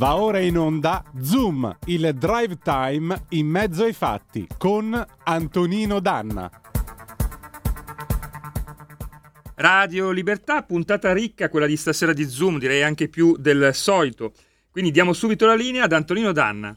[0.00, 6.50] Va ora in onda Zoom, il drive time in mezzo ai fatti con Antonino Danna.
[9.56, 14.32] Radio Libertà, puntata ricca, quella di stasera di Zoom, direi anche più del solito.
[14.70, 16.74] Quindi diamo subito la linea ad Antonino Danna.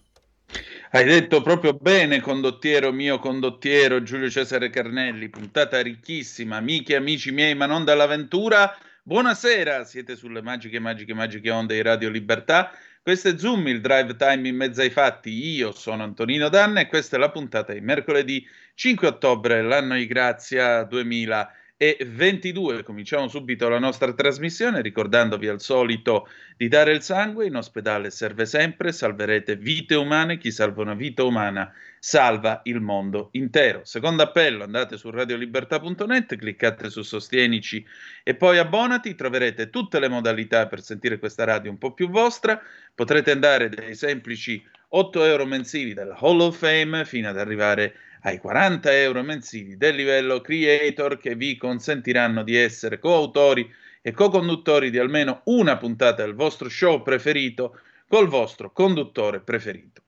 [0.92, 7.32] Hai detto proprio bene, condottiero mio condottiero Giulio Cesare Carnelli, puntata ricchissima, amiche e amici
[7.32, 8.78] miei, ma non dall'avventura.
[9.02, 12.70] Buonasera, siete sulle magiche, magiche, magiche onde di Radio Libertà.
[13.04, 15.30] Questo è Zoom, il drive time in mezzo ai fatti.
[15.30, 20.08] Io sono Antonino Danna e questa è la puntata di mercoledì 5 ottobre, l'anno di
[20.08, 22.82] grazia 2020 e 22.
[22.84, 28.46] Cominciamo subito la nostra trasmissione ricordandovi al solito di dare il sangue, in ospedale serve
[28.46, 31.70] sempre, salverete vite umane, chi salva una vita umana
[32.00, 33.82] salva il mondo intero.
[33.84, 37.86] Secondo appello, andate su radiolibertà.net, cliccate su Sostienici
[38.24, 42.62] e poi abbonati, troverete tutte le modalità per sentire questa radio un po' più vostra,
[42.96, 48.13] potrete andare dai semplici 8 euro mensili della Hall of Fame fino ad arrivare a
[48.24, 53.72] ai 40 euro mensili del livello creator che vi consentiranno di essere coautori
[54.02, 60.02] e co-conduttori di almeno una puntata del vostro show preferito col vostro conduttore preferito.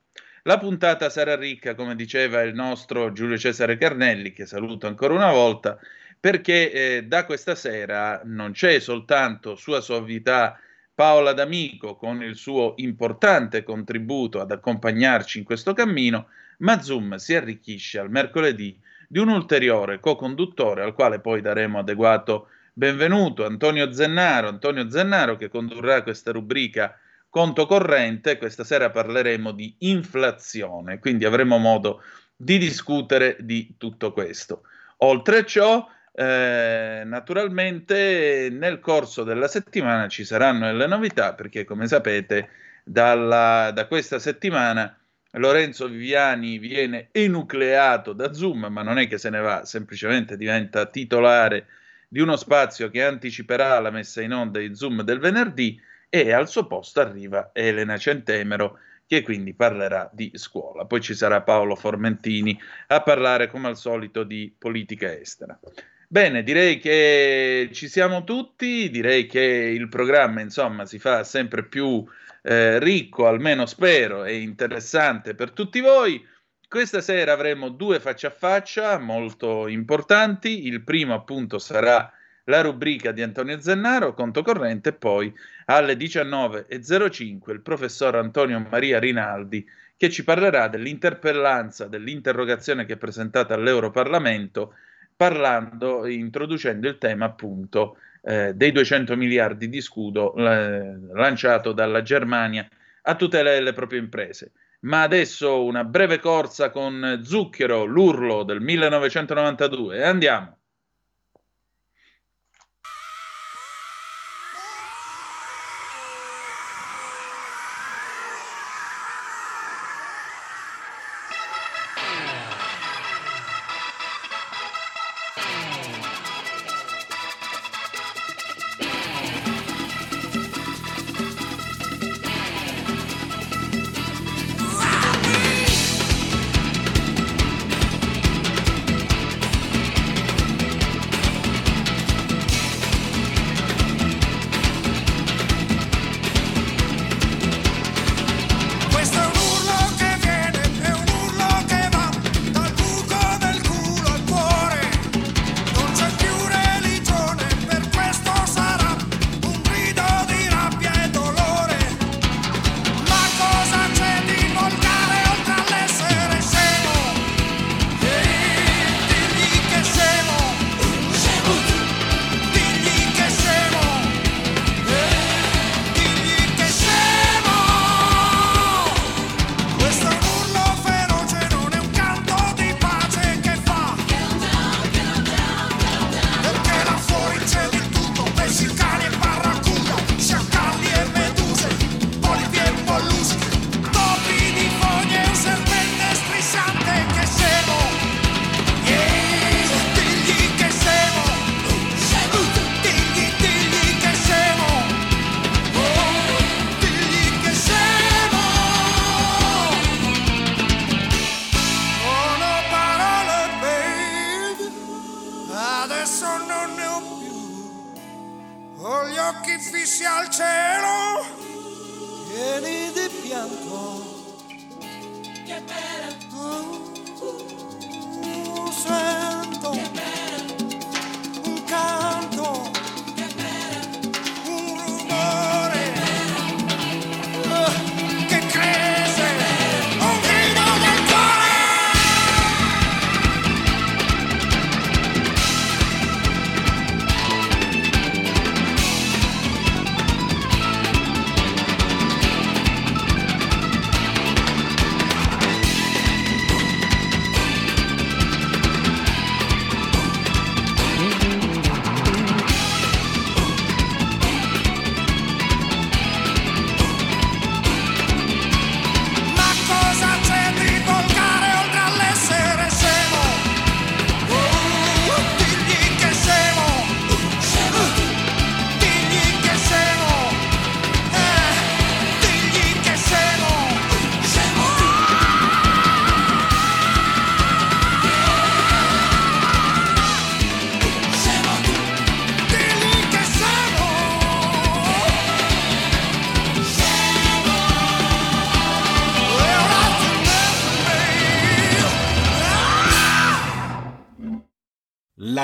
[0.44, 5.32] La puntata sarà ricca, come diceva il nostro Giulio Cesare Carnelli, che saluto ancora una
[5.32, 5.80] volta,
[6.20, 10.60] perché eh, da questa sera non c'è soltanto sua suavità
[10.94, 16.28] Paola D'Amico con il suo importante contributo ad accompagnarci in questo cammino,
[16.60, 22.48] ma Zoom si arricchisce al mercoledì di un ulteriore co-conduttore al quale poi daremo adeguato
[22.74, 29.76] benvenuto, Antonio Zennaro, Antonio Zennaro che condurrà questa rubrica conto corrente, questa sera parleremo di
[29.80, 32.02] inflazione, quindi avremo modo
[32.36, 34.64] di discutere di tutto questo.
[35.00, 41.88] Oltre a ciò, eh, naturalmente nel corso della settimana ci saranno delle novità perché come
[41.88, 42.50] sapete
[42.84, 44.98] dalla, da questa settimana
[45.38, 50.86] Lorenzo Viviani viene enucleato da Zoom, ma non è che se ne va, semplicemente diventa
[50.86, 51.68] titolare
[52.08, 55.80] di uno spazio che anticiperà la messa in onda di Zoom del venerdì
[56.10, 60.86] e al suo posto arriva Elena Centemero che quindi parlerà di scuola.
[60.86, 62.58] Poi ci sarà Paolo Formentini
[62.88, 65.60] a parlare come al solito di politica estera.
[66.08, 72.06] Bene, direi che ci siamo tutti, direi che il programma insomma si fa sempre più
[72.48, 76.24] eh, ricco, almeno spero, e interessante per tutti voi.
[76.68, 80.68] Questa sera avremo due faccia a faccia molto importanti.
[80.68, 82.12] Il primo, appunto, sarà
[82.44, 85.34] la rubrica di Antonio Zennaro, conto corrente, e poi
[85.66, 89.68] alle 19.05 il professor Antonio Maria Rinaldi
[89.98, 94.74] che ci parlerà dell'interpellanza, dell'interrogazione che è presentata all'Europarlamento,
[95.16, 102.68] parlando, introducendo il tema appunto eh, dei 200 miliardi di scudo eh, lanciato dalla Germania
[103.04, 104.52] a tutela delle proprie imprese.
[104.82, 110.04] Ma adesso una breve corsa con Zucchero, l'urlo del 1992.
[110.04, 110.58] Andiamo.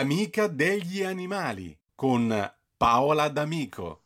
[0.01, 4.01] L'amica degli animali con Paola D'Amico.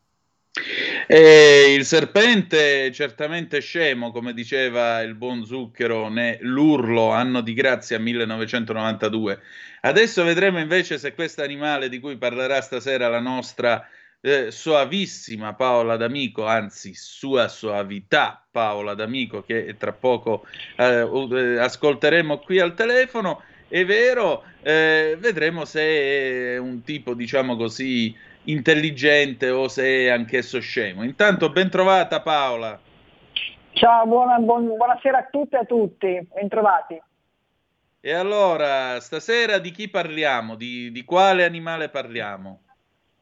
[1.06, 7.98] E il serpente certamente scemo, come diceva il buon Zucchero, ne l'urlo anno di grazia
[7.98, 9.40] 1992.
[9.80, 13.88] Adesso vedremo invece se questo animale di cui parlerà stasera la nostra
[14.20, 20.44] eh, soavissima Paola D'Amico, anzi sua soavità Paola D'Amico, che tra poco
[20.76, 27.56] eh, eh, ascolteremo qui al telefono, è vero, eh, vedremo se è un tipo, diciamo
[27.56, 28.14] così,
[28.44, 31.02] intelligente o se è anch'esso scemo.
[31.02, 32.78] Intanto ben trovata Paola.
[33.72, 37.00] Ciao, buona- buon- buonasera a tutte e a tutti, bentrovati.
[38.00, 40.54] E allora, stasera di chi parliamo?
[40.54, 42.60] Di, di quale animale parliamo?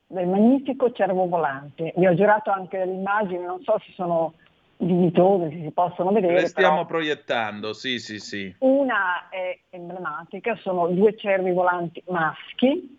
[0.06, 1.92] Del magnifico cervo volante.
[1.96, 4.34] Vi ho girato anche delle immagini, non so se sono
[4.76, 6.40] dignitose, se si possono vedere.
[6.40, 8.54] Le stiamo proiettando, sì, sì, sì.
[8.58, 12.98] Una è emblematica, sono due cervi volanti maschi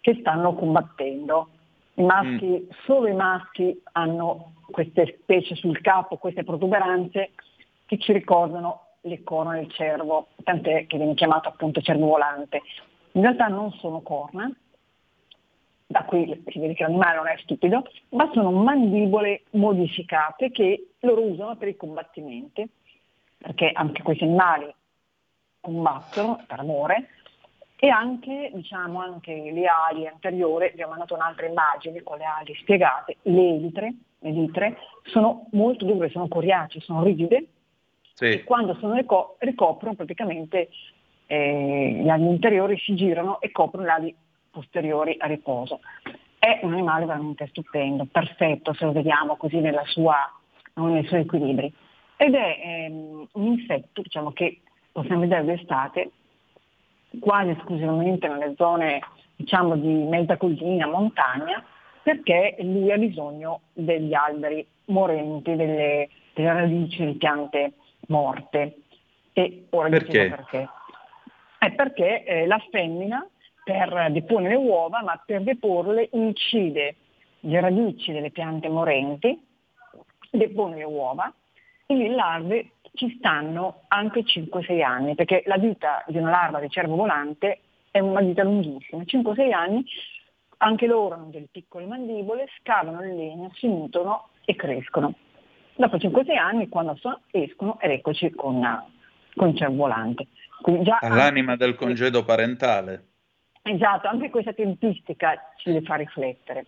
[0.00, 1.48] che stanno combattendo.
[1.94, 2.70] I maschi, Mm.
[2.84, 7.30] solo i maschi hanno queste specie sul capo, queste protuberanze
[7.86, 12.62] che ci ricordano le corna del cervo, tant'è che viene chiamato appunto cervo volante.
[13.12, 14.50] In realtà non sono corna,
[15.86, 21.22] da qui si vede che l'animale non è stupido, ma sono mandibole modificate che loro
[21.22, 22.68] usano per i combattimenti,
[23.38, 24.72] perché anche questi animali
[25.60, 27.08] combattono per amore
[27.76, 32.54] e anche, diciamo, anche le ali anteriori, vi ho mandato un'altra immagine con le ali
[32.54, 37.46] spiegate, le elitre, le elitre sono molto dure, sono coriacee, sono rigide
[38.14, 38.26] Sì.
[38.26, 40.70] e quando sono rico- ricoprono praticamente
[41.26, 44.16] eh, gli ali anteriori si girano e coprono le ali
[44.54, 45.80] posteriori a riposo.
[46.38, 50.16] È un animale veramente stupendo, perfetto se lo vediamo così nella sua,
[50.74, 51.72] nei suoi equilibri.
[52.16, 54.60] Ed è ehm, un insetto diciamo, che
[54.92, 56.10] possiamo vedere d'estate
[57.18, 59.00] quasi esclusivamente nelle zone
[59.36, 61.62] diciamo, di mezza collina, montagna,
[62.02, 67.72] perché lui ha bisogno degli alberi morenti, delle, delle radici di piante
[68.08, 68.76] morte.
[69.32, 70.28] E ora Perché?
[70.28, 70.68] perché.
[71.58, 73.26] È perché eh, la femmina
[73.64, 76.96] per deporre le uova, ma per deporle incide
[77.40, 79.42] le radici delle piante morenti,
[80.30, 81.32] depone le uova
[81.86, 86.68] e le larve ci stanno anche 5-6 anni, perché la vita di una larva di
[86.68, 89.84] cervo volante è una vita lunghissima, 5-6 anni,
[90.58, 95.14] anche loro hanno delle piccole mandibole, scavano il legno, si nutrono e crescono.
[95.76, 98.62] Dopo 5-6 anni, quando so- escono, ed eccoci con,
[99.34, 100.28] con il cervo volante.
[100.82, 103.13] Già All'anima del congedo parentale.
[103.66, 106.66] Esatto, anche questa tempistica ci deve far riflettere,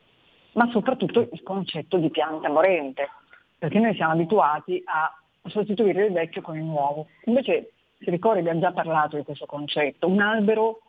[0.53, 3.11] ma soprattutto il concetto di pianta morente,
[3.59, 7.09] perché noi siamo abituati a sostituire il vecchio con il nuovo.
[7.27, 10.81] Invece, si ricorda, abbiamo già parlato di questo concetto, un albero,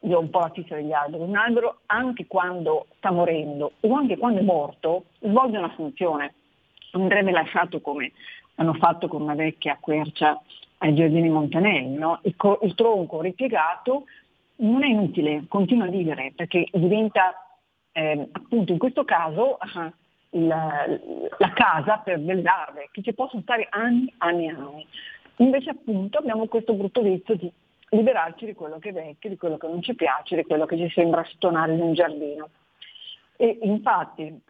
[0.00, 3.94] io ho un po' la fissa degli alberi, un albero anche quando sta morendo o
[3.94, 6.32] anche quando è morto svolge una funzione,
[6.92, 8.12] andrebbe lasciato come
[8.54, 10.40] hanno fatto con una vecchia quercia
[10.78, 12.20] ai giardini Montanelli, no?
[12.22, 14.04] il, co- il tronco ripiegato
[14.62, 17.36] non è inutile, continua a vivere perché diventa
[17.94, 19.92] eh, appunto in questo caso eh,
[20.30, 24.86] il- la casa per delle larve che ci possono stare anni, anni e anni.
[25.36, 27.52] Invece appunto abbiamo questo brutto vizio di
[27.90, 30.78] liberarci di quello che è vecchio, di quello che non ci piace, di quello che
[30.78, 32.48] ci sembra stonare in un giardino.
[33.36, 34.40] E infatti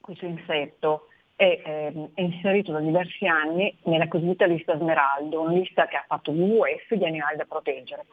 [0.00, 5.86] questo insetto è, ehm, è inserito da diversi anni nella cosiddetta lista Smeraldo, una lista
[5.86, 8.06] che ha fatto WWF di animali da proteggere.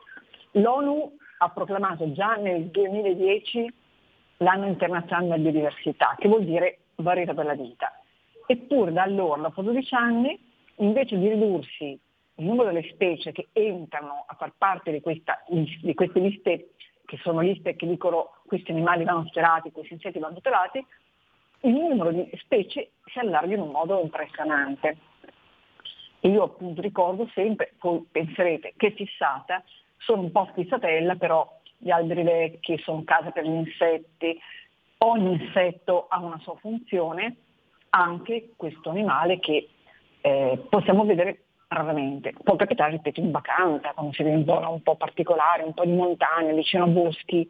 [0.52, 3.74] L'ONU ha proclamato già nel 2010
[4.38, 7.92] l'anno internazionale della biodiversità, che vuol dire varietà della vita.
[8.46, 10.40] Eppure da allora, dopo 12 anni,
[10.78, 12.00] invece di ridursi
[12.40, 16.70] il numero delle specie che entrano a far parte di, questa, di queste liste,
[17.06, 20.86] che sono liste che dicono questi animali vanno tutelati, questi insetti vanno tutelati,
[21.62, 24.98] il numero di specie si allarga in un modo impressionante.
[26.22, 29.64] Io appunto ricordo sempre, voi penserete che fissata,
[29.98, 34.40] sono un po' fissatella, però gli alberi vecchi sono case per gli insetti,
[35.00, 37.36] ogni insetto ha una sua funzione,
[37.90, 39.70] anche questo animale che
[40.22, 42.34] eh, possiamo vedere raramente.
[42.44, 45.86] Può capitare, ripeto, in vacanza, quando si viene in zona un po' particolare, un po'
[45.86, 47.48] di montagna, vicino a boschi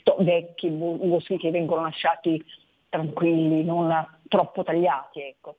[0.00, 2.42] sto, vecchi, boschi che vengono lasciati
[2.88, 3.92] tranquilli, non
[4.28, 5.20] troppo tagliati.
[5.20, 5.56] Ecco.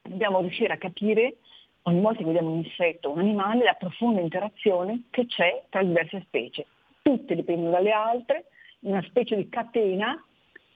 [0.00, 1.36] Dobbiamo riuscire a capire
[1.82, 5.82] ogni volta che vediamo un insetto o un animale la profonda interazione che c'è tra
[5.82, 6.66] diverse specie.
[7.02, 8.46] Tutte dipendono dalle altre,
[8.80, 10.22] una specie di catena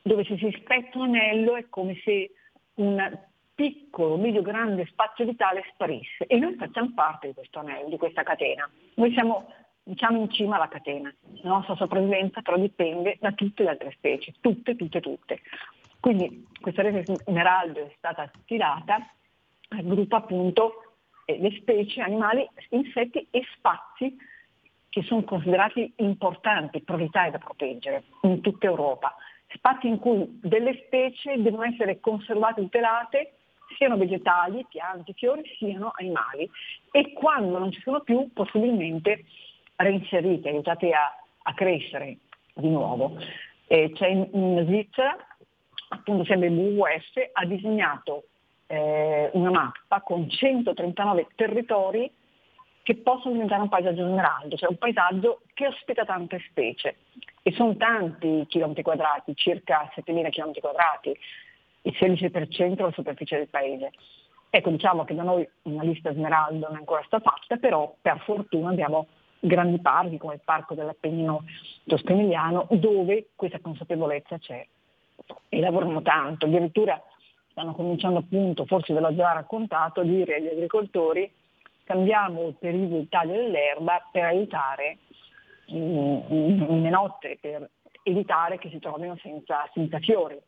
[0.02, 2.30] dove se si spetta un anello è come se
[2.74, 3.18] un
[3.54, 8.22] piccolo, medio grande spazio vitale sparisse e noi facciamo parte di questo anello, di questa
[8.22, 8.68] catena.
[8.94, 9.50] Noi siamo
[9.82, 11.14] diciamo in cima alla catena.
[11.42, 15.40] La nostra sopravvivenza però dipende da tutte le altre specie, tutte, tutte, tutte.
[16.00, 19.08] Quindi questa rete Smeraldo è stata stilata,
[19.68, 20.85] aggruppa appunto
[21.26, 24.16] le specie, animali, insetti e spazi
[24.88, 29.14] che sono considerati importanti, prioritari da proteggere in tutta Europa.
[29.48, 33.32] Spazi in cui delle specie devono essere conservate tutelate
[33.76, 36.48] siano vegetali, piante, fiori, siano animali
[36.90, 39.24] e quando non ci sono più possibilmente
[39.76, 42.18] reinserite, aiutate a, a crescere
[42.54, 43.18] di nuovo.
[43.66, 45.16] E c'è in, in Svizzera,
[45.88, 46.54] appunto sempre il
[47.32, 48.28] ha disegnato
[48.66, 52.10] eh, una mappa con 139 territori
[52.82, 56.98] che possono diventare un paesaggio smeraldo, cioè un paesaggio che ospita tante specie.
[57.42, 61.16] E sono tanti chilometri quadrati, circa 7.000 chilometri quadrati,
[61.82, 63.90] il 16% della superficie del paese.
[64.50, 68.20] Ecco, diciamo che da noi una lista smeraldo non è ancora stata fatta, però per
[68.20, 69.08] fortuna abbiamo
[69.40, 71.44] grandi parchi come il parco dell'Appennino
[71.86, 74.64] toscanigliano dove questa consapevolezza c'è
[75.48, 77.00] e lavorano tanto, addirittura
[77.56, 81.32] stanno cominciando appunto, forse ve l'ho già raccontato, a dire agli agricoltori
[81.84, 84.98] cambiamo il periodo di taglio dell'erba per aiutare
[85.68, 87.70] le notte, per
[88.02, 90.38] evitare che si trovino senza, senza fiori.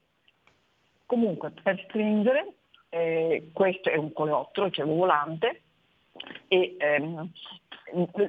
[1.06, 2.52] Comunque, per stringere,
[2.90, 5.62] eh, questo è un coleottero, il cervo volante,
[6.46, 7.30] e ehm,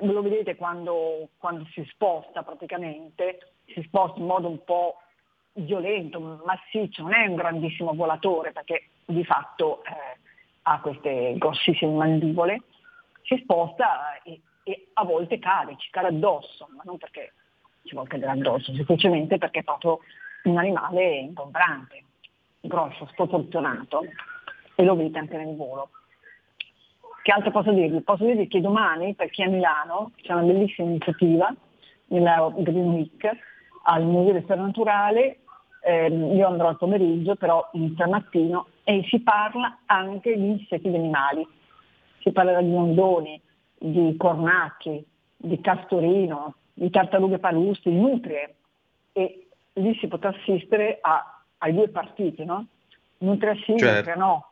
[0.04, 5.02] lo vedete quando, quando, si sposta praticamente, si sposta in modo un po'
[5.54, 10.20] violento, massiccio, non è un grandissimo volatore perché di fatto eh,
[10.64, 12.62] ha queste grossissime mandibole,
[13.24, 17.34] si sposta e, e, a volte cade, ci cade addosso, ma non perché
[17.84, 20.00] ci vuole cadere addosso, semplicemente perché è proprio
[20.44, 22.04] un animale ingombrante
[22.62, 24.04] grosso, sproporzionato
[24.76, 25.90] e lo vedete anche nel volo.
[27.22, 28.02] Che altro posso dirvi?
[28.02, 31.54] Posso dirvi che domani, per chi è a Milano, c'è una bellissima iniziativa
[32.08, 33.38] nella Green Week
[33.90, 35.40] al Museo di Storia Naturale,
[35.82, 40.90] eh, io andrò al pomeriggio, però inizio al mattino, e si parla anche di insetti
[40.90, 41.48] di animali.
[42.20, 43.42] Si parlerà di mondoni,
[43.78, 45.04] di cornacchi,
[45.36, 48.56] di castorino, di tartarughe palusti, di nutrie
[49.14, 52.68] e lì si potrà assistere a ai due partiti, no?
[53.18, 53.96] Nutria sì, certo.
[53.96, 54.48] nutria no.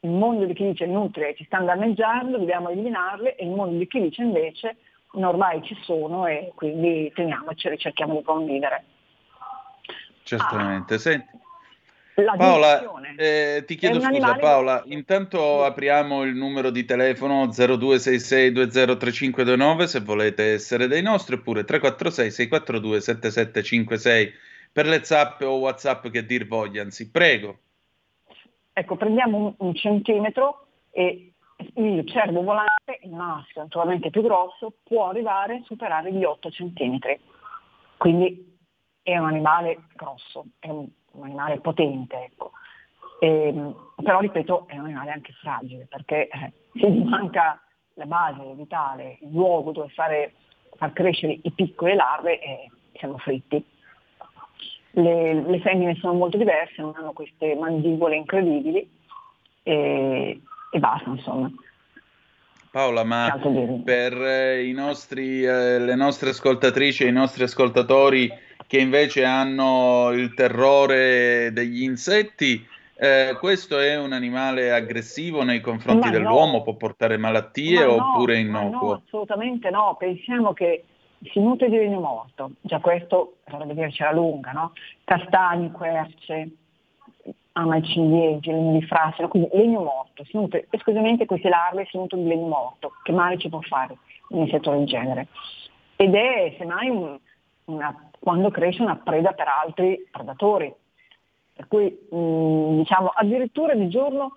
[0.00, 3.86] Il mondo di chi dice nutrie ci stanno danneggiando, dobbiamo eliminarle, e il mondo di
[3.88, 4.76] chi dice invece
[5.22, 8.84] ormai ci sono e quindi teniamoci, cerchiamo di convivere.
[10.22, 10.94] Certamente.
[10.94, 10.98] Ah.
[10.98, 11.28] Senti,
[12.36, 12.80] Paola,
[13.16, 20.86] eh, ti chiedo scusa Paola, intanto apriamo il numero di telefono 0266203529 se volete essere
[20.86, 24.32] dei nostri oppure 346 642 7756
[24.72, 27.10] per le zap o whatsapp che dir vogliansi.
[27.10, 27.58] Prego.
[28.72, 31.33] Ecco, prendiamo un, un centimetro e
[31.74, 37.18] il cervo volante, il maschio naturalmente più grosso, può arrivare a superare gli 8 centimetri.
[37.96, 38.58] Quindi
[39.02, 40.88] è un animale grosso, è un,
[41.20, 42.24] animale potente.
[42.24, 42.52] Ecco.
[43.20, 47.60] E, ehm, però ripeto, è un animale anche fragile perché eh, se gli manca
[47.94, 50.34] la base vitale, il luogo dove fare,
[50.76, 53.64] far crescere i piccoli larve, eh, siamo fritti
[54.94, 58.88] le, le, femmine sono molto diverse, non hanno queste mandibole incredibili
[59.62, 60.40] e,
[60.74, 61.48] e basta insomma.
[62.72, 63.38] Paola, ma
[63.84, 68.28] per eh, nostri, eh, le nostre ascoltatrici e i nostri ascoltatori
[68.66, 72.66] che invece hanno il terrore degli insetti,
[72.96, 76.62] eh, questo è un animale aggressivo nei confronti Ma dell'uomo, no.
[76.62, 78.88] può portare malattie Ma no, oppure ma innocuo?
[78.88, 79.94] No, assolutamente no.
[79.96, 80.84] Pensiamo che
[81.30, 84.72] si nutre di legno morto, già questo dovrebbe dirci la lunga, no?
[85.04, 86.48] Castagni, querce,
[87.56, 91.96] ama i ciliegi, legno di frassino, quindi legno morto, si nutre esclusivamente queste larve si
[91.96, 93.96] nutrono di legno morto, che male ci può fare
[94.30, 95.28] un insetto del genere?
[95.96, 97.18] Ed è semmai un-
[97.66, 100.72] una, quando cresce una preda per altri predatori.
[101.54, 104.32] Per cui mh, diciamo addirittura di giorno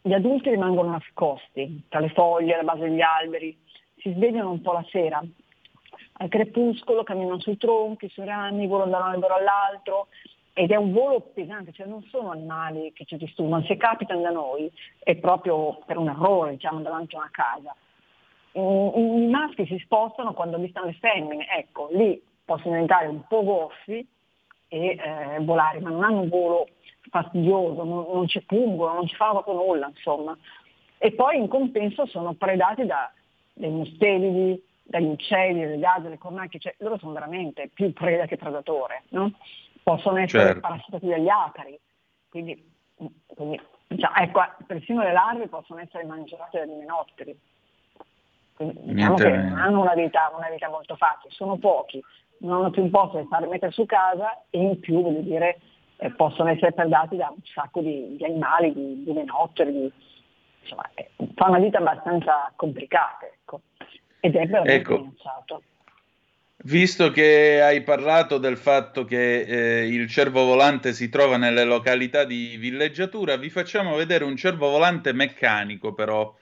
[0.00, 3.56] gli adulti rimangono nascosti tra le foglie, alla base degli alberi,
[3.98, 5.22] si svegliano un po' la sera,
[6.16, 10.08] al crepuscolo camminano sui tronchi, sui rami, volano da un albero all'altro
[10.56, 14.30] ed è un volo pesante, cioè non sono animali che ci disturbano, se capitano da
[14.30, 14.70] noi
[15.00, 17.74] è proprio per un errore, diciamo, davanti a una casa.
[18.52, 24.06] I, maschi si spostano quando avvistano le femmine, ecco, lì possono diventare un po' goffi
[24.68, 26.68] e eh, volare, ma non hanno un volo
[27.10, 30.38] fastidioso, non, non ci pungono, non ci fanno proprio nulla, insomma.
[30.98, 33.12] E poi in compenso sono predati da
[33.54, 38.36] dei mustelidi, dagli uccelli, dagli gas, dalle cornacchie, cioè loro sono veramente più preda che
[38.36, 39.32] predatore, no?
[39.84, 40.60] Possono essere Certo.
[40.60, 41.78] parassitati dagli acari,
[42.30, 42.72] quindi,
[43.26, 47.38] quindi diciamo, ecco, persino le larve possono essere mangiate dagli menotteri.
[48.54, 52.02] Quindi, diciamo Niente che non hanno una vita, una vita molto facile, sono pochi,
[52.38, 55.60] non hanno più un posto da fare mettere su casa e in più voglio dire,
[55.98, 59.92] eh, possono essere predati da un sacco di, di animali, di, di menotteri, di-
[60.62, 63.60] insomma, eh, fa una vita abbastanza complicata, ecco.
[64.20, 64.96] Ed è veramente Ecco.
[64.98, 65.62] minacciato.
[66.66, 72.24] Visto che hai parlato del fatto che eh, il cervo volante si trova nelle località
[72.24, 76.34] di villeggiatura, vi facciamo vedere un cervo volante meccanico però.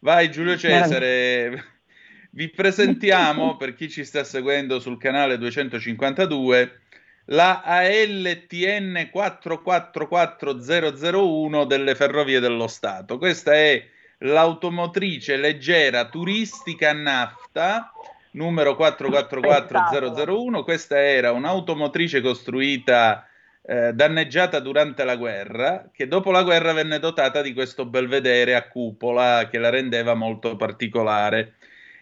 [0.00, 1.64] Vai Giulio Cesare,
[2.32, 6.80] vi presentiamo per chi ci sta seguendo sul canale 252
[7.26, 13.16] la ALTN 444001 delle Ferrovie dello Stato.
[13.16, 13.82] Questa è
[14.18, 17.92] l'automotrice leggera turistica a nafta
[18.32, 20.62] numero 444001.
[20.62, 23.26] Questa era un'automotrice costruita
[23.62, 28.68] eh, danneggiata durante la guerra, che dopo la guerra venne dotata di questo belvedere a
[28.68, 31.54] cupola che la rendeva molto particolare.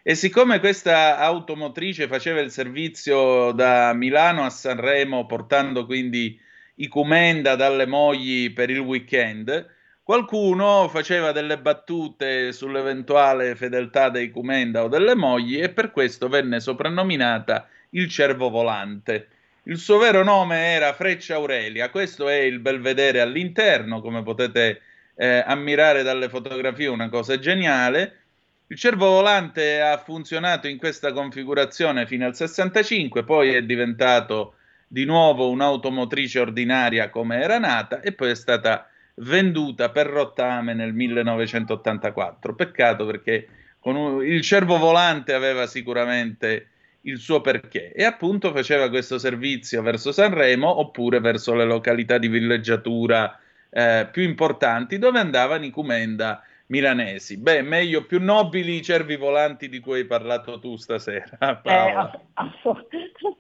[0.03, 6.41] E siccome questa automotrice faceva il servizio da Milano a Sanremo, portando quindi
[6.77, 9.77] i Cumenda dalle mogli per il weekend,
[10.09, 16.61] qualcuno faceva delle battute sull'eventuale fedeltà dei Cumenda o delle mogli e per questo venne
[16.61, 19.29] soprannominata il cervo volante.
[19.65, 24.81] Il suo vero nome era Freccia Aurelia, questo è il belvedere all'interno, come potete
[25.15, 28.21] eh, ammirare dalle fotografie, una cosa geniale.
[28.69, 34.55] Il cervo volante ha funzionato in questa configurazione fino al 65, poi è diventato
[34.87, 38.89] di nuovo un'automotrice ordinaria come era nata e poi è stata
[39.21, 42.55] venduta per rottame nel 1984.
[42.55, 43.49] Peccato perché
[43.83, 46.69] un- il cervo volante aveva sicuramente
[47.03, 52.29] il suo perché e appunto faceva questo servizio verso Sanremo oppure verso le località di
[52.29, 53.39] villeggiatura
[53.71, 57.39] eh, più importanti dove andavano i Cumenda milanesi.
[57.39, 62.19] Beh, meglio più nobili i cervi volanti di cui hai parlato tu stasera, Eh, ass-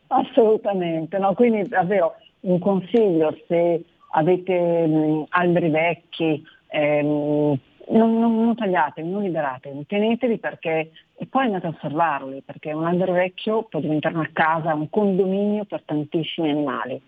[0.08, 1.34] assolutamente, no?
[1.34, 7.58] quindi davvero un consiglio se avete mh, alberi vecchi, ehm,
[7.90, 12.84] non, non, non tagliatevi, non liberatevi, tenetevi perché e poi andate a osservarli, perché un
[12.84, 17.00] albero vecchio può diventare una casa, un condominio per tantissimi animali,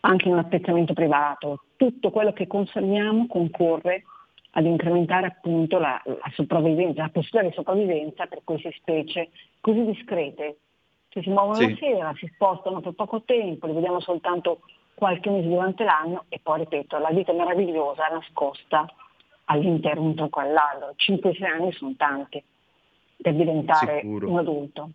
[0.00, 4.04] anche un appezzamento privato, tutto quello che conserviamo concorre
[4.56, 10.58] ad incrementare appunto la, la sopravvivenza, la possibilità di sopravvivenza per queste specie così discrete.
[11.08, 11.70] Cioè si muovono Sì.
[11.70, 14.60] la sera, si spostano per poco tempo, li vediamo soltanto
[14.94, 18.86] qualche mese durante l'anno e poi ripeto, la vita meravigliosa nascosta
[19.46, 20.94] all'interno di un tronco all'albero.
[20.96, 22.42] 5-6 anni sono tanti
[23.16, 24.30] per diventare Sicuro.
[24.30, 24.90] un adulto.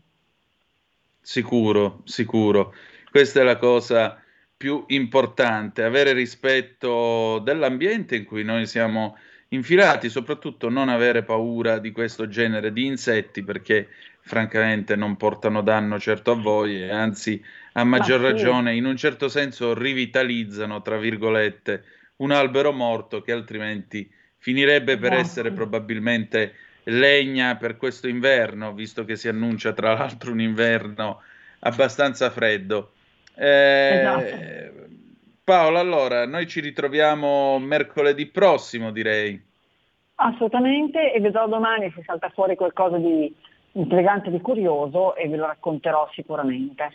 [1.22, 2.74] Sicuro, sicuro.
[3.12, 4.22] Questa è la cosa
[4.56, 9.18] più importante, avere rispetto dell'ambiente in cui noi siamo
[9.50, 13.88] infilati, soprattutto non avere paura di questo genere di insetti perché
[14.30, 18.32] francamente non portano danno certo a voi e anzi a maggior Ma sì.
[18.34, 21.84] ragione in un certo senso rivitalizzano, tra virgolette,
[22.18, 25.28] un albero morto che altrimenti finirebbe per Esatto.
[25.28, 31.22] essere probabilmente legna per questo inverno, visto che si annuncia tra l'altro un inverno
[31.62, 32.92] abbastanza freddo.
[33.36, 34.88] Eh, Esatto.
[35.44, 39.42] Paola, allora noi ci ritroviamo mercoledì prossimo, direi.
[40.22, 43.34] Assolutamente e vedrò domani se salta fuori qualcosa di
[43.74, 46.90] intrigante, di curioso e ve lo racconterò sicuramente.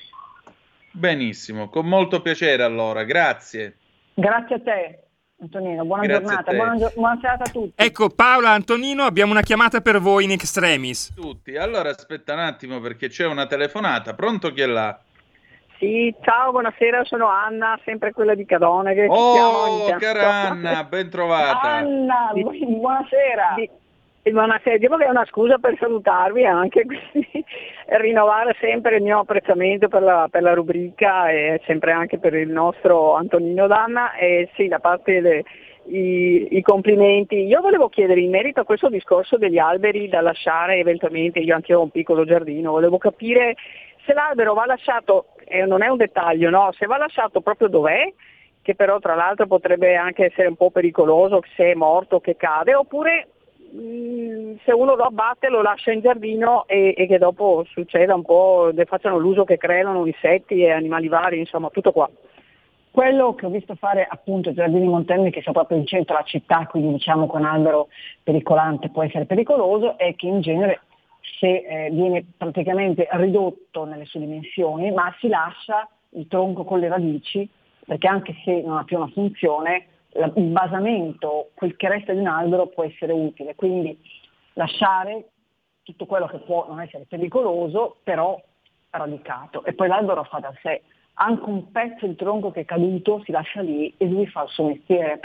[0.91, 3.77] Benissimo, con molto piacere allora, grazie.
[4.15, 4.99] Grazie a te.
[5.41, 7.73] Antonino, buona Grazie giornata, buona, gio- buona serata a tutti.
[7.75, 11.13] Ecco Paola, Antonino, abbiamo una chiamata per voi in extremis.
[11.15, 11.57] Tutti.
[11.57, 14.15] Allora aspetta un attimo perché c'è una telefonata.
[14.15, 14.97] Pronto chi è là?
[15.79, 18.95] Sì, ciao, buonasera, sono Anna, sempre quella di Cadone.
[18.95, 21.61] Che Oh, cara Anna, ben trovata.
[21.69, 23.55] Anna, bu- buonasera.
[23.57, 23.71] Di-
[24.25, 27.45] di buonasera, diciamo che è una scusa per salutarvi e anche quindi
[27.89, 32.49] rinnovare sempre il mio apprezzamento per la, per la rubrica e sempre anche per il
[32.49, 35.45] nostro Antonino Danna e sì, da parte
[35.85, 37.45] dei complimenti.
[37.45, 41.75] Io volevo chiedere in merito a questo discorso degli alberi da lasciare eventualmente, io anche
[41.75, 43.57] ho un piccolo giardino, volevo capire
[44.07, 46.73] se l'albero va lasciato, e non è un dettaglio, no?
[46.73, 48.11] se va lasciato proprio dov'è,
[48.63, 52.75] che però tra l'altro potrebbe anche essere un po' pericoloso se è morto che cade,
[52.75, 53.29] oppure
[53.75, 58.25] mh, se uno lo abbatte lo lascia in giardino e, e che dopo succeda un
[58.25, 62.09] po', ne facciano l'uso che creano insetti e animali vari, insomma tutto qua.
[62.91, 66.25] Quello che ho visto fare appunto ai Giardini Montelmi, che sono proprio in centro alla
[66.25, 67.89] città, quindi diciamo un albero
[68.23, 70.83] pericolante può essere pericoloso, è che in genere
[71.41, 76.87] se eh, viene praticamente ridotto nelle sue dimensioni, ma si lascia il tronco con le
[76.87, 77.49] radici,
[77.85, 82.27] perché anche se non ha più una funzione, il basamento, quel che resta di un
[82.27, 83.55] albero può essere utile.
[83.55, 83.99] Quindi
[84.55, 85.31] lasciare
[85.83, 88.41] tutto quello che può non essere pericoloso, però
[88.91, 89.65] radicato.
[89.65, 90.83] E poi l'albero fa da sé.
[91.15, 94.49] Anche un pezzo di tronco che è caduto si lascia lì e lui fa il
[94.51, 95.21] suo mestiere.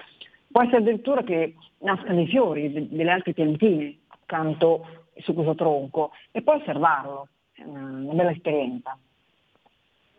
[0.52, 6.12] Può essere addirittura che nascano dei fiori, de- delle altre piantine accanto su questo tronco
[6.32, 7.28] e poi osservarlo.
[7.54, 8.98] È una bella esperienza.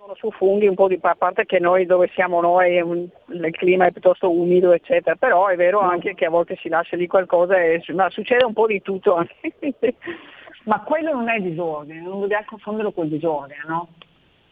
[0.01, 3.85] Vengono su funghi un po' di a parte che noi dove siamo noi il clima
[3.85, 7.61] è piuttosto umido eccetera, però è vero anche che a volte si lascia lì qualcosa
[7.61, 9.35] e ma succede un po' di tutto anche.
[10.65, 13.89] Ma quello non è disordine, non dobbiamo confonderlo col disordine, no?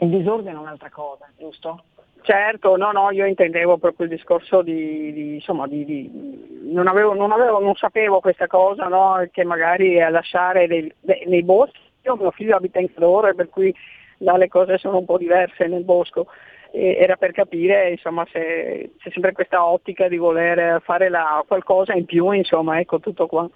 [0.01, 1.83] Il disordine è un'altra cosa, giusto?
[2.21, 7.15] Certo, no, no, io intendevo proprio il discorso di, di- insomma, di, di- non, avevo,
[7.15, 11.81] non, avevo, non sapevo questa cosa, no, che magari a lasciare dei- de- nei boschi,
[12.03, 13.75] io mio figlio abita in calore, per cui
[14.19, 16.27] là le cose sono un po' diverse nel bosco.
[16.71, 21.95] E era per capire insomma, se c'è sempre questa ottica di voler fare la- qualcosa
[21.95, 23.49] in più, insomma, ecco tutto qua.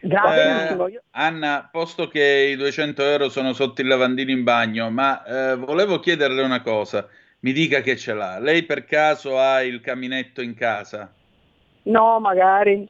[0.00, 5.56] Eh, Anna, posto che i 200 euro sono sotto il lavandino in bagno, ma eh,
[5.56, 7.08] volevo chiederle una cosa.
[7.40, 8.38] Mi dica che ce l'ha.
[8.38, 11.10] Lei per caso ha il caminetto in casa?
[11.84, 12.86] No, magari.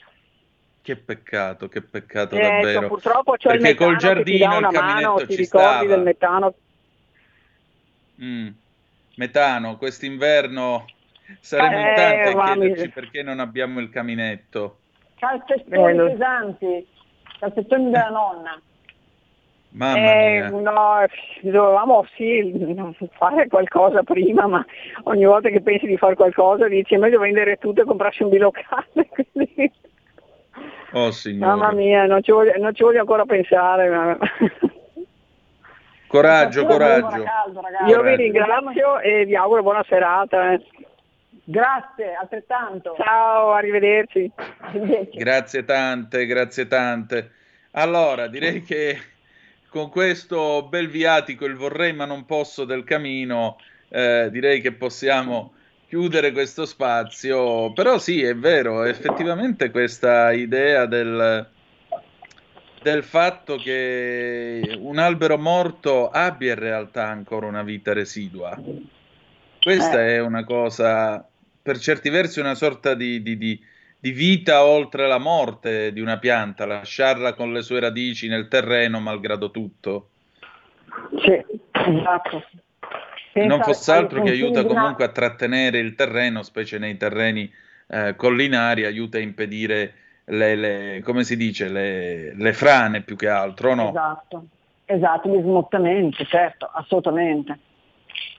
[0.85, 2.81] Che peccato, che peccato Eh, davvero.
[2.81, 5.87] ecco, purtroppo c'è il Perché col ti dà giardino il una mano, ci ricordi stava.
[5.87, 6.55] del metano
[8.23, 8.49] Mm.
[9.17, 10.85] Metano, quest'inverno
[11.41, 14.79] saremo in Eh, tanti a mamma chiederci perché non abbiamo il caminetto.
[15.17, 16.05] Calzettoni Bello.
[16.11, 16.87] pesanti,
[17.39, 18.61] calzettoni della nonna.
[19.71, 21.07] Mamma Eh, no,
[21.43, 22.53] dovevamo sì
[23.19, 24.65] fare qualcosa prima, ma
[25.05, 28.29] ogni volta che pensi di fare qualcosa dici è meglio vendere tutto e comprarsi un
[28.29, 29.09] bilocale.
[29.33, 29.73] Quindi,
[30.97, 31.57] Oh signore.
[31.57, 33.89] mamma mia, non ci, voglio, non ci voglio ancora pensare.
[33.89, 34.19] ma-
[36.07, 37.23] Coraggio, coraggio.
[37.25, 37.61] caldo.
[37.61, 38.17] Io vi Coraggio.
[38.17, 40.53] ringrazio e vi auguro buona serata.
[40.53, 40.63] eh.
[41.47, 42.95] Grazie, altrettanto.
[42.97, 44.31] Ciao, arrivederci.
[44.59, 45.19] Arrivederci.
[45.19, 47.31] Grazie tante, grazie tante.
[47.73, 48.97] Allora, direi che
[49.69, 53.57] con questo bel viatico, il vorrei ma non posso del camino,
[53.89, 55.54] eh, direi che possiamo
[55.95, 57.73] chiudere questo spazio.
[57.73, 61.49] Però sì, è vero, effettivamente questa idea del,
[62.83, 68.61] del fatto che un albero morto abbia in realtà ancora una vita residua.
[69.61, 71.25] Questa è una cosa,
[71.63, 73.65] per certi versi, una sorta di, di- di-
[73.97, 78.99] di vita oltre la morte di una pianta, lasciarla con le sue radici nel terreno
[78.99, 80.09] malgrado tutto.
[81.23, 82.45] Sì, esatto.
[83.35, 87.51] Non fosse altro che aiuta comunque a trattenere il terreno, specie nei terreni
[87.89, 89.95] eh, collinari, aiuta a impedire
[90.27, 93.89] le, le- come si dice, le, le frane più che altro, no?
[93.89, 94.47] Esatto,
[94.85, 97.59] esatto, gli smottamenti, certo, assolutamente.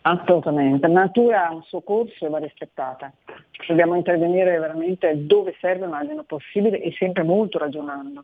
[0.02, 0.88] Assolutamente.
[0.88, 3.12] La natura ha un suo corso e va rispettata.
[3.68, 8.24] Dobbiamo intervenire veramente dove serve ma almeno possibile e sempre molto ragionando.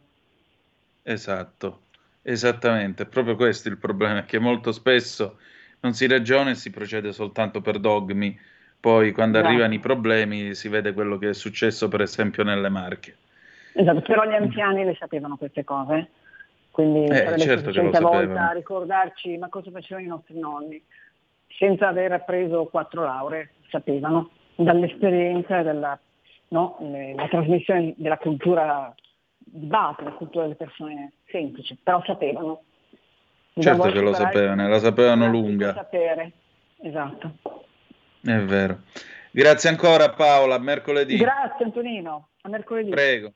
[1.03, 1.81] Esatto,
[2.21, 5.39] esattamente, è proprio questo il problema, è che molto spesso
[5.81, 8.37] non si ragiona e si procede soltanto per dogmi,
[8.79, 9.53] poi quando Esatto.
[9.53, 13.17] arrivano i problemi si vede quello che è successo per esempio nelle Marche.
[13.73, 16.09] Esatto, però gli anziani le sapevano queste cose,
[16.71, 20.39] quindi Eh, sarebbe certo che lo sufficiente a volta ricordarci ma cosa facevano i nostri
[20.39, 20.83] nonni,
[21.57, 25.99] senza aver preso quattro lauree, sapevano, dall'esperienza e dalla
[26.49, 26.77] no,
[27.29, 28.93] trasmissione della cultura
[29.37, 32.63] di base, la cultura delle persone semplici, però sapevano.
[33.53, 35.73] Certo che lo sapevano, la sapevano lunga.
[35.73, 36.31] Sapere,
[36.81, 37.37] esatto.
[38.21, 38.83] È vero.
[39.31, 41.17] Grazie ancora Paola, a mercoledì.
[41.17, 42.89] Grazie Antonino, a mercoledì.
[42.89, 43.33] Prego.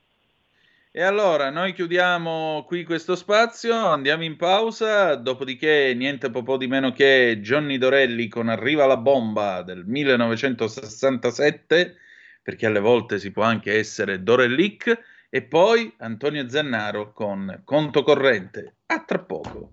[0.90, 6.92] E allora noi chiudiamo qui questo spazio, andiamo in pausa, dopodiché niente po' di meno
[6.92, 11.96] che Johnny Dorelli con Arriva la bomba del 1967,
[12.42, 14.98] perché alle volte si può anche essere Dorellic,
[15.28, 18.76] e poi Antonio Zannaro con Conto corrente.
[18.86, 19.72] A tra poco.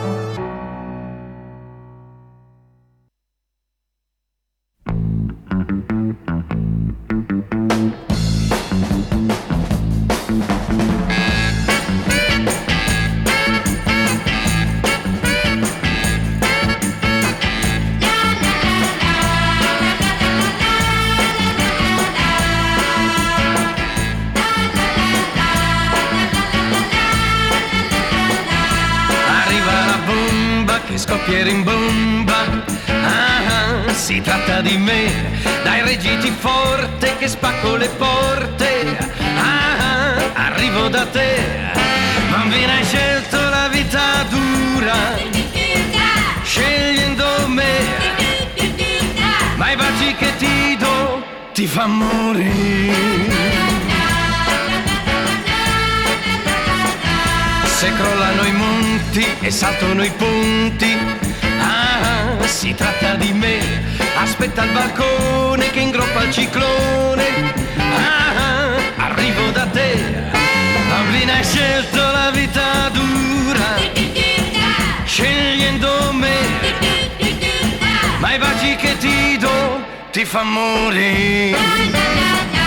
[34.71, 35.11] Di me,
[35.63, 38.97] dai reggiti forte che spacco le porte.
[39.35, 41.43] Ah, ah, arrivo da te,
[42.29, 44.95] bambina hai scelto la vita dura,
[46.43, 47.73] scegliendo me,
[49.55, 51.21] ma i baci che ti do
[51.53, 53.29] ti fa morire.
[57.65, 60.97] Se crollano i monti e saltano i ponti,
[61.59, 63.70] ah, si tratta di me.
[64.21, 70.29] Aspetta il balcone che ingroppa il ciclone, ah, arrivo da te.
[70.89, 73.77] Bambina hai scelto la vita dura,
[75.05, 76.37] scegliendo me.
[78.19, 82.60] Ma i baci che ti do ti fa morire.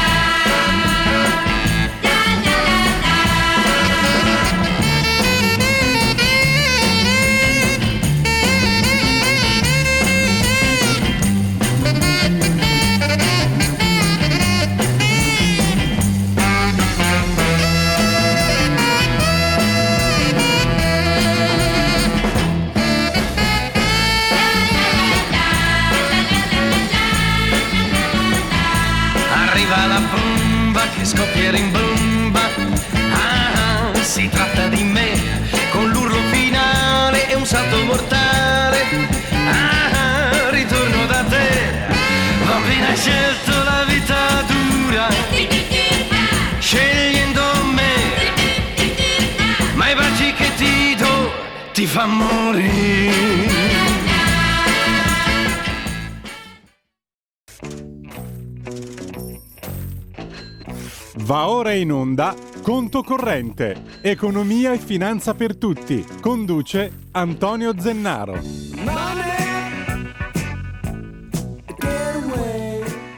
[61.84, 66.02] In onda Conto corrente, economia e finanza per tutti.
[66.22, 68.40] Conduce Antonio Zennaro.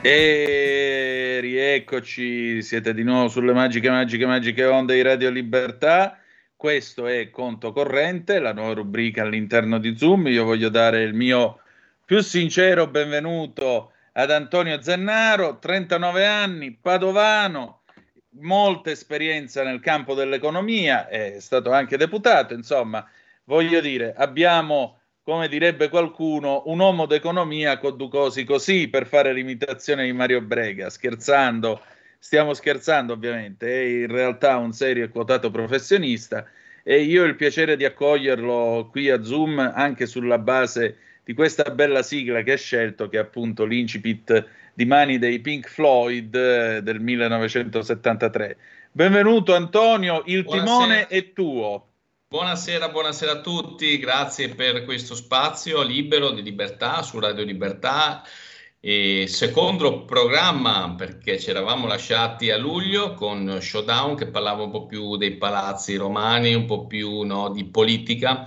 [0.02, 6.18] E rieccoci, siete di nuovo sulle magiche, magiche, magiche onde di Radio Libertà.
[6.56, 10.26] Questo è Conto Corrente, la nuova rubrica all'interno di Zoom.
[10.26, 11.60] Io voglio dare il mio
[12.04, 17.75] più sincero benvenuto ad Antonio Zennaro, 39 anni, padovano,
[18.40, 23.06] molta esperienza nel campo dell'economia, è stato anche deputato, insomma,
[23.44, 29.32] voglio dire, abbiamo come direbbe qualcuno, un uomo d'economia con due cose così per fare
[29.32, 31.80] l'imitazione di Mario Brega, scherzando,
[32.18, 36.46] stiamo scherzando ovviamente, è in realtà un serio e quotato professionista
[36.84, 41.64] e io ho il piacere di accoglierlo qui a Zoom anche sulla base di questa
[41.72, 44.46] bella sigla che ha scelto, che è appunto l'incipit
[44.76, 48.58] di mani dei Pink Floyd eh, del 1973.
[48.92, 50.64] Benvenuto Antonio, il Buonasera.
[50.64, 51.86] timone è tuo.
[52.28, 58.22] Buonasera, buonasera a tutti, grazie per questo spazio libero di libertà su Radio Libertà
[58.78, 64.84] E secondo programma, perché ci eravamo lasciati a luglio con Showdown che parlava un po'
[64.84, 68.46] più dei palazzi romani, un po' più no, di politica,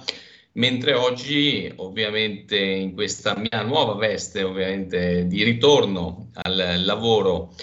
[0.60, 7.56] mentre oggi ovviamente in questa mia nuova veste ovviamente di ritorno al lavoro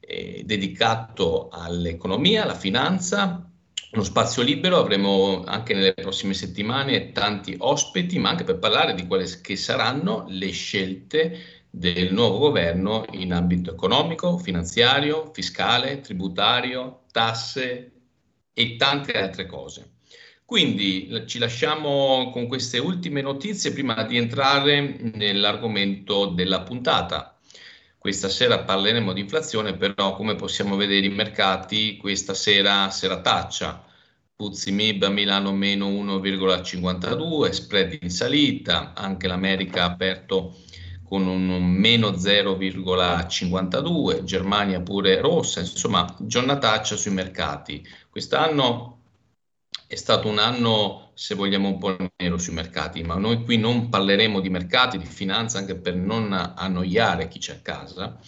[0.00, 3.50] eh, dedicato all'economia, alla finanza,
[3.92, 9.06] uno spazio libero, avremo anche nelle prossime settimane tanti ospiti, ma anche per parlare di
[9.06, 11.38] quelle che saranno le scelte
[11.70, 17.92] del nuovo governo in ambito economico, finanziario, fiscale, tributario, tasse
[18.52, 19.91] e tante altre cose.
[20.52, 27.38] Quindi ci lasciamo con queste ultime notizie prima di entrare nell'argomento della puntata.
[27.96, 33.82] Questa sera parleremo di inflazione, però come possiamo vedere i mercati questa sera serataccia.
[34.36, 40.54] Puzzi Mib a Milano meno 1,52, spread in salita, anche l'America ha aperto
[41.02, 47.82] con un meno 0,52, Germania pure rossa, insomma giornataccia sui mercati.
[48.10, 48.98] Quest'anno
[49.92, 53.90] è stato un anno, se vogliamo, un po' nero sui mercati, ma noi qui non
[53.90, 58.18] parleremo di mercati, di finanza, anche per non annoiare chi c'è a casa,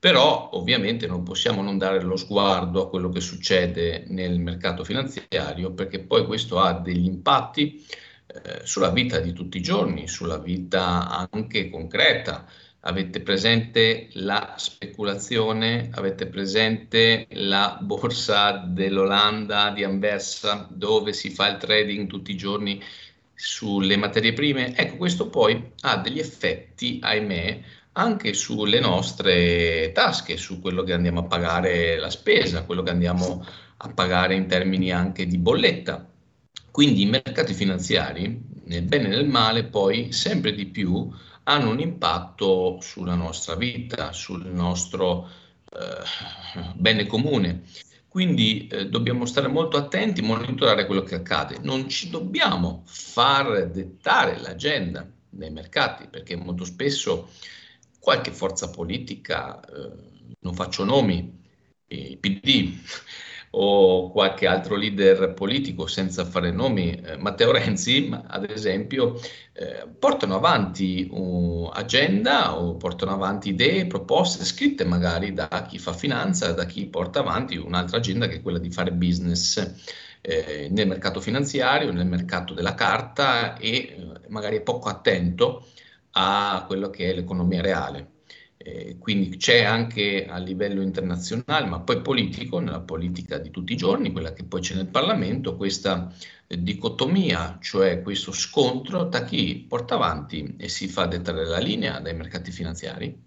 [0.00, 5.72] però ovviamente non possiamo non dare lo sguardo a quello che succede nel mercato finanziario,
[5.72, 7.86] perché poi questo ha degli impatti
[8.26, 12.44] eh, sulla vita di tutti i giorni, sulla vita anche concreta
[12.84, 15.90] Avete presente la speculazione?
[15.92, 22.82] Avete presente la borsa dell'Olanda di Anversa dove si fa il trading tutti i giorni
[23.34, 24.76] sulle materie prime?
[24.76, 27.60] Ecco, questo poi ha degli effetti, ahimè,
[27.92, 33.46] anche sulle nostre tasche, su quello che andiamo a pagare la spesa, quello che andiamo
[33.76, 36.04] a pagare in termini anche di bolletta.
[36.72, 41.08] Quindi i mercati finanziari, nel bene e nel male, poi sempre di più
[41.44, 45.28] hanno un impatto sulla nostra vita, sul nostro
[45.72, 47.64] eh, bene comune.
[48.08, 51.58] Quindi eh, dobbiamo stare molto attenti, monitorare quello che accade.
[51.62, 57.30] Non ci dobbiamo far dettare l'agenda dei mercati, perché molto spesso
[57.98, 59.90] qualche forza politica, eh,
[60.40, 61.40] non faccio nomi,
[61.86, 62.78] il PD,
[63.54, 69.18] o qualche altro leader politico senza fare nomi, eh, Matteo Renzi, ad esempio,
[69.52, 76.52] eh, portano avanti un'agenda o portano avanti idee, proposte scritte magari da chi fa finanza,
[76.52, 79.58] da chi porta avanti un'altra agenda che è quella di fare business
[80.22, 85.66] eh, nel mercato finanziario, nel mercato della carta e eh, magari è poco attento
[86.12, 88.11] a quello che è l'economia reale.
[88.64, 93.76] Eh, quindi c'è anche a livello internazionale, ma poi politico, nella politica di tutti i
[93.76, 96.12] giorni, quella che poi c'è nel Parlamento, questa
[96.46, 101.98] eh, dicotomia, cioè questo scontro tra chi porta avanti e si fa dettare la linea
[101.98, 103.20] dai mercati finanziari,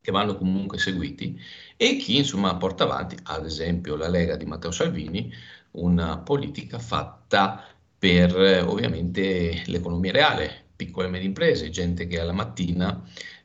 [0.00, 1.38] che vanno comunque seguiti,
[1.76, 5.32] e chi insomma porta avanti, ad esempio la Lega di Matteo Salvini,
[5.72, 7.64] una politica fatta
[7.98, 8.34] per
[8.66, 13.00] ovviamente l'economia reale, piccole e medie imprese, gente che alla mattina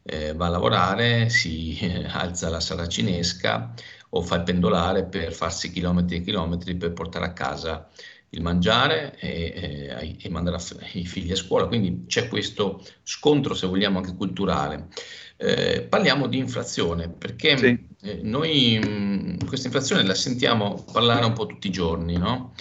[0.07, 3.73] eh, va a lavorare, si eh, alza la saracinesca
[4.09, 7.89] o fa il pendolare per farsi chilometri e chilometri per portare a casa
[8.29, 10.57] il mangiare e, e, e mandare
[10.93, 11.67] i figli a scuola.
[11.67, 14.87] Quindi c'è questo scontro, se vogliamo, anche culturale.
[15.37, 17.87] Eh, parliamo di inflazione perché sì.
[18.01, 22.53] eh, noi mh, mm, questa inflazione la sentiamo parlare un po' tutti i giorni, no?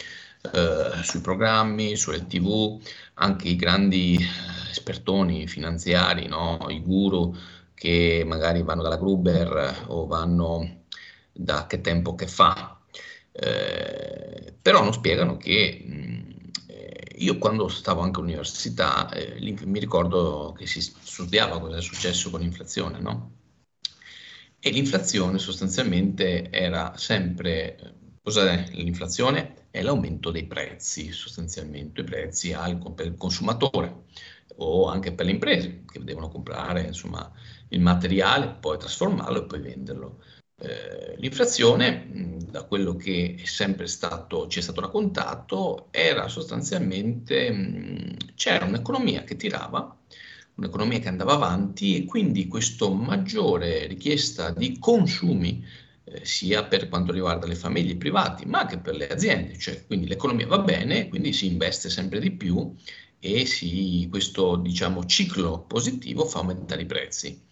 [0.53, 2.81] eh, sui programmi, sulle tv,
[3.15, 4.19] anche i grandi
[4.77, 6.67] espertoni finanziari, no?
[6.69, 7.35] i guru
[7.75, 10.85] che magari vanno dalla Gruber o vanno
[11.33, 12.79] da che tempo che fa,
[13.33, 20.55] eh, però non spiegano che mh, eh, io quando stavo anche all'università eh, mi ricordo
[20.57, 23.35] che si studiava cosa è successo con l'inflazione, no?
[24.59, 29.69] E l'inflazione sostanzialmente era sempre, cos'è l'inflazione?
[29.71, 34.05] È l'aumento dei prezzi, sostanzialmente, i prezzi al, per il consumatore
[34.59, 37.31] o anche per le imprese che devono comprare insomma,
[37.69, 40.23] il materiale, poi trasformarlo e poi venderlo.
[40.59, 43.43] Eh, l'inflazione, da quello che
[43.87, 49.95] stato, ci è stato raccontato, era sostanzialmente, mh, c'era un'economia che tirava,
[50.55, 55.63] un'economia che andava avanti e quindi questa maggiore richiesta di consumi
[56.05, 60.07] eh, sia per quanto riguarda le famiglie private, ma anche per le aziende, cioè quindi
[60.09, 62.75] l'economia va bene, quindi si investe sempre di più
[63.35, 67.45] e si, questo diciamo, ciclo positivo fa aumentare i prezzi.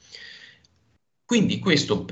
[1.25, 2.05] Quindi questo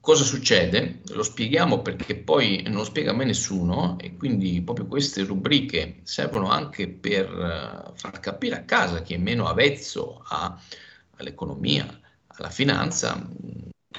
[0.00, 1.00] cosa succede?
[1.08, 6.48] Lo spieghiamo perché poi non lo spiega mai nessuno e quindi proprio queste rubriche servono
[6.50, 10.58] anche per uh, far capire a casa chi è meno avvezzo a,
[11.16, 11.86] all'economia,
[12.26, 13.28] alla finanza,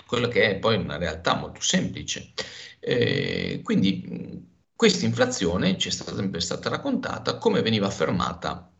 [0.05, 2.33] quella che è poi una realtà molto semplice.
[2.79, 4.47] Eh, quindi
[4.79, 8.71] questa inflazione ci è stata, sempre stata raccontata come veniva affermata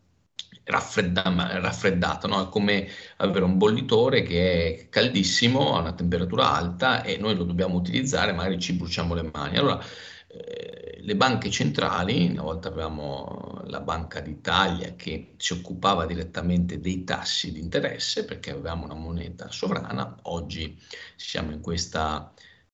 [0.64, 1.24] raffredda,
[1.60, 2.48] raffreddata, no?
[2.48, 2.88] come
[3.18, 8.32] avere un bollitore che è caldissimo, a una temperatura alta e noi lo dobbiamo utilizzare,
[8.32, 9.58] magari ci bruciamo le mani.
[9.58, 9.84] Allora,
[10.28, 17.04] eh, le banche centrali, una volta avevamo la Banca d'Italia che si occupava direttamente dei
[17.04, 20.82] tassi di interesse perché avevamo una moneta sovrana, oggi
[21.18, 22.32] siamo in questa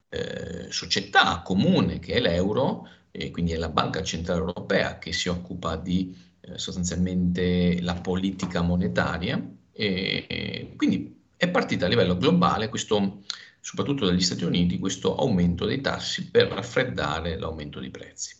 [0.09, 2.87] eh, società comune che è l'euro,
[3.17, 8.61] e quindi è la Banca Centrale Europea che si occupa di eh, sostanzialmente la politica
[8.61, 9.41] monetaria
[9.71, 13.23] e, e quindi è partita a livello globale questo
[13.59, 18.35] soprattutto dagli Stati Uniti, questo aumento dei tassi per raffreddare l'aumento dei prezzi.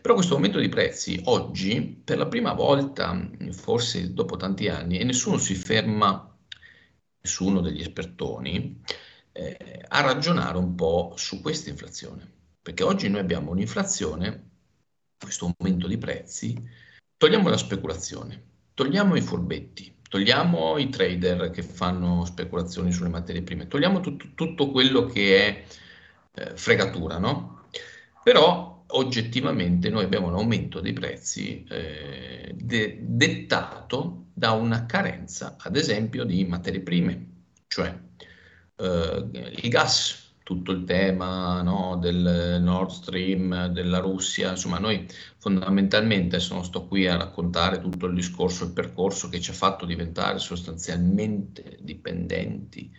[0.00, 5.04] Però questo aumento dei prezzi oggi, per la prima volta, forse dopo tanti anni, e
[5.04, 6.34] nessuno si ferma,
[7.20, 8.80] nessuno degli espertoni,
[9.32, 12.41] eh, a ragionare un po' su questa inflazione.
[12.62, 14.50] Perché oggi noi abbiamo un'inflazione,
[15.18, 16.56] questo aumento di prezzi,
[17.16, 18.42] togliamo la speculazione,
[18.74, 24.70] togliamo i furbetti, togliamo i trader che fanno speculazioni sulle materie prime, togliamo tutto, tutto
[24.70, 25.64] quello che è
[26.34, 27.66] eh, fregatura, no?
[28.22, 35.76] Però oggettivamente noi abbiamo un aumento dei prezzi eh, de- dettato da una carenza, ad
[35.76, 37.28] esempio, di materie prime,
[37.66, 37.98] cioè
[38.76, 40.21] eh, il gas
[40.52, 45.06] tutto il tema no, del Nord Stream, della Russia, insomma noi
[45.38, 49.86] fondamentalmente, adesso sto qui a raccontare tutto il discorso, il percorso che ci ha fatto
[49.86, 52.90] diventare sostanzialmente dipendenti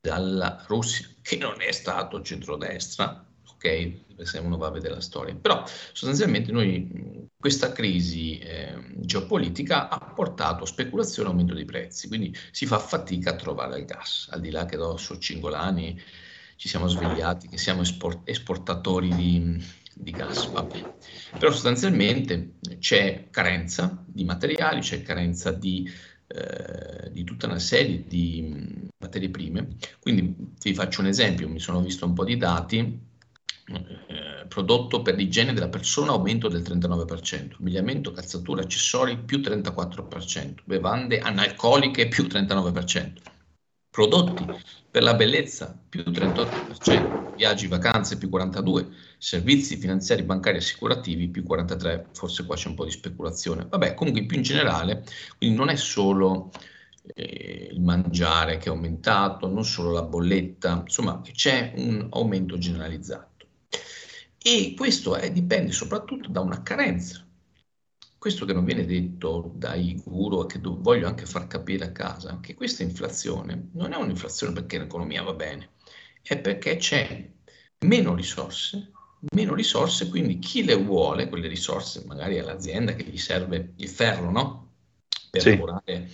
[0.00, 5.34] dalla Russia, che non è stato centrodestra, ok, se uno va a vedere la storia,
[5.34, 12.34] però sostanzialmente noi questa crisi eh, geopolitica ha portato speculazione e aumento dei prezzi, quindi
[12.50, 16.00] si fa fatica a trovare il gas, al di là che adesso Cingolani
[16.56, 19.62] ci siamo svegliati che siamo esport- esportatori di,
[19.94, 20.50] di gas.
[20.50, 20.82] Vabbè.
[21.38, 25.88] Però sostanzialmente c'è carenza di materiali, c'è carenza di,
[26.26, 29.76] eh, di tutta una serie di materie prime.
[30.00, 33.14] Quindi vi faccio un esempio, mi sono visto un po' di dati.
[33.68, 41.18] Eh, prodotto per l'igiene della persona aumento del 39%, abbigliamento, calzatura, accessori più 34%, bevande
[41.18, 43.12] analcoliche più 39%,
[43.96, 44.44] prodotti
[44.90, 52.04] per la bellezza più 38%, viaggi, vacanze più 42%, servizi finanziari, bancari, assicurativi più 43%,
[52.12, 53.66] forse qua c'è un po' di speculazione.
[53.66, 55.02] Vabbè, comunque più in generale,
[55.38, 56.50] quindi non è solo
[57.14, 63.46] eh, il mangiare che è aumentato, non solo la bolletta, insomma c'è un aumento generalizzato.
[64.42, 67.25] E questo è, dipende soprattutto da una carenza
[68.26, 71.92] questo che non viene detto dai guru e che do- voglio anche far capire a
[71.92, 75.74] casa, che questa inflazione non è un'inflazione perché l'economia va bene,
[76.22, 77.24] è perché c'è
[77.84, 78.90] meno risorse,
[79.32, 83.88] meno risorse, quindi chi le vuole, quelle risorse, magari è l'azienda che gli serve il
[83.88, 84.72] ferro, no?
[85.30, 85.50] Per sì.
[85.50, 86.10] lavorare,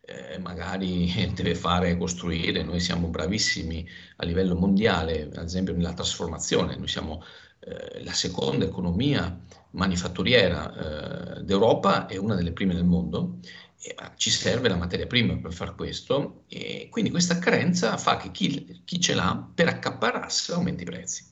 [0.00, 3.86] eh, magari deve fare costruire, noi siamo bravissimi
[4.16, 7.22] a livello mondiale, ad esempio nella trasformazione, noi siamo
[7.58, 9.38] eh, la seconda economia
[9.72, 13.38] manifatturiera eh, d'Europa è una delle prime nel mondo,
[13.80, 18.30] e, ci serve la materia prima per far questo e quindi questa carenza fa che
[18.30, 21.24] chi, chi ce l'ha per accaparrarsi aumenti i prezzi.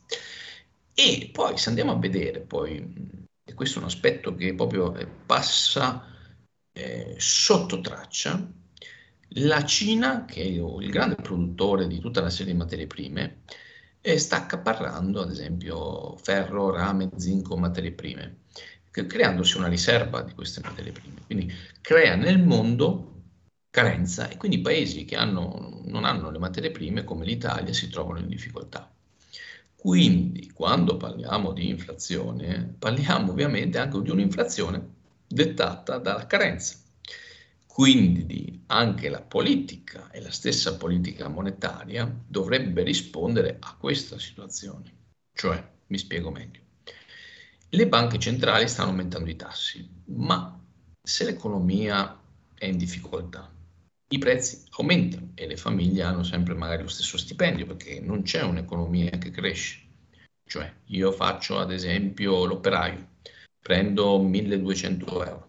[0.95, 2.85] E poi se andiamo a vedere, poi,
[3.45, 6.05] e questo è un aspetto che proprio eh, passa
[6.73, 8.51] eh, sotto traccia,
[9.33, 13.43] la Cina, che è il grande produttore di tutta una serie di materie prime,
[14.09, 18.39] e sta accaparrando ad esempio ferro, rame, zinco, materie prime,
[18.91, 21.21] creandosi una riserva di queste materie prime.
[21.27, 21.53] Quindi
[21.83, 23.25] crea nel mondo
[23.69, 28.21] carenza e quindi paesi che hanno, non hanno le materie prime come l'Italia si trovano
[28.21, 28.91] in difficoltà.
[29.77, 34.89] Quindi quando parliamo di inflazione parliamo ovviamente anche di un'inflazione
[35.27, 36.77] dettata dalla carenza.
[37.79, 44.93] Quindi anche la politica e la stessa politica monetaria dovrebbe rispondere a questa situazione.
[45.33, 46.61] Cioè, mi spiego meglio.
[47.69, 50.61] Le banche centrali stanno aumentando i tassi, ma
[51.01, 52.21] se l'economia
[52.53, 53.49] è in difficoltà,
[54.09, 58.43] i prezzi aumentano e le famiglie hanno sempre magari lo stesso stipendio perché non c'è
[58.43, 59.87] un'economia che cresce.
[60.45, 63.11] Cioè, io faccio ad esempio l'operaio,
[63.61, 65.48] prendo 1200 euro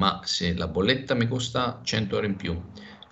[0.00, 2.58] ma se la bolletta mi costa 100 euro in più,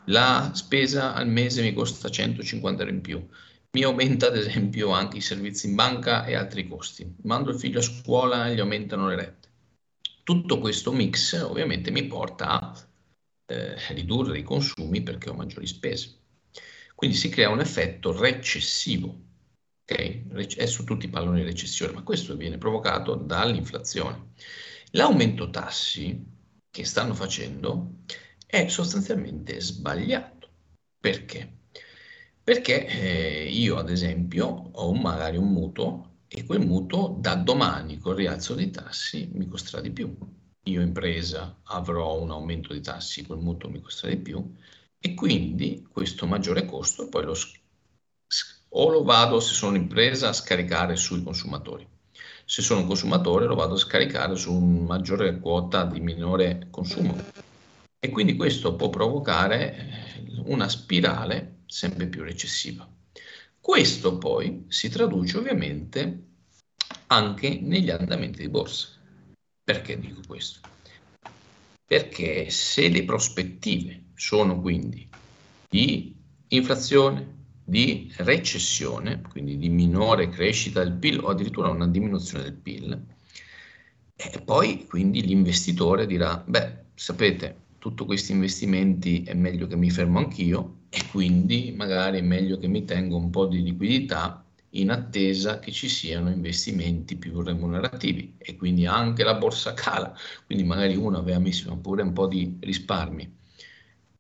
[0.07, 3.29] la spesa al mese mi costa 150 euro in più,
[3.73, 7.81] mi aumenta ad esempio anche i servizi in banca e altri costi, mando il figlio
[7.81, 9.49] a scuola e gli aumentano le rette.
[10.23, 12.89] Tutto questo mix ovviamente mi porta a
[13.45, 16.17] eh, ridurre i consumi perché ho maggiori spese.
[16.95, 19.15] Quindi si crea un effetto recessivo.
[19.83, 20.25] Okay?
[20.33, 24.33] Adesso tutti parlano di recessione, ma questo viene provocato dall'inflazione.
[24.93, 26.37] L'aumento tassi
[26.79, 28.05] che stanno facendo
[28.47, 30.49] è sostanzialmente sbagliato.
[31.01, 31.63] Perché?
[32.41, 38.13] Perché eh, io, ad esempio, ho magari un mutuo e quel mutuo da domani con
[38.13, 40.17] il rialzo dei tassi mi costerà di più.
[40.67, 44.55] Io impresa avrò un aumento di tassi, quel mutuo mi costerà di più
[45.01, 47.35] e quindi questo maggiore costo poi lo,
[48.69, 51.85] o lo vado, se sono impresa, a scaricare sui consumatori.
[52.51, 57.15] Se sono un consumatore lo vado a scaricare su una maggiore quota di minore consumo.
[57.99, 62.89] E quindi questo può provocare eh, una spirale sempre più recessiva.
[63.61, 66.23] Questo poi si traduce ovviamente
[67.09, 68.97] anche negli andamenti di borsa.
[69.63, 70.61] Perché dico questo?
[71.85, 75.07] Perché se le prospettive sono quindi
[75.69, 76.17] di
[76.49, 77.38] inflazione,
[77.69, 82.99] di recessione, quindi di minore crescita del PIL o addirittura una diminuzione del PIL,
[84.17, 90.19] e poi quindi l'investitore dirà, beh, sapete, tutti questi investimenti è meglio che mi fermo
[90.19, 95.59] anch'io e quindi magari è meglio che mi tengo un po' di liquidità in attesa
[95.59, 98.37] che ci siano investimenti più remunerativi.
[98.39, 100.17] E quindi anche la borsa cala,
[100.47, 103.37] quindi magari uno aveva messo pure un po' di risparmi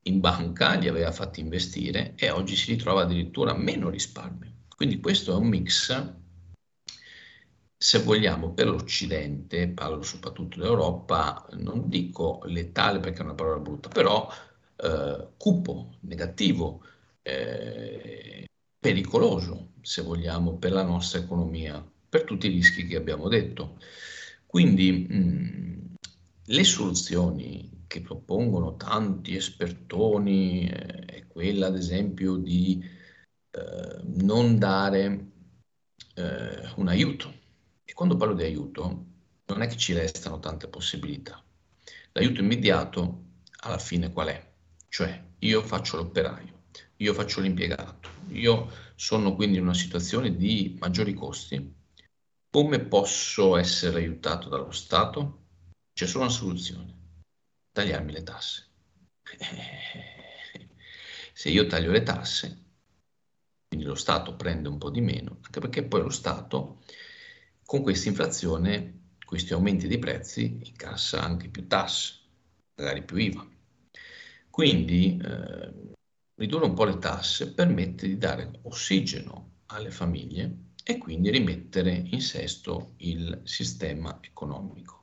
[0.09, 4.53] in banca, li aveva fatti investire e oggi si ritrova addirittura meno risparmio.
[4.75, 6.17] Quindi questo è un mix
[7.81, 13.89] se vogliamo, per l'Occidente, parlo soprattutto dell'Europa, non dico letale perché è una parola brutta,
[13.89, 14.29] però
[14.77, 16.83] eh, cupo, negativo,
[17.23, 18.47] eh,
[18.81, 23.79] pericoloso, se vogliamo, per la nostra economia, per tutti i rischi che abbiamo detto.
[24.45, 25.95] Quindi mh,
[26.47, 32.81] le soluzioni che propongono tanti espertoni eh, è quella, ad esempio, di
[33.51, 35.33] eh, non dare
[36.15, 37.35] eh, un aiuto
[37.85, 39.07] e quando parlo di aiuto,
[39.47, 41.43] non è che ci restano tante possibilità.
[42.13, 43.25] L'aiuto immediato,
[43.63, 44.53] alla fine, qual è?
[44.89, 46.65] Cioè, io faccio l'operaio,
[46.97, 51.75] io faccio l'impiegato, io sono quindi in una situazione di maggiori costi.
[52.51, 55.47] Come posso essere aiutato dallo Stato?
[55.93, 56.98] C'è solo una soluzione,
[57.73, 58.67] tagliarmi le tasse.
[61.33, 62.65] Se io taglio le tasse,
[63.69, 66.83] quindi lo Stato prende un po' di meno, anche perché poi lo Stato
[67.65, 72.15] con questa inflazione, questi aumenti dei prezzi, incassa anche più tasse,
[72.77, 73.47] magari più IVA.
[74.49, 75.93] Quindi eh,
[76.35, 82.23] ridurre un po' le tasse permette di dare ossigeno alle famiglie e quindi rimettere in
[82.23, 84.98] sesto il sistema economico.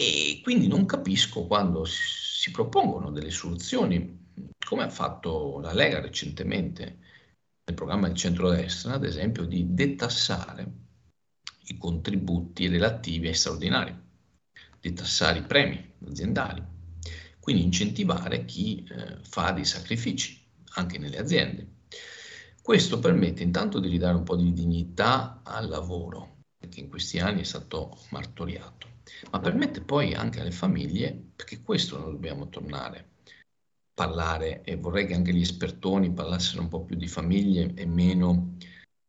[0.00, 4.26] E quindi non capisco quando si propongono delle soluzioni,
[4.64, 6.98] come ha fatto la Lega recentemente
[7.64, 10.72] nel programma del centrodestra, ad esempio, di detassare
[11.64, 13.92] i contributi relativi ai straordinari,
[14.80, 16.62] detassare i premi aziendali,
[17.40, 20.40] quindi incentivare chi eh, fa dei sacrifici
[20.74, 21.72] anche nelle aziende.
[22.62, 27.40] Questo permette intanto di ridare un po' di dignità al lavoro, perché in questi anni
[27.40, 28.97] è stato martoriato,
[29.30, 33.16] ma permette poi anche alle famiglie, perché questo noi dobbiamo tornare
[33.98, 38.56] parlare e vorrei che anche gli espertoni parlassero un po' più di famiglie e meno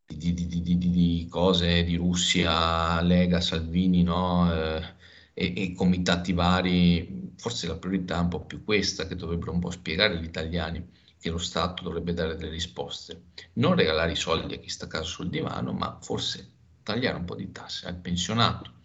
[0.04, 4.52] di, di, di, di, cose di Russia, Lega, Salvini, no?
[4.52, 4.98] Eh,
[5.32, 9.60] e, e, comitati vari, forse la priorità è un po' più questa, che dovrebbero un
[9.60, 10.84] po' spiegare agli italiani
[11.20, 13.26] che lo Stato dovrebbe dare delle risposte.
[13.54, 16.50] Non regalare i soldi a chi sta a casa sul divano, ma forse
[16.82, 18.79] tagliare un po' di tasse al pensionato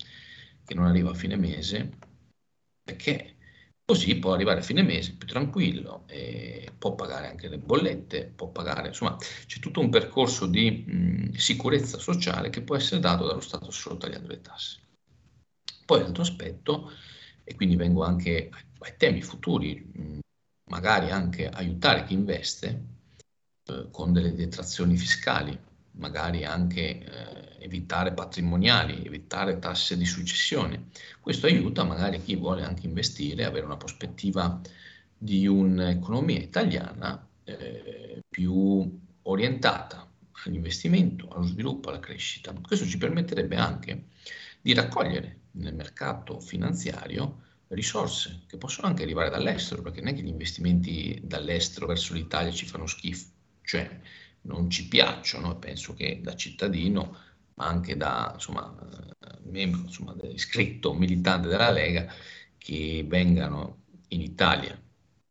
[0.66, 1.98] che non arriva a fine mese,
[2.84, 3.36] perché
[3.88, 6.06] Così può arrivare a fine mese più tranquillo,
[6.80, 12.00] può pagare anche le bollette, può pagare, insomma, c'è tutto un percorso di mh, sicurezza
[12.00, 14.80] sociale che può essere dato dallo Stato solo tagliando le tasse.
[15.86, 16.92] Poi l'altro aspetto,
[17.44, 20.20] e quindi vengo anche ai, ai temi futuri, mh,
[20.72, 22.86] magari anche aiutare chi investe
[23.68, 25.56] eh, con delle detrazioni fiscali,
[25.92, 30.86] magari anche eh, evitare patrimoniali, evitare tasse di successione.
[31.20, 34.62] Questo aiuta magari chi vuole anche investire, avere una prospettiva
[35.18, 40.08] di un'economia italiana eh, più orientata
[40.46, 42.54] all'investimento, allo sviluppo, alla crescita.
[42.54, 44.06] Questo ci permetterebbe anche
[44.62, 50.22] di raccogliere nel mercato finanziario risorse che possono anche arrivare dall'estero, perché non è che
[50.22, 53.28] gli investimenti dall'estero verso l'Italia ci fanno schifo,
[53.64, 54.00] cioè
[54.42, 57.18] non ci piacciono, penso che da cittadino,
[57.56, 58.74] ma anche da insomma,
[59.44, 62.06] membro insomma, iscritto militante della Lega,
[62.58, 64.78] che vengano in Italia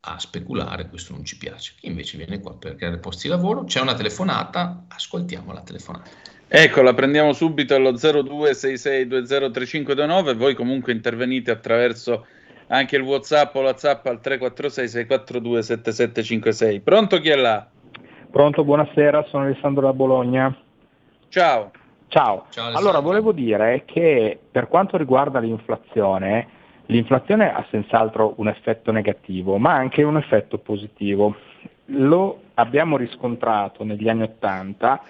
[0.07, 1.75] a speculare, questo non ci piace.
[1.79, 6.11] Chi invece viene qua per creare posti di lavoro, c'è una telefonata, ascoltiamo la telefonata.
[6.47, 12.27] Ecco, la prendiamo subito allo 0266203529, voi comunque intervenite attraverso
[12.69, 16.81] anche il WhatsApp o l'WhatsApp al 346 642 7756.
[16.81, 17.69] Pronto chi è là?
[18.31, 20.57] Pronto, buonasera, sono Alessandro da Bologna.
[21.29, 21.71] Ciao.
[22.15, 22.45] Ciao.
[22.51, 26.47] Ciao, allora, volevo dire che per quanto riguarda l'inflazione,
[26.87, 31.35] l'inflazione ha senz'altro un effetto negativo, ma anche un effetto positivo.
[31.87, 35.03] Lo abbiamo riscontrato negli anni Ottanta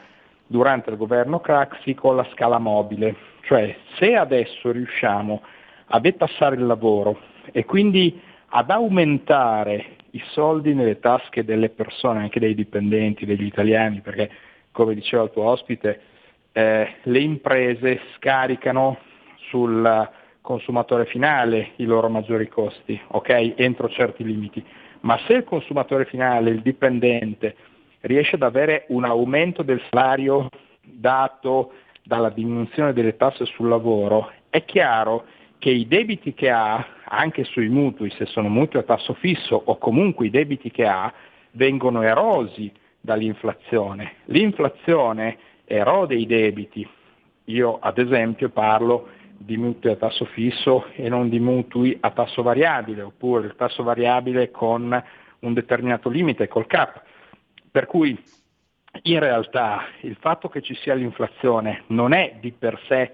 [0.46, 5.42] durante il governo Craxi con la scala mobile, cioè se adesso riusciamo
[5.88, 7.18] a detassare il lavoro
[7.52, 14.00] e quindi ad aumentare i soldi nelle tasche delle persone, anche dei dipendenti, degli italiani,
[14.00, 14.30] perché
[14.72, 16.12] come diceva il tuo ospite,
[16.56, 18.98] eh, le imprese scaricano
[19.48, 20.08] sul
[20.40, 23.54] consumatore finale i loro maggiori costi, ok?
[23.56, 24.64] Entro certi limiti.
[25.00, 27.56] Ma se il consumatore finale, il dipendente,
[28.02, 30.48] riesce ad avere un aumento del salario
[30.80, 31.72] dato
[32.04, 35.24] dalla diminuzione delle tasse sul lavoro, è chiaro
[35.58, 39.76] che i debiti che ha, anche sui mutui, se sono mutui a tasso fisso o
[39.78, 41.12] comunque i debiti che ha,
[41.52, 44.16] vengono erosi dall'inflazione.
[44.26, 46.88] L'inflazione erode i debiti.
[47.46, 52.42] Io ad esempio parlo di mutui a tasso fisso e non di mutui a tasso
[52.42, 55.02] variabile, oppure il tasso variabile con
[55.40, 57.02] un determinato limite, col cap.
[57.70, 58.18] Per cui
[59.02, 63.12] in realtà il fatto che ci sia l'inflazione non è di per sé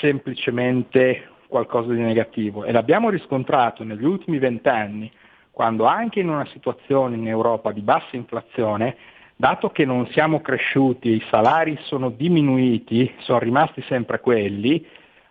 [0.00, 5.10] semplicemente qualcosa di negativo e l'abbiamo riscontrato negli ultimi vent'anni,
[5.50, 8.96] quando anche in una situazione in Europa di bassa inflazione,
[9.36, 14.84] dato che non siamo cresciuti, i salari sono diminuiti, sono rimasti sempre quelli,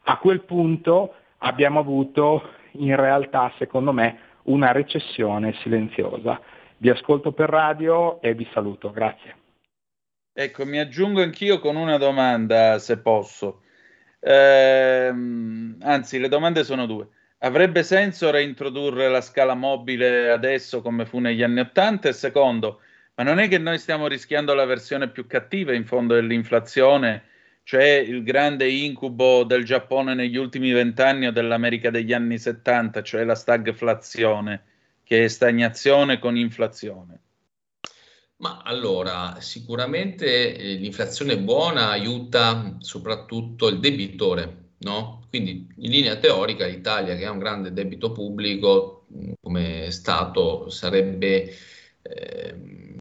[0.03, 6.39] a quel punto abbiamo avuto in realtà, secondo me, una recessione silenziosa.
[6.77, 9.35] Vi ascolto per radio e vi saluto, grazie.
[10.33, 13.61] Ecco, mi aggiungo anch'io con una domanda, se posso.
[14.19, 17.07] Ehm, anzi, le domande sono due.
[17.39, 22.09] Avrebbe senso reintrodurre la scala mobile adesso come fu negli anni Ottanta?
[22.09, 22.81] E secondo,
[23.15, 27.23] ma non è che noi stiamo rischiando la versione più cattiva in fondo dell'inflazione,
[27.63, 33.23] cioè il grande incubo del Giappone negli ultimi vent'anni o dell'America degli anni 70, cioè
[33.23, 34.63] la stagflazione,
[35.03, 37.19] che è stagnazione con inflazione?
[38.37, 45.25] Ma allora, sicuramente eh, l'inflazione buona aiuta soprattutto il debitore, no?
[45.29, 49.07] Quindi in linea teorica l'Italia che ha un grande debito pubblico
[49.41, 51.49] come Stato sarebbe
[52.05, 52.55] eh,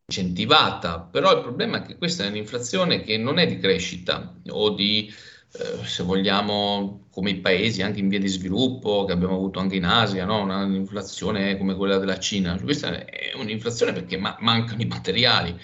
[0.06, 4.70] incentivata, però il problema è che questa è un'inflazione che non è di crescita o
[4.70, 5.12] di
[5.56, 9.76] eh, se vogliamo, come i paesi anche in via di sviluppo, che abbiamo avuto anche
[9.76, 10.42] in Asia, no?
[10.42, 12.58] un'inflazione come quella della Cina.
[12.60, 15.56] Questa è un'inflazione perché ma- mancano i materiali.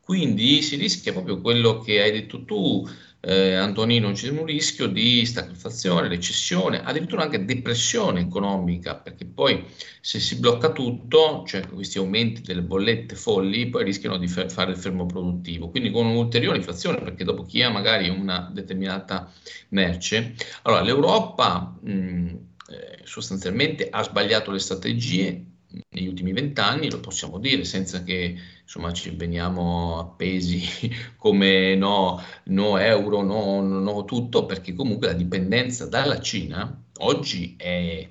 [0.00, 2.88] Quindi si rischia proprio quello che hai detto tu,
[3.26, 9.64] eh, Antonino, c'è un rischio di stagflazione, recessione, addirittura anche depressione economica, perché poi
[10.00, 14.72] se si blocca tutto, cioè questi aumenti delle bollette folli, poi rischiano di f- fare
[14.72, 19.32] il fermo produttivo, quindi con un'ulteriore inflazione, perché dopo chi ha magari una determinata
[19.70, 22.26] merce, allora l'Europa mh,
[22.68, 25.44] eh, sostanzialmente ha sbagliato le strategie
[25.90, 30.62] negli ultimi vent'anni, lo possiamo dire senza che insomma ci veniamo appesi
[31.16, 38.08] come no, no euro, no, no tutto, perché comunque la dipendenza dalla Cina oggi è,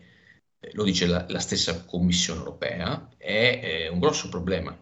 [0.74, 4.78] lo dice la, la stessa Commissione europea, è, è, un grosso problema.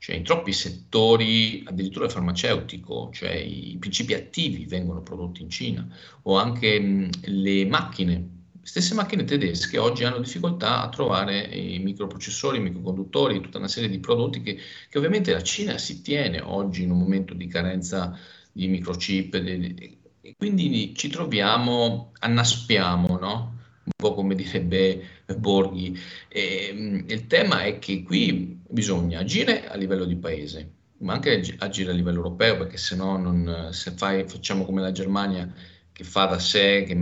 [0.00, 5.88] Cioè in troppi settori, addirittura il farmaceutico, cioè i principi attivi vengono prodotti in Cina,
[6.22, 8.37] o anche mh, le macchine
[8.68, 13.88] Stesse macchine tedesche oggi hanno difficoltà a trovare i microprocessori, i microconduttori, tutta una serie
[13.88, 14.58] di prodotti che,
[14.90, 18.14] che ovviamente la Cina si tiene oggi in un momento di carenza
[18.52, 19.34] di microchip.
[19.36, 23.56] E quindi ci troviamo, annaspiamo, no?
[23.84, 25.02] un po' come direbbe
[25.38, 25.98] Borghi.
[26.28, 31.92] E, il tema è che qui bisogna agire a livello di paese, ma anche agire
[31.92, 35.50] a livello europeo, perché se no non, se fai, facciamo come la Germania
[35.90, 36.94] che fa da sé, che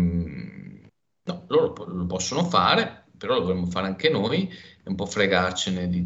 [1.26, 5.88] No, loro lo possono fare, però lo dovremmo fare anche noi e un po' fregarcene
[5.88, 6.04] di,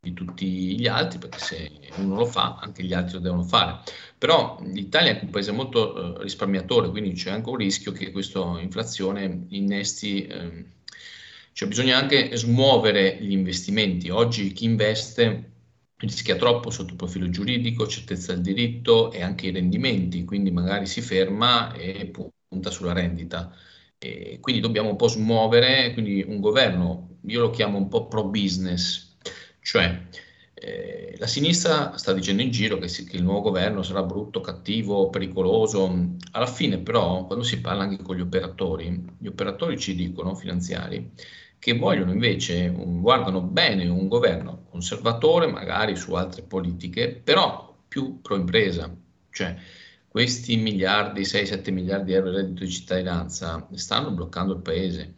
[0.00, 3.80] di, tutti gli altri, perché se uno lo fa, anche gli altri lo devono fare.
[4.16, 8.40] Però l'Italia è un paese molto eh, risparmiatore, quindi c'è anche un rischio che questa
[8.60, 10.26] inflazione innesti...
[10.26, 10.64] Eh,
[11.54, 14.08] cioè bisogna anche smuovere gli investimenti.
[14.08, 15.50] Oggi chi investe
[15.96, 20.86] rischia troppo sotto il profilo giuridico, certezza del diritto e anche i rendimenti, quindi magari
[20.86, 22.10] si ferma e
[22.48, 23.54] punta sulla rendita.
[24.04, 28.24] E quindi dobbiamo un po' smuovere, quindi un governo, io lo chiamo un po' pro
[28.24, 29.16] business,
[29.60, 30.06] Cioè,
[30.54, 35.08] eh, la sinistra sta dicendo in giro che, che, il nuovo governo sarà brutto, cattivo,
[35.08, 36.16] pericoloso.
[36.32, 41.12] Alla fine, però, quando si parla anche con gli operatori, gli operatori ci dicono, finanziari,
[41.60, 48.20] che vogliono invece, un, guardano bene un governo conservatore, magari su altre politiche, però più
[48.20, 48.92] pro impresa.
[49.30, 49.56] Cioè,
[50.12, 55.14] questi miliardi, 6-7 miliardi di euro di reddito di cittadinanza stanno bloccando il paese.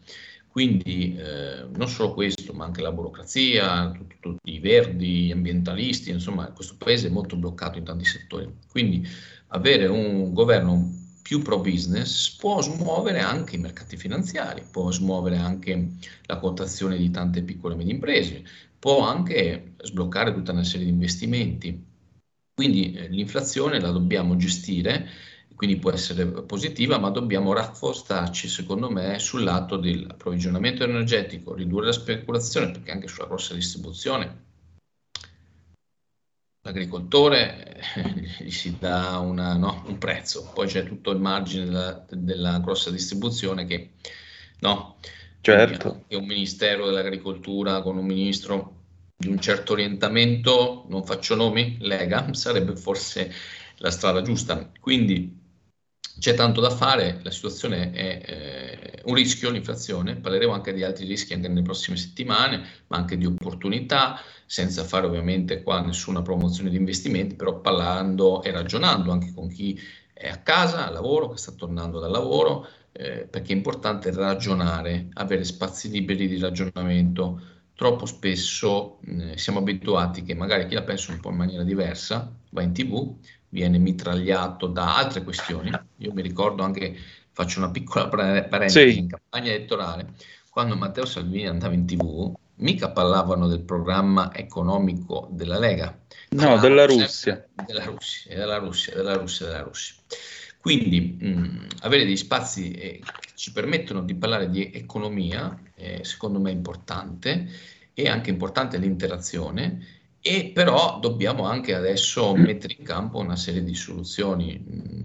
[0.47, 6.11] Quindi eh, non solo questo, ma anche la burocrazia, tutti, tutti i verdi, gli ambientalisti,
[6.11, 8.49] insomma questo paese è molto bloccato in tanti settori.
[8.70, 9.05] Quindi
[9.49, 10.92] avere un governo
[11.22, 15.88] più pro business può smuovere anche i mercati finanziari, può smuovere anche
[16.26, 18.45] la quotazione di tante piccole e medie imprese,
[18.78, 21.93] può anche sbloccare tutta una serie di investimenti.
[22.55, 25.09] Quindi eh, l'inflazione la dobbiamo gestire
[25.55, 31.92] quindi può essere positiva, ma dobbiamo rafforzarci, secondo me, sul lato dell'approvvigionamento energetico, ridurre la
[31.92, 34.42] speculazione, perché anche sulla grossa distribuzione
[36.62, 37.80] l'agricoltore
[38.40, 42.90] gli si dà una, no, un prezzo, poi c'è tutto il margine della, della grossa
[42.90, 43.92] distribuzione che,
[44.61, 44.96] no,
[45.40, 46.05] certo.
[46.09, 48.84] che un ministero dell'agricoltura con un ministro
[49.24, 53.32] di un certo orientamento, non faccio nomi, Lega, sarebbe forse
[53.78, 54.70] la strada giusta.
[54.80, 55.42] Quindi
[56.18, 61.06] c'è tanto da fare, la situazione è eh, un rischio, l'inflazione, parleremo anche di altri
[61.06, 66.70] rischi anche nelle prossime settimane, ma anche di opportunità, senza fare ovviamente qua nessuna promozione
[66.70, 69.78] di investimenti, però parlando e ragionando anche con chi
[70.12, 75.08] è a casa, al lavoro, che sta tornando dal lavoro, eh, perché è importante ragionare,
[75.14, 77.40] avere spazi liberi di ragionamento.
[77.76, 82.32] Troppo spesso eh, siamo abituati che magari chi la pensa un po' in maniera diversa
[82.50, 83.16] va in tv,
[83.48, 85.70] viene mitragliato da altre questioni.
[85.98, 86.96] Io mi ricordo anche,
[87.32, 88.98] faccio una piccola parentesi, sì.
[88.98, 90.14] in campagna elettorale,
[90.50, 95.98] quando Matteo Salvini andava in tv, mica parlavano del programma economico della Lega.
[96.30, 97.44] No, della Russia.
[97.66, 99.94] Della Russia, della Russia, della Russia, della Russia.
[100.64, 106.40] Quindi mh, avere degli spazi eh, che ci permettono di parlare di economia, eh, secondo
[106.40, 107.50] me è importante,
[107.92, 113.74] e anche importante l'interazione, e però dobbiamo anche adesso mettere in campo una serie di
[113.74, 115.04] soluzioni.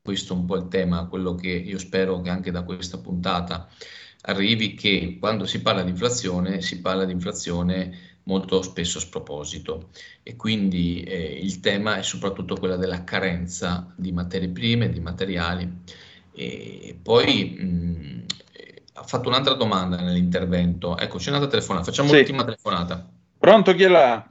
[0.00, 3.68] Questo è un po' il tema, quello che io spero che anche da questa puntata
[4.26, 9.88] arrivi, che quando si parla di inflazione si parla di inflazione molto spesso a sproposito
[10.22, 15.68] e quindi eh, il tema è soprattutto quello della carenza di materie prime, di materiali.
[16.32, 18.24] E poi mh,
[18.92, 20.96] ha fatto un'altra domanda nell'intervento.
[20.98, 22.16] Ecco, c'è un'altra telefonata, facciamo sì.
[22.16, 23.08] l'ultima telefonata.
[23.38, 24.30] Pronto chi è là?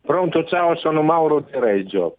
[0.00, 2.18] Pronto, ciao, sono Mauro Tereggio.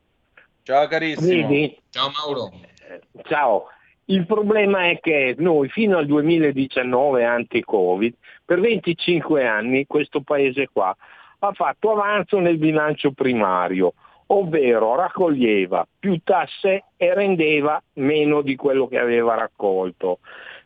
[0.64, 1.28] Ciao carissimo.
[1.28, 1.78] Vedi?
[1.90, 2.52] Ciao Mauro.
[2.52, 3.68] Eh, ciao.
[4.06, 8.14] Il problema è che noi fino al 2019, anti-Covid,
[8.46, 10.96] per 25 anni questo paese qua
[11.40, 13.94] ha fatto avanzo nel bilancio primario,
[14.28, 20.20] ovvero raccoglieva più tasse e rendeva meno di quello che aveva raccolto,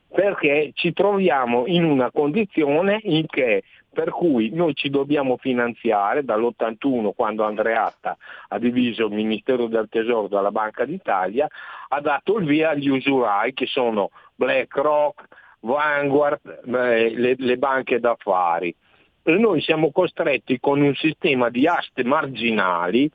[0.07, 3.63] perché ci troviamo in una condizione in che
[3.93, 8.15] per cui noi ci dobbiamo finanziare dall'81 quando Andreatta
[8.47, 11.47] ha diviso il Ministero del Tesoro dalla Banca d'Italia,
[11.89, 15.28] ha dato il via agli usurai che sono BlackRock,
[15.59, 18.74] Vanguard, eh, le, le banche d'affari.
[19.24, 23.09] Noi siamo costretti con un sistema di aste marginali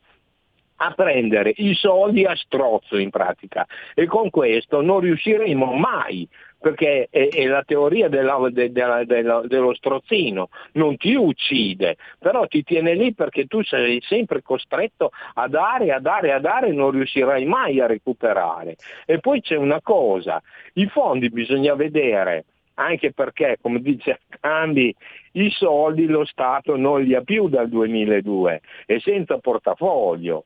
[0.77, 6.29] a prendere i soldi a strozzo in pratica e con questo non riusciremo mai
[6.59, 12.47] perché è, è la teoria della, de, della, della, dello strozzino, non ti uccide, però
[12.47, 16.73] ti tiene lì perché tu sei sempre costretto a dare, a dare, a dare e
[16.73, 18.77] non riuscirai mai a recuperare.
[19.05, 20.43] E poi c'è una cosa,
[20.75, 22.45] i fondi bisogna vedere
[22.77, 24.95] anche perché, come dice Cambi,
[25.33, 30.45] i soldi lo Stato non li ha più dal 2002 e senza portafoglio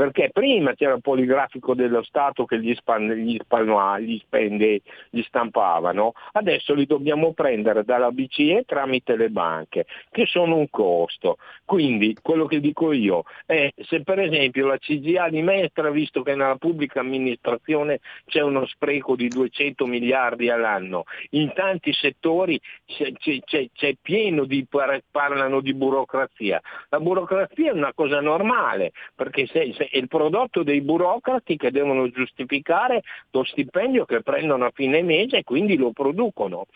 [0.00, 4.80] perché prima c'era il poligrafico dello Stato che gli, span, gli, span, gli, spende,
[5.10, 11.36] gli stampavano, adesso li dobbiamo prendere dalla BCE tramite le banche, che sono un costo.
[11.66, 16.34] Quindi quello che dico io è se per esempio la CGA di Mestra, visto che
[16.34, 23.66] nella pubblica amministrazione c'è uno spreco di 200 miliardi all'anno, in tanti settori c'è, c'è,
[23.70, 24.66] c'è pieno di
[25.10, 26.58] parlano di burocrazia.
[26.88, 32.08] La burocrazia è una cosa normale, perché se, è il prodotto dei burocrati che devono
[32.10, 36.66] giustificare lo stipendio che prendono a fine mese e quindi lo producono.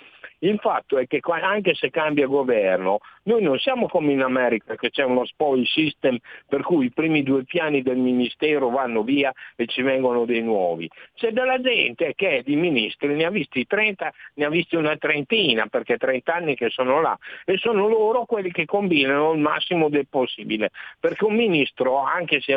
[0.40, 4.90] Il fatto è che anche se cambia governo, noi non siamo come in America che
[4.90, 9.66] c'è uno spoil system per cui i primi due piani del ministero vanno via e
[9.66, 10.90] ci vengono dei nuovi.
[11.14, 15.66] C'è della gente che di ministri ne ha visti 30, ne ha visti una trentina
[15.66, 20.08] perché 30 anni che sono là e sono loro quelli che combinano il massimo del
[20.08, 20.70] possibile.
[21.00, 22.56] Perché un ministro, anche se è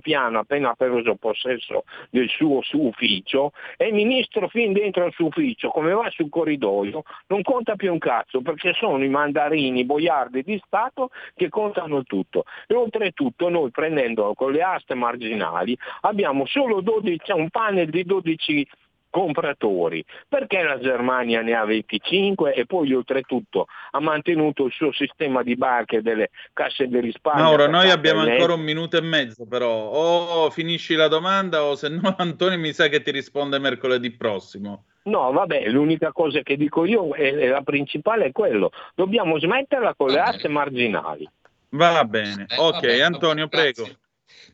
[0.00, 5.68] piano appena preso possesso del suo su ufficio, è ministro fin dentro il suo ufficio,
[5.68, 10.42] come va sul corridoio, non conta più un cazzo perché sono i mandarini, i boiardi
[10.42, 12.44] di Stato che contano tutto.
[12.66, 18.04] E oltretutto noi prendendo con le aste marginali abbiamo solo 12, c'è un panel di
[18.04, 18.66] 12
[19.10, 25.42] compratori, perché la Germania ne ha 25 e poi oltretutto ha mantenuto il suo sistema
[25.42, 27.44] di barche delle casse di risparmio.
[27.44, 31.64] Mauro, noi attaccate abbiamo alle- ancora un minuto e mezzo, però o finisci la domanda
[31.64, 34.84] o se no Antonio mi sa che ti risponde mercoledì prossimo.
[35.04, 40.10] No, vabbè, l'unica cosa che dico io, e la principale è quello, dobbiamo smetterla con
[40.10, 41.26] le aste marginali.
[41.70, 43.88] Va bene, Eh, ok, Antonio, prego.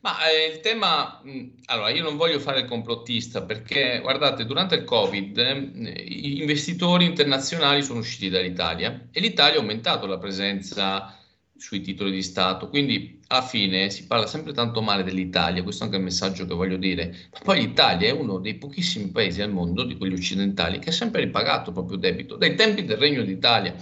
[0.00, 4.74] Ma eh, il tema, mh, allora io non voglio fare il complottista perché guardate, durante
[4.74, 11.18] il Covid eh, gli investitori internazionali sono usciti dall'Italia e l'Italia ha aumentato la presenza
[11.56, 15.86] sui titoli di Stato, quindi alla fine si parla sempre tanto male dell'Italia, questo è
[15.86, 19.50] anche il messaggio che voglio dire, ma poi l'Italia è uno dei pochissimi paesi al
[19.50, 23.22] mondo, di quelli occidentali, che ha sempre ripagato il proprio debito, dai tempi del Regno
[23.22, 23.74] d'Italia.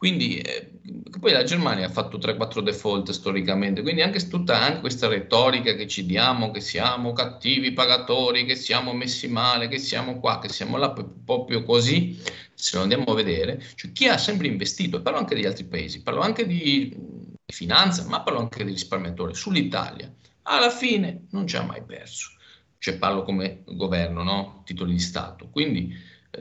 [0.00, 0.80] Quindi, eh,
[1.20, 5.86] poi la Germania ha fatto 3-4 default storicamente, quindi anche tutta anche questa retorica che
[5.86, 10.78] ci diamo, che siamo cattivi pagatori, che siamo messi male, che siamo qua, che siamo
[10.78, 12.18] là, proprio così,
[12.54, 16.02] se lo andiamo a vedere, cioè chi ha sempre investito, parlo anche degli altri paesi,
[16.02, 20.10] parlo anche di, di finanza, ma parlo anche dei risparmiatori, sull'Italia,
[20.44, 22.30] alla fine non ci ha mai perso.
[22.78, 24.62] Cioè parlo come governo, no?
[24.64, 25.50] Titoli di Stato.
[25.50, 25.94] Quindi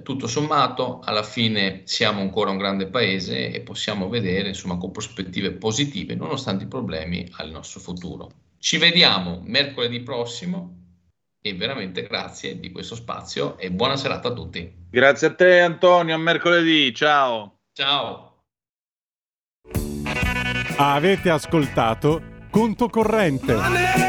[0.04, 5.52] tutto sommato, alla fine siamo ancora un grande paese e possiamo vedere, insomma, con prospettive
[5.52, 8.32] positive, nonostante i problemi, al nostro futuro.
[8.60, 10.76] Ci vediamo mercoledì prossimo
[11.42, 14.72] e veramente grazie di questo spazio e buona serata a tutti.
[14.90, 17.60] Grazie a te Antonio, a mercoledì, ciao.
[17.74, 18.28] Ciao.
[20.78, 24.09] Avete ascoltato Conto Corrente.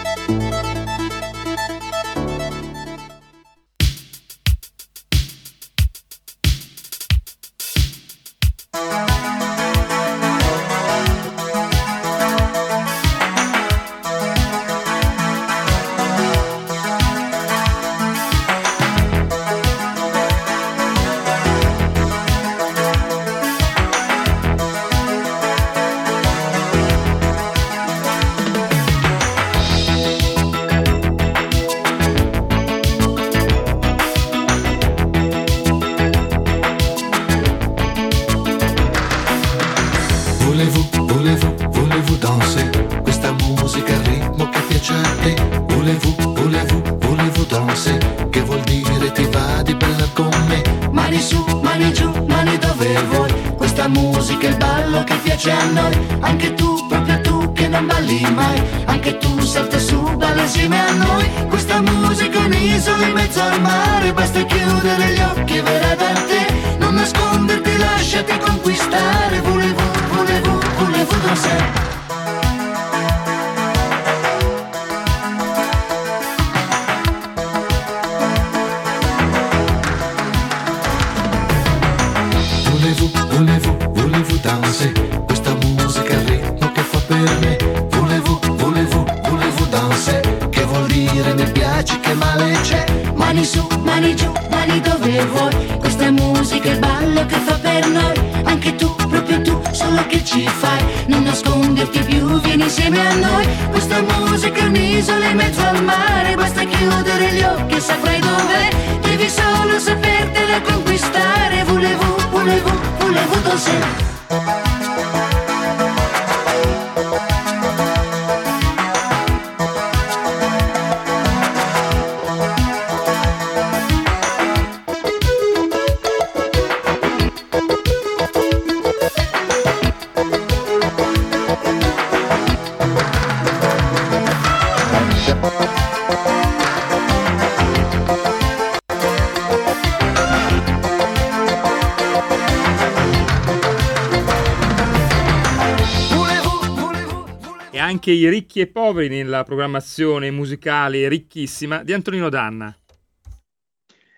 [147.91, 152.73] Anche i ricchi e poveri nella programmazione musicale ricchissima di Antonino Danna.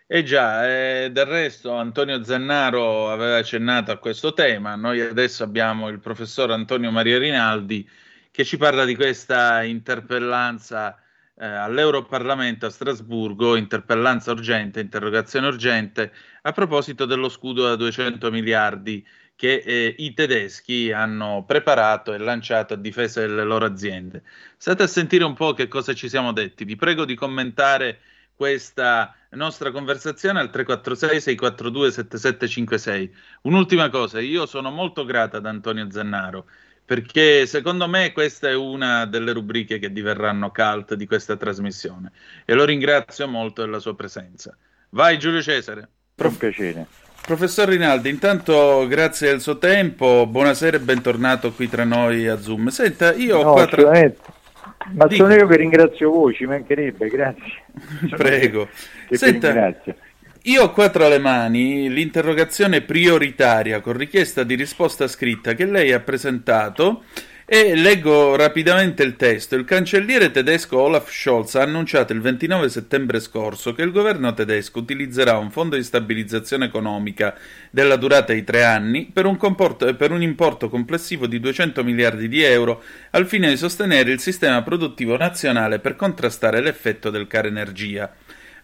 [0.06, 5.88] Eh già, eh, del resto Antonio Zannaro aveva accennato a questo tema, noi adesso abbiamo
[5.88, 7.90] il professor Antonio Maria Rinaldi
[8.30, 10.96] che ci parla di questa interpellanza
[11.36, 16.14] eh, all'Europarlamento a Strasburgo, interpellanza urgente, interrogazione urgente,
[16.44, 19.04] a proposito dello scudo da 200 miliardi
[19.44, 24.24] che eh, i tedeschi hanno preparato e lanciato a difesa delle loro aziende.
[24.56, 26.64] State a sentire un po' che cosa ci siamo detti.
[26.64, 28.00] Vi prego di commentare
[28.34, 33.16] questa nostra conversazione al 346 642 7756.
[33.42, 36.46] Un'ultima cosa, io sono molto grata ad Antonio Zannaro
[36.86, 42.14] perché secondo me questa è una delle rubriche che diverranno cult di questa trasmissione
[42.46, 44.56] e lo ringrazio molto della sua presenza.
[44.92, 45.90] Vai Giulio Cesare.
[46.16, 46.38] Prof...
[46.38, 47.03] piacere.
[47.26, 52.68] Professor Rinaldi, intanto grazie del suo tempo, buonasera e bentornato qui tra noi a Zoom.
[52.68, 53.92] Senta, io ho no, qua tra...
[54.92, 55.24] Ma Dico.
[55.24, 57.64] sono io che ringrazio voi, ci mancherebbe, grazie.
[58.18, 58.68] Prego.
[59.10, 59.74] Senta,
[60.42, 65.94] io ho qua tra le mani l'interrogazione prioritaria con richiesta di risposta scritta che lei
[65.94, 67.04] ha presentato
[67.46, 69.56] e leggo rapidamente il testo.
[69.56, 74.80] Il cancelliere tedesco Olaf Scholz ha annunciato il 29 settembre scorso che il governo tedesco
[74.80, 77.36] utilizzerà un fondo di stabilizzazione economica
[77.70, 82.28] della durata di tre anni per un, comporto, per un importo complessivo di 200 miliardi
[82.28, 82.82] di euro
[83.12, 88.12] al fine di sostenere il sistema produttivo nazionale per contrastare l'effetto del caro energia.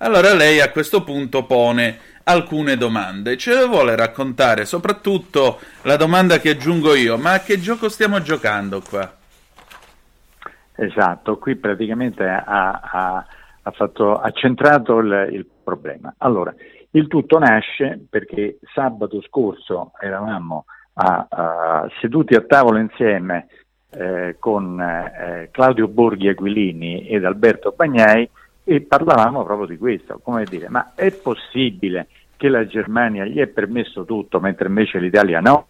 [0.01, 1.99] Allora lei a questo punto pone
[2.29, 3.37] alcune domande.
[3.37, 8.21] Ce le vuole raccontare soprattutto la domanda che aggiungo io, ma a che gioco stiamo
[8.21, 9.17] giocando qua?
[10.75, 13.25] Esatto, qui praticamente ha, ha,
[13.63, 16.13] ha, fatto, ha centrato il, il, problema.
[16.19, 16.53] Allora,
[16.91, 23.47] il tutto nasce perché sabato scorso eravamo a, a, seduti a tavolo insieme
[23.89, 28.29] eh, con eh, Claudio Borghi Aquilini ed Alberto Bagnai
[28.63, 32.07] e parlavamo proprio di questo, come dire, ma è possibile
[32.39, 35.67] che la Germania gli è permesso tutto mentre invece l'Italia no?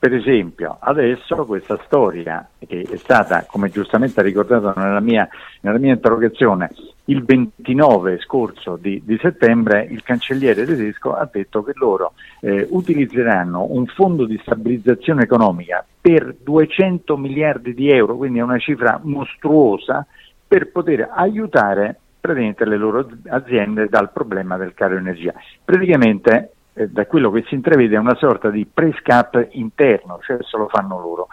[0.00, 5.28] Per esempio, adesso questa storia che è stata, come giustamente ha ricordato nella mia,
[5.62, 6.70] nella mia interrogazione,
[7.06, 13.66] il 29 scorso di, di, settembre il cancelliere tedesco ha detto che loro eh, utilizzeranno
[13.70, 20.06] un fondo di stabilizzazione economica per 200 miliardi di euro, quindi è una cifra mostruosa,
[20.46, 25.32] per poter aiutare praticamente le loro aziende dal problema del caro energia.
[25.64, 30.38] Praticamente eh, da quello che si intravede è una sorta di price cap interno, cioè
[30.42, 31.28] se lo fanno loro.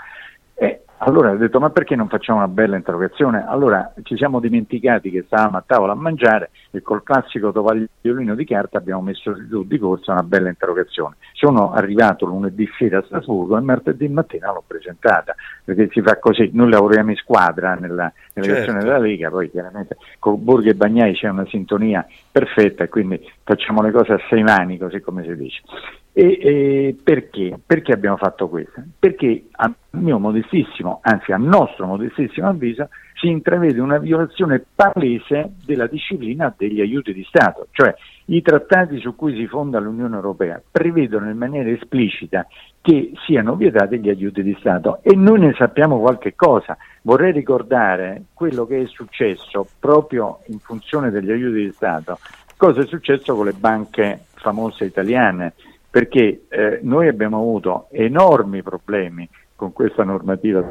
[0.54, 3.46] E allora ho detto ma perché non facciamo una bella interrogazione?
[3.46, 8.46] Allora ci siamo dimenticati che stavamo a tavola a mangiare e col classico tovagliolino di
[8.46, 11.16] carta abbiamo messo giù di corsa una bella interrogazione.
[11.34, 16.52] Sono arrivato lunedì sera a Strasburgo e martedì mattina l'ho presentata, perché si fa così,
[16.54, 18.86] noi lavoriamo in squadra nella delegazione certo.
[18.86, 23.82] della Lega, poi chiaramente con Borghi e Bagnai c'è una sintonia perfetta e quindi facciamo
[23.82, 25.62] le cose a sei mani, così come si dice.
[26.18, 27.59] E, e perché?
[27.66, 28.82] Perché abbiamo fatto questo?
[28.97, 35.88] Perché a mio modestissimo, anzi a nostro modestissimo avviso, si intravede una violazione palese della
[35.88, 37.93] disciplina degli aiuti di Stato, cioè
[38.28, 42.47] i trattati su cui si fonda l'Unione Europea prevedono in maniera esplicita
[42.80, 46.78] che siano vietati gli aiuti di Stato e noi ne sappiamo qualche cosa.
[47.01, 52.20] Vorrei ricordare quello che è successo proprio in funzione degli aiuti di Stato,
[52.55, 55.53] cosa è successo con le banche famose italiane
[55.96, 60.62] perché eh, noi abbiamo avuto enormi problemi con questa normativa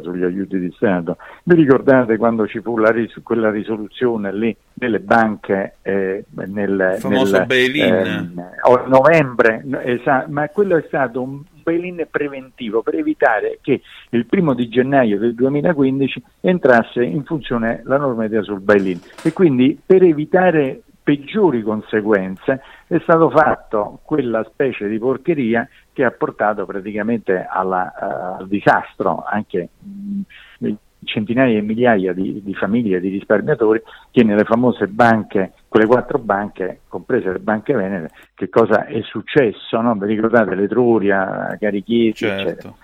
[0.00, 1.18] sugli aiuti di Stato.
[1.42, 7.92] Vi ricordate quando ci fu ris- quella risoluzione lì nelle banche eh, nel, nel, bail-in
[8.38, 14.54] eh, novembre, esa- ma quello è stato un bail-in preventivo per evitare che il primo
[14.54, 20.84] di gennaio del 2015 entrasse in funzione la normativa sul bail-in e quindi per evitare
[21.10, 28.42] peggiori conseguenze è stato fatto quella specie di porcheria che ha portato praticamente alla, uh,
[28.42, 30.70] al disastro anche mh,
[31.02, 33.82] centinaia e migliaia di, di famiglie di risparmiatori
[34.12, 39.80] che nelle famose banche, quelle quattro banche, comprese le banche venete, che cosa è successo?
[39.80, 39.94] No?
[39.96, 42.48] Vi ricordate l'Etruria, Carichiesi, certo.
[42.48, 42.74] eccetera.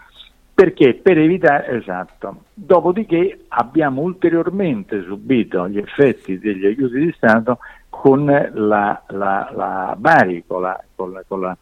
[0.56, 0.94] Perché?
[0.94, 2.44] Per evitare, esatto.
[2.54, 7.58] Dopodiché abbiamo ulteriormente subito gli effetti degli aiuti di Stato
[8.00, 11.56] con la, la, la Bari, con la, con la, con la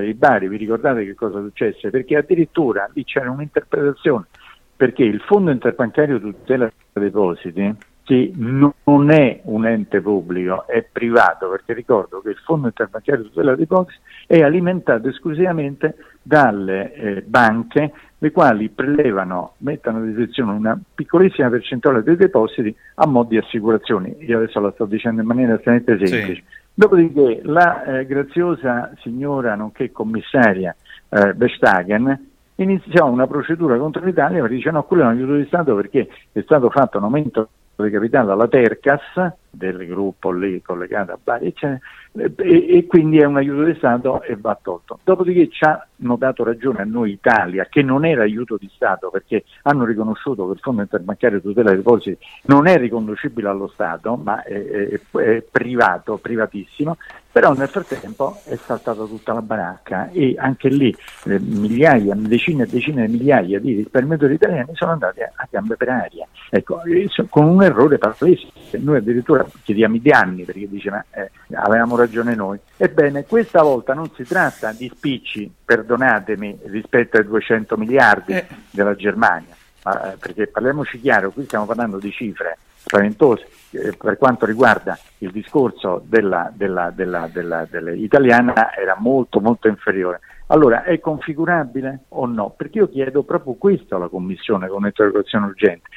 [0.00, 1.90] di Bari, vi ricordate che cosa successe?
[1.90, 4.26] Perché addirittura lì c'era un'interpretazione,
[4.76, 7.74] perché il Fondo Interbancario Tutela Depositi
[8.06, 13.28] che non è un ente pubblico, è privato, perché ricordo che il Fondo Interbancario di
[13.30, 13.98] Tutela dei Depositi
[14.28, 22.04] è alimentato esclusivamente dalle eh, banche, le quali prelevano, mettono a disposizione una piccolissima percentuale
[22.04, 24.14] dei depositi a mo' di assicurazioni.
[24.20, 26.34] Io adesso la sto dicendo in maniera estremamente semplice.
[26.34, 26.44] Sì.
[26.74, 30.76] Dopodiché la eh, graziosa signora, nonché commissaria
[31.08, 35.46] eh, Vestagen, iniziò una procedura contro l'Italia perché dice no, quello è un aiuto di
[35.46, 39.02] Stato perché è stato fatto un aumento capitale alla Tercas,
[39.50, 41.54] del gruppo lì collegato a Bari,
[42.16, 44.98] e, e, quindi è un aiuto di Stato e va tolto.
[45.04, 49.44] Dopodiché ci hanno dato ragione a noi Italia che non era aiuto di Stato perché
[49.62, 54.16] hanno riconosciuto che il Fondo Interbancario di Tutela dei Depositi non è riconducibile allo Stato
[54.16, 56.96] ma è, è, è privato, privatissimo,
[57.30, 60.94] però nel frattempo è saltata tutta la baracca e anche lì
[61.26, 65.76] eh, migliaia, decine e decine di migliaia di risparmiatori italiani sono andati a, a gambe
[65.76, 66.80] per aria, ecco,
[67.28, 68.48] con un errore palese.
[68.78, 72.58] Noi addirittura chiediamo i danni perché dice ma eh, avevamo ragione noi.
[72.76, 78.46] Ebbene, questa volta non si tratta di spicci, perdonatemi, rispetto ai 200 miliardi eh.
[78.70, 79.54] della Germania,
[79.84, 84.96] ma, eh, perché parliamoci chiaro, qui stiamo parlando di cifre spaventose eh, per quanto riguarda
[85.18, 90.20] il discorso della, della, della, della, italiana era molto molto inferiore.
[90.48, 92.50] Allora è configurabile o no?
[92.56, 95.88] Perché io chiedo proprio questo alla Commissione con un'interrogazione urgente.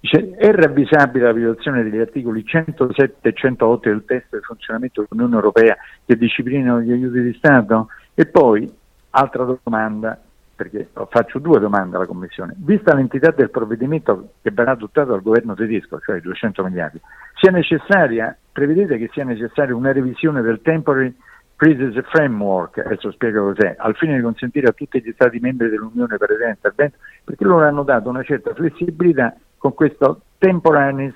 [0.00, 5.34] Dice, è ravvisabile la violazione degli articoli 107 e 108 del testo del funzionamento dell'Unione
[5.34, 7.88] Europea che disciplinano gli aiuti di Stato?
[8.14, 8.72] E poi,
[9.10, 10.20] altra domanda,
[10.54, 12.54] perché faccio due domande alla Commissione.
[12.58, 17.00] Vista l'entità del provvedimento che verrà adottato dal governo tedesco, cioè 200 miliardi,
[17.34, 21.14] sia necessaria, prevedete che sia necessaria una revisione del Temporary
[21.58, 26.16] Crisis Framework, adesso spiego cos'è, al fine di consentire a tutti gli Stati membri dell'Unione
[26.16, 31.12] per il intervento, perché loro hanno dato una certa flessibilità con questo Temporary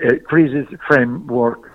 [0.00, 1.70] eh, Crisis Framework,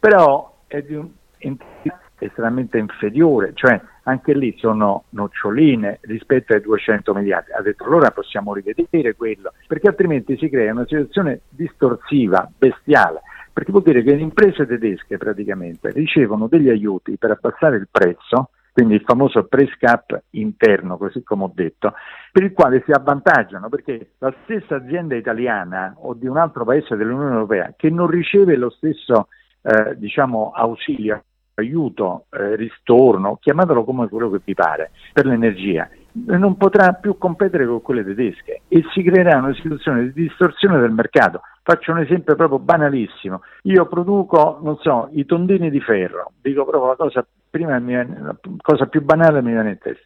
[0.00, 7.52] però è di un'entità estremamente inferiore, cioè anche lì sono noccioline rispetto ai 200 miliardi.
[7.52, 13.20] Ha detto allora possiamo rivedere quello, perché altrimenti si crea una situazione distorsiva, bestiale,
[13.52, 18.50] perché vuol dire che le imprese tedesche praticamente ricevono degli aiuti per abbassare il prezzo,
[18.72, 21.92] quindi il famoso price cap interno, così come ho detto,
[22.32, 26.96] per il quale si avvantaggiano perché la stessa azienda italiana o di un altro paese
[26.96, 29.28] dell'Unione Europea che non riceve lo stesso
[29.60, 31.22] eh, diciamo, ausilio,
[31.54, 37.66] aiuto, eh, ristorno, chiamatelo come quello che vi pare, per l'energia, non potrà più competere
[37.66, 41.40] con quelle tedesche e si creerà una situazione di distorsione del mercato.
[41.62, 43.42] Faccio un esempio proprio banalissimo.
[43.62, 48.86] Io produco, non so, i tondini di ferro, dico proprio la cosa, prima la cosa
[48.86, 50.04] più banale mi viene in testa.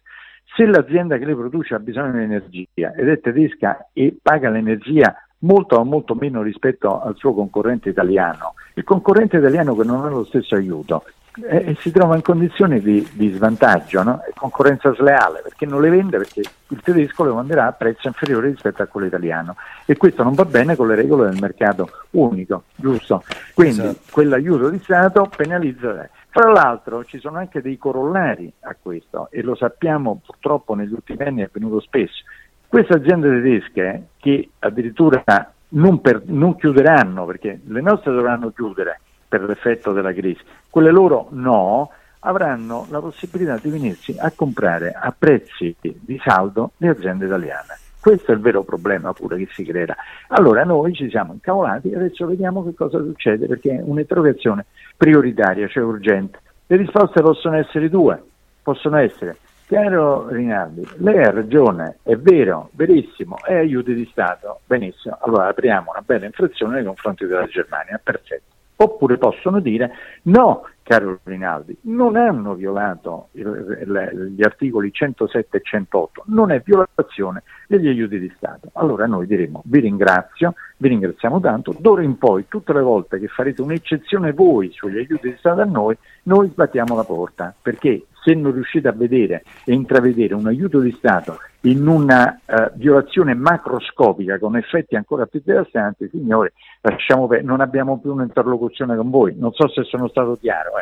[0.55, 5.13] Se l'azienda che le produce ha bisogno di energia ed è tedesca e paga l'energia
[5.39, 10.09] molto o molto meno rispetto al suo concorrente italiano, il concorrente italiano che non ha
[10.09, 11.03] lo stesso aiuto
[11.45, 14.23] eh, si trova in condizioni di, di svantaggio, no?
[14.35, 18.81] concorrenza sleale, perché non le vende perché il tedesco le venderà a prezzo inferiore rispetto
[18.81, 23.23] a quello italiano e questo non va bene con le regole del mercato unico, giusto?
[23.53, 23.99] Quindi esatto.
[24.11, 26.09] quell'aiuto di Stato penalizza.
[26.29, 31.23] Fra l'altro ci sono anche dei corollari a questo e lo sappiamo purtroppo negli ultimi
[31.23, 32.23] anni è avvenuto spesso.
[32.67, 35.23] Queste aziende tedesche che addirittura
[35.69, 41.27] non, per, non chiuderanno perché le nostre dovranno chiudere per l'effetto della crisi, quelle loro
[41.31, 47.77] no, avranno la possibilità di venirsi a comprare a prezzi di saldo le aziende italiane.
[47.99, 49.95] Questo è il vero problema pure che si creerà.
[50.29, 55.67] Allora noi ci siamo incavolati e adesso vediamo che cosa succede perché è un'interrogazione prioritaria,
[55.67, 56.39] cioè urgente.
[56.67, 58.21] Le risposte possono essere due,
[58.61, 59.37] possono essere
[59.67, 65.91] Caro Rinaldi, lei ha ragione, è vero, verissimo, è aiuti di Stato, benissimo, allora apriamo
[65.91, 68.56] una bella infrazione nei confronti della Germania, perfetto.
[68.77, 69.91] Oppure possono dire
[70.23, 77.89] no, caro Rinaldi, non hanno violato gli articoli 107 e 108, non è violazione degli
[77.89, 78.69] aiuti di Stato.
[78.73, 83.27] Allora noi diremo vi ringrazio, vi ringraziamo tanto, d'ora in poi tutte le volte che
[83.27, 88.33] farete un'eccezione voi sugli aiuti di Stato a noi, noi sbattiamo la porta, perché se
[88.33, 94.37] non riuscite a vedere e intravedere un aiuto di Stato in una uh, violazione macroscopica
[94.37, 96.51] con effetti ancora più devastanti, signori,
[96.81, 97.43] lasciamo per...
[97.43, 99.35] non abbiamo più un'interlocuzione con voi.
[99.37, 100.76] Non so se sono stato chiaro.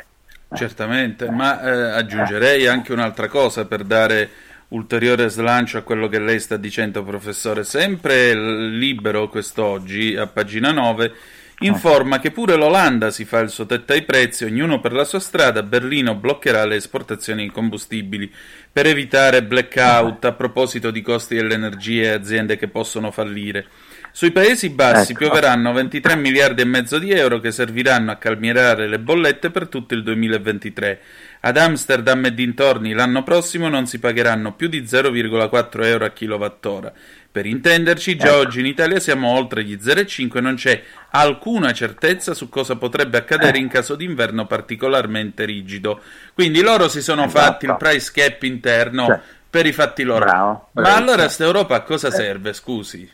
[0.56, 4.30] Certamente, ma eh, aggiungerei anche un'altra cosa per dare
[4.70, 7.64] ulteriore slancio a quello che lei sta dicendo, professore.
[7.64, 11.14] Sempre libero quest'oggi, a pagina 9,
[11.60, 15.20] informa che pure l'Olanda si fa il suo tetto ai prezzi, ognuno per la sua
[15.20, 18.32] strada, Berlino bloccherà le esportazioni di combustibili
[18.72, 23.68] per evitare blackout a proposito di costi dell'energia e aziende che possono fallire.
[24.16, 25.26] Sui Paesi Bassi Ecco.
[25.26, 29.94] pioveranno 23 miliardi e mezzo di euro che serviranno a calmierare le bollette per tutto
[29.94, 31.00] il 2023.
[31.42, 36.94] Ad Amsterdam e dintorni l'anno prossimo non si pagheranno più di 0,4 euro a kilowattora.
[37.30, 38.38] Per intenderci, già Ecco.
[38.38, 43.18] oggi in Italia siamo oltre gli 0,5 e non c'è alcuna certezza su cosa potrebbe
[43.18, 46.00] accadere in caso di inverno particolarmente rigido.
[46.34, 47.38] Quindi loro si sono Esatto.
[47.42, 49.20] fatti il price cap interno Cioè,
[49.50, 50.24] per i fatti loro.
[50.24, 52.12] bravo, Ma allora sta Europa a cosa Eh.
[52.12, 53.10] serve, scusi?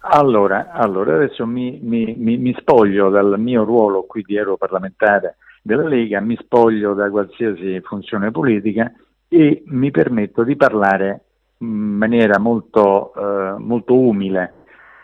[0.00, 5.86] Allora, allora, adesso mi, mi- mi- mi spoglio dal mio ruolo qui di europarlamentare della
[5.88, 8.90] Lega, mi spoglio da qualsiasi funzione politica
[9.28, 11.22] e mi permetto di parlare
[11.58, 14.52] in maniera molto, eh, molto umile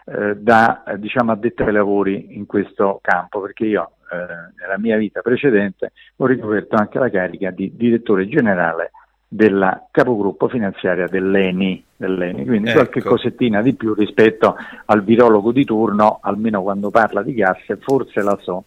[0.07, 4.17] eh, da diciamo, addetto ai lavori in questo campo, perché io eh,
[4.61, 8.93] nella mia vita precedente ho ricoperto anche la carica di direttore generale
[9.35, 12.47] della capogruppo finanziaria dell'ENI, dell'ENI.
[12.47, 12.79] quindi Ecco.
[12.79, 14.55] qualche cosettina di più rispetto
[14.85, 18.67] al virologo di turno, almeno quando parla di gas, forse la so.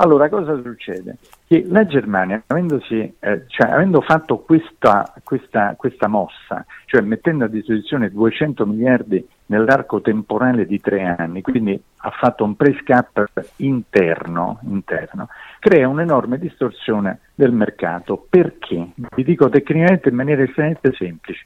[0.00, 1.16] Allora, cosa succede?
[1.44, 8.10] Che la Germania, eh, cioè, avendo fatto questa, questa, questa mossa, cioè mettendo a disposizione
[8.10, 13.24] 200 miliardi nell'arco temporale di tre anni, quindi ha fatto un price cap
[13.56, 18.24] interno, interno, crea un'enorme distorsione del mercato.
[18.30, 18.90] Perché?
[18.94, 21.44] Vi dico tecnicamente in maniera estremamente semplice.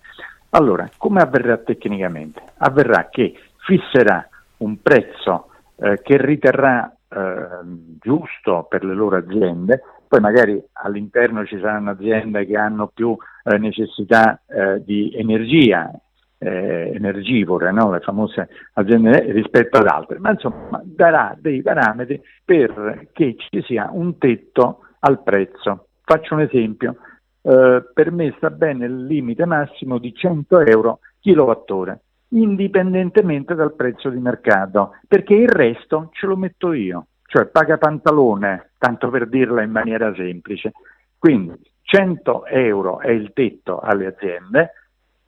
[0.50, 2.42] Allora, come avverrà tecnicamente?
[2.58, 3.34] Avverrà che
[3.64, 11.44] fisserà un prezzo eh, che riterrà eh, giusto per le loro aziende, poi magari all'interno
[11.46, 15.90] ci saranno aziende che hanno più eh, necessità eh, di energia,
[16.38, 17.92] eh, energivore, no?
[17.92, 23.88] le famose aziende rispetto ad altre, ma insomma darà dei parametri per che ci sia
[23.92, 25.86] un tetto al prezzo.
[26.04, 26.96] Faccio un esempio,
[27.42, 31.98] eh, per me sta bene il limite massimo di 100 euro kilowattora,
[32.32, 38.72] indipendentemente dal prezzo di mercato, perché il resto ce lo metto io, cioè paga pantalone,
[38.78, 40.72] tanto per dirla in maniera semplice.
[41.18, 44.72] Quindi 100 euro è il tetto alle aziende,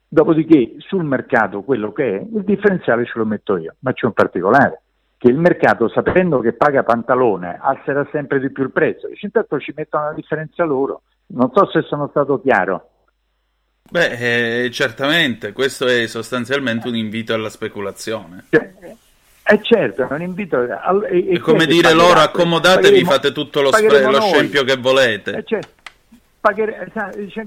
[0.07, 4.13] dopodiché sul mercato quello che è, il differenziale ce lo metto io, ma c'è un
[4.13, 4.81] particolare,
[5.17, 9.59] che il mercato sapendo che paga pantalone alzerà sempre di più il prezzo, dice intanto
[9.59, 12.89] ci mettono la differenza loro, non so se sono stato chiaro.
[13.87, 18.45] Beh, eh, certamente, questo è sostanzialmente un invito alla speculazione.
[19.47, 23.61] Eh certo, è un invito al- e- È come dire pagherà- loro accomodatevi, fate tutto
[23.61, 25.35] lo, spre- lo scempio che volete.
[25.37, 25.69] Eh, certo.
[26.39, 26.91] Paghere-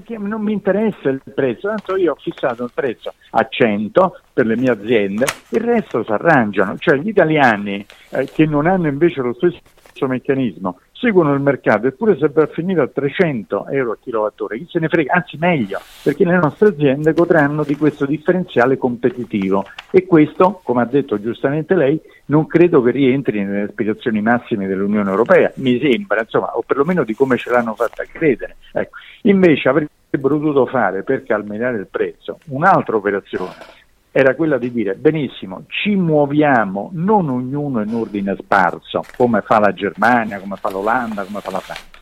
[0.05, 4.45] che non mi interessa il prezzo, tanto io ho fissato il prezzo a 100 per
[4.45, 9.21] le mie aziende, il resto si arrangiano, cioè gli italiani eh, che non hanno invece
[9.21, 13.97] lo stesso meccanismo seguono il mercato eppure se va a finire a 300 euro a
[13.99, 18.77] kilowattora, chi se ne frega, anzi meglio, perché le nostre aziende godranno di questo differenziale
[18.77, 24.67] competitivo e questo, come ha detto giustamente lei, non credo che rientri nelle aspirazioni massime
[24.67, 28.57] dell'Unione Europea, mi sembra, insomma, o perlomeno di come ce l'hanno fatta credere.
[28.73, 28.97] Ecco.
[29.23, 33.53] Invece avrebbero dovuto fare per calmierare il prezzo un'altra operazione,
[34.11, 39.73] era quella di dire benissimo, ci muoviamo non ognuno in ordine sparso, come fa la
[39.73, 41.97] Germania, come fa l'Olanda, come fa la Francia.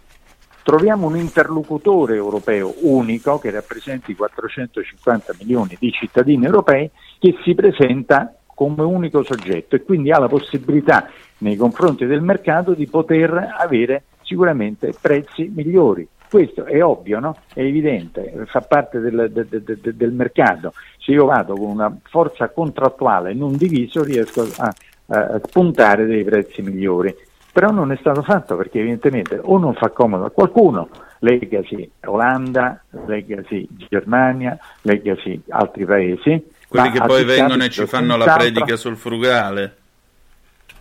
[0.63, 6.89] Troviamo un interlocutore europeo unico che rappresenti 450 milioni di cittadini europei
[7.19, 11.09] che si presenta come unico soggetto e quindi ha la possibilità
[11.39, 16.07] nei confronti del mercato di poter avere sicuramente prezzi migliori.
[16.29, 17.37] Questo è ovvio, no?
[17.53, 20.73] è evidente, fa parte del, del- del- del- del mercato.
[20.99, 24.73] Se io vado con una forza contrattuale non diviso riesco a,
[25.07, 27.15] a spuntare dei prezzi migliori.
[27.53, 30.89] Però non è stato fatto perché evidentemente o non fa comodo a qualcuno,
[31.19, 36.45] legacy Olanda, legacy Germania, legacy altri paesi.
[36.67, 39.75] Quelli che poi vengono e ci fanno la predica sul frugale.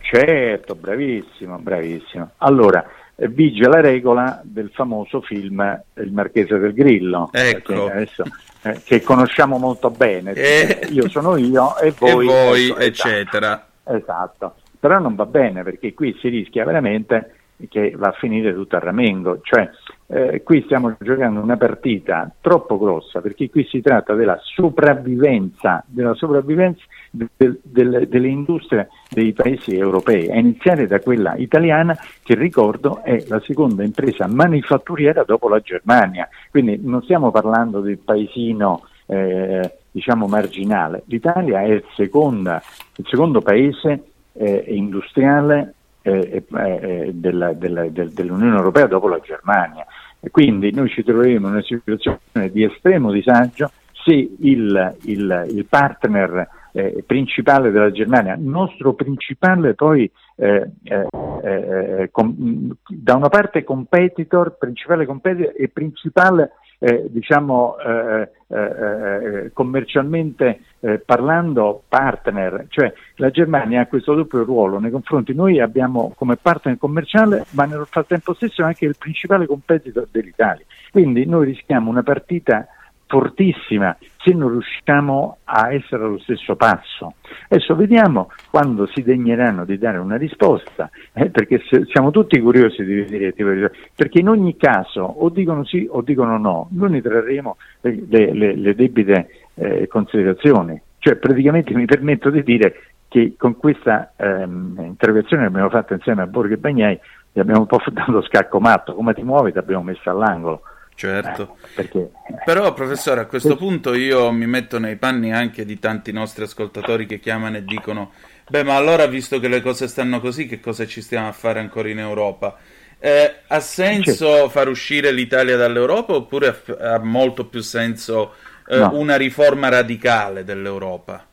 [0.01, 2.31] Certo, bravissimo, bravissimo.
[2.37, 2.85] Allora,
[3.15, 5.59] eh, vige la regola del famoso film
[5.95, 7.73] Il Marchese del Grillo, Ecco.
[7.85, 8.23] che, adesso,
[8.63, 10.31] eh, che conosciamo molto bene.
[10.33, 10.87] Eh.
[10.91, 12.25] Io sono io e E voi.
[12.25, 13.65] voi, ecco, eccetera.
[13.83, 17.36] Esatto, però non va bene perché qui si rischia veramente
[17.69, 19.69] che va a finire tutto a ramengo, cioè
[20.09, 26.13] eh, qui stiamo giocando una partita troppo grossa perché qui si tratta della sopravvivenza, della
[26.13, 33.01] sopravvivenza del- del- delle industrie dei paesi europei, a iniziare da quella italiana che ricordo
[33.03, 39.77] è la seconda impresa manifatturiera dopo la Germania, quindi non stiamo parlando del paesino eh,
[39.89, 42.61] diciamo marginale, l'Italia è il, seconda-
[42.97, 44.03] il secondo paese
[44.33, 49.85] eh, industriale eh, eh, della- della- del- dell'Unione Europea dopo la Germania.
[50.19, 53.71] E quindi noi ci troveremo in una situazione di estremo disagio
[54.03, 61.07] se il, il- il partner eh, principale della Germania, nostro principale poi eh, eh,
[61.43, 70.61] eh com- da una parte competitor, principale competitor e principale eh, diciamo eh, eh, commercialmente
[71.05, 76.77] parlando partner, cioè la Germania ha questo doppio ruolo nei confronti, noi abbiamo come partner
[76.77, 82.67] commerciale ma nel frattempo stesso anche il principale competitor dell'Italia, quindi noi rischiamo una partita
[83.07, 83.97] fortissima
[84.27, 87.13] se non riusciamo a essere allo stesso passo.
[87.47, 92.95] Adesso vediamo quando si degneranno di dare una risposta, eh, perché siamo tutti curiosi di
[93.03, 98.33] vedere, perché in ogni caso o dicono sì o dicono no, noi ne trarremo le,
[98.33, 100.79] le, le debite eh, considerazioni.
[100.99, 102.75] Cioè praticamente mi permetto di dire
[103.07, 106.99] che con questa ehm, interrogazione che abbiamo fatto insieme a Borghi e Bagnai
[107.31, 110.61] gli abbiamo un po' dato scacco matto, come ti muovi ti abbiamo messo all'angolo.
[110.97, 111.57] Certo.
[111.61, 112.09] Eh, perché...
[112.43, 117.05] Però, professore, a questo punto io mi metto nei panni anche di tanti nostri ascoltatori
[117.05, 118.13] che chiamano e dicono:
[118.49, 121.59] Beh, ma allora, visto che le cose stanno così, che cosa ci stiamo a fare
[121.59, 122.57] ancora in Europa?
[122.97, 124.49] Eh, ha senso certo.
[124.49, 126.47] far uscire l'Italia dall'Europa oppure
[126.79, 128.33] ha, ha molto più senso
[128.67, 128.89] eh, no.
[128.93, 131.23] una riforma radicale dell'Europa?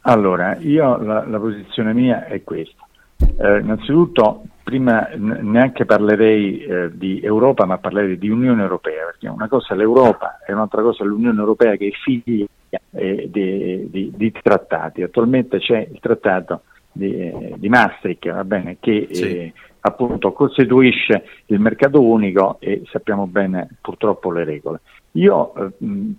[0.00, 2.88] Allora, io la, la posizione mia è questa.
[3.18, 9.48] Eh, innanzitutto prima neanche parlerei eh, di Europa, ma parlerei di Unione Europea, perché una
[9.48, 12.44] cosa è l'Europa e un'altra cosa è l'Unione Europea che è figlia
[12.90, 15.02] eh, di, di, di, trattati.
[15.02, 19.24] Attualmente c'è il trattato di, eh, di Maastricht, bene, che sì.
[19.24, 24.80] Eh, appunto costituisce il mercato unico e sappiamo bene purtroppo le regole.
[25.12, 25.72] Io eh,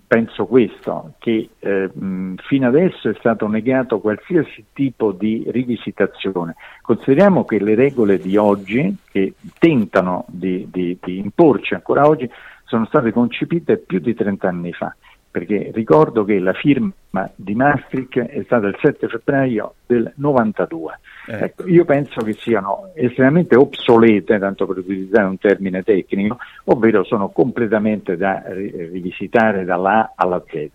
[0.07, 1.89] penso questo, che eh,
[2.35, 6.55] fino adesso è stato negato qualsiasi tipo di rivisitazione.
[6.81, 12.29] Consideriamo che le regole di oggi, che tentano di, di, di imporci ancora oggi,
[12.65, 14.95] sono state concepite più di 30 anni fa
[15.31, 16.91] perché ricordo che la firma
[17.35, 20.99] di Maastricht è stata il 7 febbraio del 92.
[21.27, 21.43] Ecco.
[21.43, 27.29] Ecco, io penso che siano estremamente obsolete, tanto per utilizzare un termine tecnico, ovvero sono
[27.29, 30.69] completamente da rivisitare dalla A alla Z.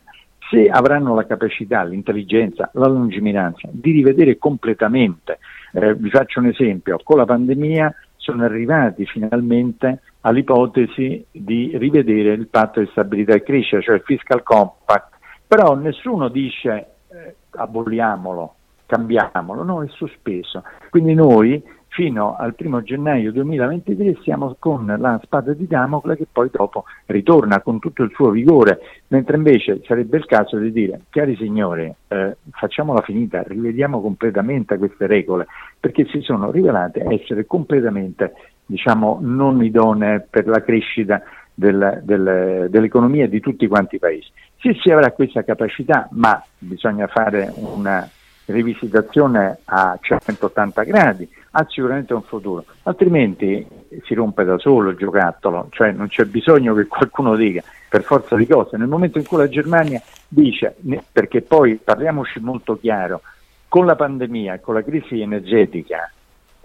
[0.50, 5.38] Se avranno la capacità, l'intelligenza, la lungimiranza di rivedere completamente,
[5.72, 12.48] eh, vi faccio un esempio, con la pandemia sono arrivati finalmente all'ipotesi di rivedere il
[12.48, 18.54] patto di stabilità e crescita, cioè il fiscal compact, però nessuno dice eh, aboliamolo,
[18.86, 20.62] cambiamolo, no, è sospeso.
[20.90, 26.48] Quindi noi fino al primo gennaio 2023 siamo con la spada di Damocle che poi
[26.50, 31.36] dopo ritorna con tutto il suo vigore, mentre invece sarebbe il caso di dire, cari
[31.36, 35.46] signori, eh, facciamola finita, rivediamo completamente queste regole,
[35.78, 38.32] perché si sono rivelate essere completamente
[38.66, 41.22] diciamo, non idonee per la crescita
[41.54, 44.28] del, del, dell'economia di tutti quanti i paesi.
[44.58, 48.08] Se si avrà questa capacità, ma bisogna fare una
[48.46, 53.66] rivisitazione a 180 gradi, ha sicuramente un futuro, altrimenti
[54.04, 58.34] si rompe da solo il giocattolo, cioè non c'è bisogno che qualcuno dica per forza
[58.36, 58.76] di cose.
[58.76, 60.74] Nel momento in cui la Germania dice,
[61.12, 63.20] perché poi parliamoci molto chiaro,
[63.68, 66.08] con la pandemia con la crisi energetica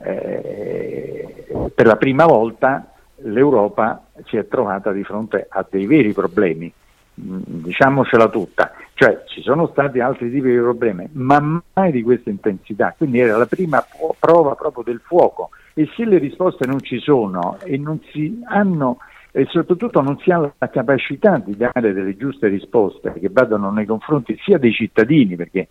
[0.04, 2.92] eh, per la prima volta
[3.24, 6.72] l'Europa si è trovata di fronte a dei veri problemi,
[7.20, 11.40] mm, diciamocela tutta, cioè ci sono stati altri tipi di problemi, ma
[11.74, 13.84] mai di questa intensità, quindi era la prima
[14.20, 15.50] prova proprio del fuoco.
[15.74, 18.98] E se le risposte non ci sono e non si hanno
[19.32, 23.86] e soprattutto non si ha la capacità di dare delle giuste risposte che vadano nei
[23.86, 25.68] confronti sia dei cittadini, perché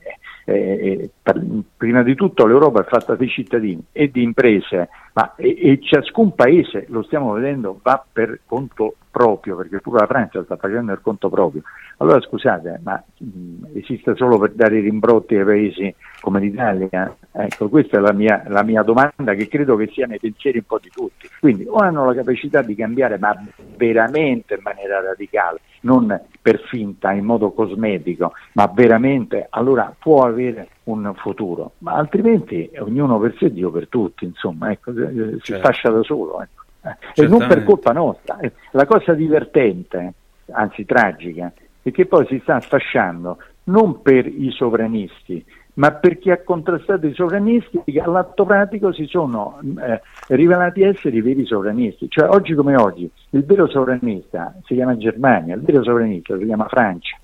[0.49, 1.45] eh, eh, per,
[1.77, 6.35] prima di tutto l'Europa è fatta dei cittadini e di imprese, ma e, e ciascun
[6.35, 11.01] paese, lo stiamo vedendo, va per conto proprio, perché pure la Francia sta facendo il
[11.03, 11.63] conto proprio.
[11.99, 17.15] Allora scusate, ma mh, esiste solo per dare rimbrotti ai paesi come l'Italia?
[17.33, 20.65] Ecco, questa è la mia, la mia, domanda che credo che sia nei pensieri un
[20.65, 21.29] po' di tutti.
[21.41, 23.37] Quindi o hanno la capacità di cambiare, ma
[23.77, 30.38] veramente in maniera radicale, non per finta, in modo cosmetico, ma veramente, allora può avere
[30.85, 31.73] un futuro.
[31.79, 35.67] Ma altrimenti ognuno per sé, Dio per tutti, insomma, ecco, si certo.
[35.67, 36.43] fascia da solo.
[36.43, 36.67] Ecco.
[37.15, 38.39] E non per colpa nostra.
[38.39, 40.13] Eh, la cosa divertente,
[40.53, 41.53] anzi tragica,
[41.83, 45.45] è che poi si sta sfasciando non per i sovranisti,
[45.75, 50.01] ma per chi ha contrastato i sovranisti che all'atto pratico si sono eh,
[50.35, 52.09] rivelati essere i veri sovranisti.
[52.09, 56.67] Cioè oggi come oggi il vero sovranista si chiama Germania, il vero sovranista si chiama
[56.69, 57.17] Francia.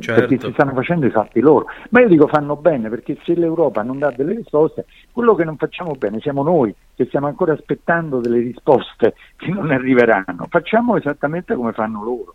[0.00, 0.20] Certo.
[0.26, 1.66] perché si stanno facendo i fatti loro.
[1.90, 5.56] Ma io dico fanno bene perché se l'Europa non dà delle risposte, quello che non
[5.56, 10.46] facciamo bene siamo noi che stiamo ancora aspettando delle risposte che non arriveranno.
[10.48, 12.34] Facciamo esattamente come fanno loro.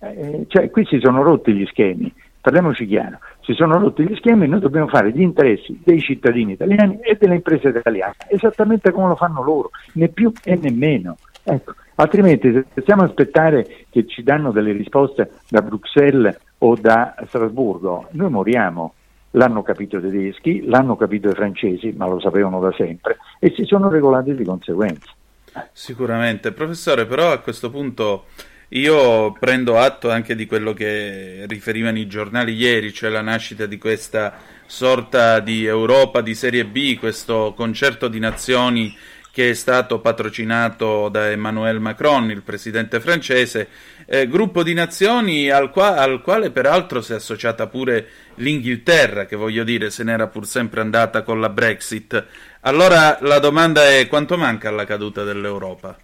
[0.00, 2.12] Eh, cioè, qui si sono rotti gli schemi.
[2.40, 6.52] parliamoci chiaro, si sono rotti gli schemi e noi dobbiamo fare gli interessi dei cittadini
[6.52, 11.16] italiani e delle imprese italiane, esattamente come lo fanno loro, né più e né meno.
[11.42, 17.14] Ecco, altrimenti se stiamo a aspettare che ci danno delle risposte da Bruxelles o da
[17.26, 18.94] Strasburgo, noi moriamo.
[19.34, 23.64] L'hanno capito i tedeschi, l'hanno capito i francesi, ma lo sapevano da sempre, e si
[23.64, 25.08] sono regolati di conseguenza.
[25.72, 28.24] Sicuramente, professore, però a questo punto
[28.70, 33.78] io prendo atto anche di quello che riferivano i giornali ieri, cioè la nascita di
[33.78, 34.34] questa
[34.66, 38.92] sorta di Europa di Serie B, questo concerto di nazioni
[39.32, 43.68] che è stato patrocinato da Emmanuel Macron, il presidente francese,
[44.06, 49.36] eh, gruppo di nazioni al, qua- al, quale peraltro si è associata pure l'Inghilterra, che
[49.36, 52.26] voglio dire se n'era pur sempre andata con la Brexit.
[52.62, 55.96] Allora la domanda è quanto manca alla caduta dell'Europa?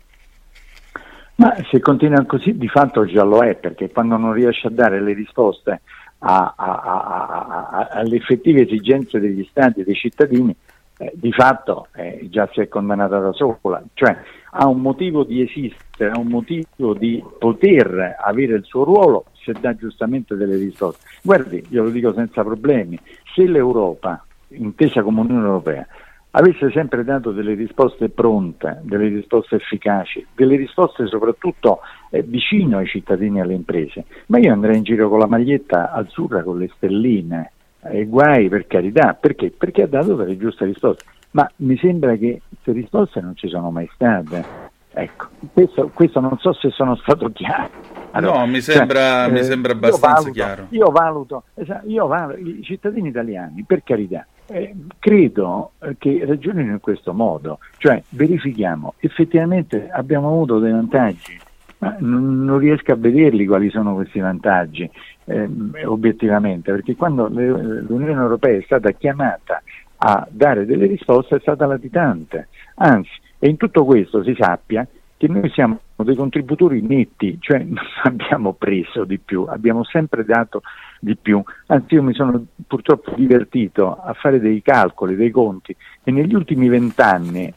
[1.36, 5.02] Ma se continua così di fatto già lo è, perché quando non riesce a dare
[5.02, 5.82] le risposte
[6.20, 10.56] a, a, a, alle effettive esigenze degli stati e dei cittadini,
[10.98, 14.16] eh, di fatto eh, già si è condannata da sola, cioè
[14.50, 19.52] ha un motivo di esistere, ha un motivo di poter avere il suo ruolo se
[19.60, 21.06] dà giustamente delle risposte.
[21.22, 22.98] Guardi, glielo dico senza problemi,
[23.34, 25.86] se l'Europa, intesa come Unione Europea,
[26.30, 32.86] avesse sempre dato delle risposte pronte, delle risposte efficaci, delle risposte soprattutto eh, vicino ai
[32.86, 34.04] cittadini e alle imprese.
[34.26, 37.52] Ma io andrei in giro con la maglietta azzurra con le stelline,
[37.88, 39.50] eh, guai per carità, perché?
[39.50, 41.04] Perché ha dato delle giuste risposte.
[41.32, 44.44] Ma mi sembra che queste risposte non ci sono mai state.
[44.92, 47.68] Ecco, questo, questo non so se sono stato chiaro.
[48.12, 50.66] Allora, no, mi sembra, cioè, mi sembra abbastanza io valuto, chiaro.
[50.70, 56.72] Io valuto, esatto, io valuto, i cittadini italiani, per carità, eh, credo eh, che ragionino
[56.72, 61.38] in questo modo, cioè verifichiamo, effettivamente abbiamo avuto dei vantaggi,
[61.78, 64.90] ma non, non riesco a vederli quali sono questi vantaggi
[65.26, 65.48] eh,
[65.84, 69.62] obiettivamente, perché quando l'Unione Europea è stata chiamata
[69.98, 74.86] a dare delle risposte è stata latitante, anzi, e in tutto questo si sappia
[75.16, 80.62] che noi siamo dei contributori netti, cioè non abbiamo preso di più, abbiamo sempre dato
[81.00, 81.42] di più.
[81.66, 86.68] Anzi, io mi sono purtroppo divertito a fare dei calcoli, dei conti e negli ultimi
[86.68, 87.52] vent'anni,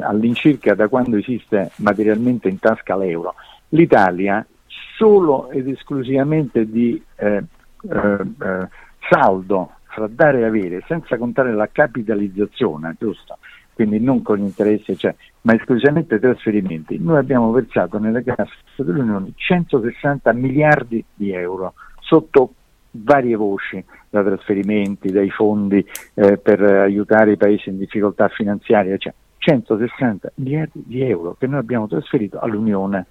[0.00, 3.34] all'incirca da quando esiste materialmente in tasca l'euro,
[3.70, 4.44] l'Italia
[5.02, 7.42] solo ed esclusivamente di eh, eh,
[7.90, 8.68] eh,
[9.10, 13.38] saldo fra dare e avere, senza contare la capitalizzazione, giusto?
[13.74, 16.98] quindi non con interessi, cioè, ma esclusivamente trasferimenti.
[17.00, 22.52] Noi abbiamo versato nelle casse dell'Unione 160 miliardi di euro sotto
[22.92, 25.84] varie voci, da trasferimenti, dai fondi
[26.14, 31.58] eh, per aiutare i paesi in difficoltà finanziaria, cioè 160 miliardi di euro che noi
[31.58, 33.06] abbiamo trasferito all'Unione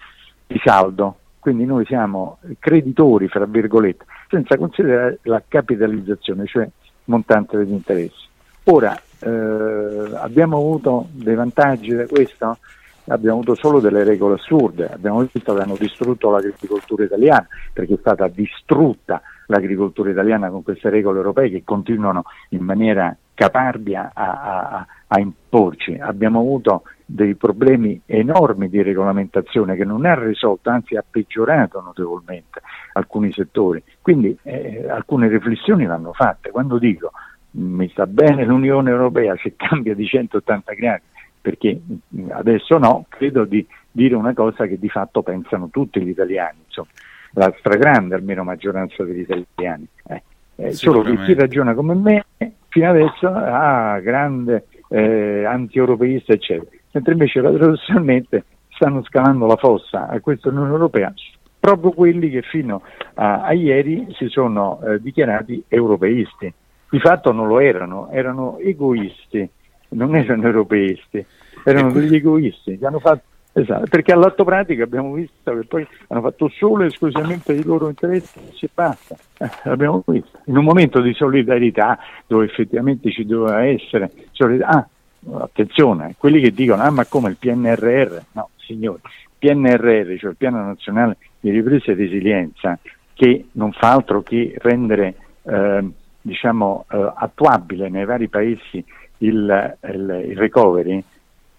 [0.47, 1.18] di saldo.
[1.41, 6.69] Quindi noi siamo creditori, fra virgolette, senza considerare la capitalizzazione, cioè
[7.05, 8.27] montante degli interessi.
[8.65, 12.59] Ora, eh, abbiamo avuto dei vantaggi da questo?
[13.05, 17.97] Abbiamo avuto solo delle regole assurde, abbiamo visto che hanno distrutto l'agricoltura italiana perché è
[17.99, 24.85] stata distrutta l'agricoltura italiana con queste regole europee che continuano in maniera caparbia a, a,
[25.07, 25.97] a imporci.
[25.99, 26.84] Abbiamo avuto
[27.14, 32.62] dei problemi enormi di regolamentazione che non ha risolto, anzi ha peggiorato notevolmente
[32.94, 33.84] alcuni settori.
[34.02, 36.52] Quindi eh, alcune riflessioni vanno fatte.
[36.52, 37.12] Quando dico
[37.52, 41.02] mi sta bene l'Unione Europea se cambia di 180 gradi,
[41.42, 41.82] perché
[42.30, 46.90] adesso no, credo di dire una cosa che di fatto pensano tutti gli italiani, insomma,
[47.34, 49.86] la stragrande almeno maggioranza degli italiani.
[50.08, 50.24] Eh,
[50.56, 52.26] eh, solo che chi ragiona come me
[52.70, 60.19] fino adesso ah, grande eh, anti-europeista eccetera, mentre invece paradossalmente stanno scavando la fossa a
[60.19, 61.13] questa Unione Europea
[61.59, 62.81] proprio quelli che fino
[63.13, 66.51] a, a ieri si sono eh, dichiarati europeisti
[66.91, 69.49] di fatto non lo erano, erano egoisti,
[69.89, 71.26] non erano europeisti,
[71.63, 76.22] erano degli egoisti che hanno fatto Esatto, perché all'atto pratico abbiamo visto che poi hanno
[76.22, 79.13] fatto solo e esclusivamente i loro interessi e basta.
[79.39, 80.39] Eh, l'abbiamo visto.
[80.45, 84.77] In un momento di solidarietà dove effettivamente ci doveva essere solidarietà.
[84.77, 84.88] Ah,
[85.34, 88.18] attenzione, quelli che dicono, ah ma come il PNRR?
[88.34, 89.02] No, signori,
[89.38, 92.77] PNRR, cioè il Piano Nazionale di Ripresa e Resilienza,
[93.14, 95.89] che non fa altro che rendere eh,
[96.22, 98.84] diciamo, eh, attuabile nei vari paesi
[99.19, 101.03] il, il, il recovery,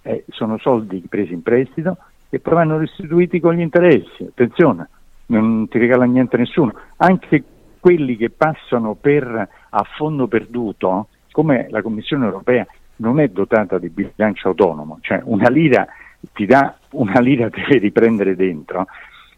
[0.02, 1.96] eh, sono soldi presi in prestito
[2.28, 4.24] e poi vanno restituiti con gli interessi.
[4.24, 4.88] Attenzione,
[5.26, 6.74] non ti regala niente nessuno.
[6.96, 7.42] Anche
[7.78, 12.66] quelli che passano per a fondo perduto, come la Commissione europea
[13.02, 15.86] non è dotata di bilancio autonomo, cioè una lira
[16.32, 18.86] ti dà, una lira deve riprendere dentro,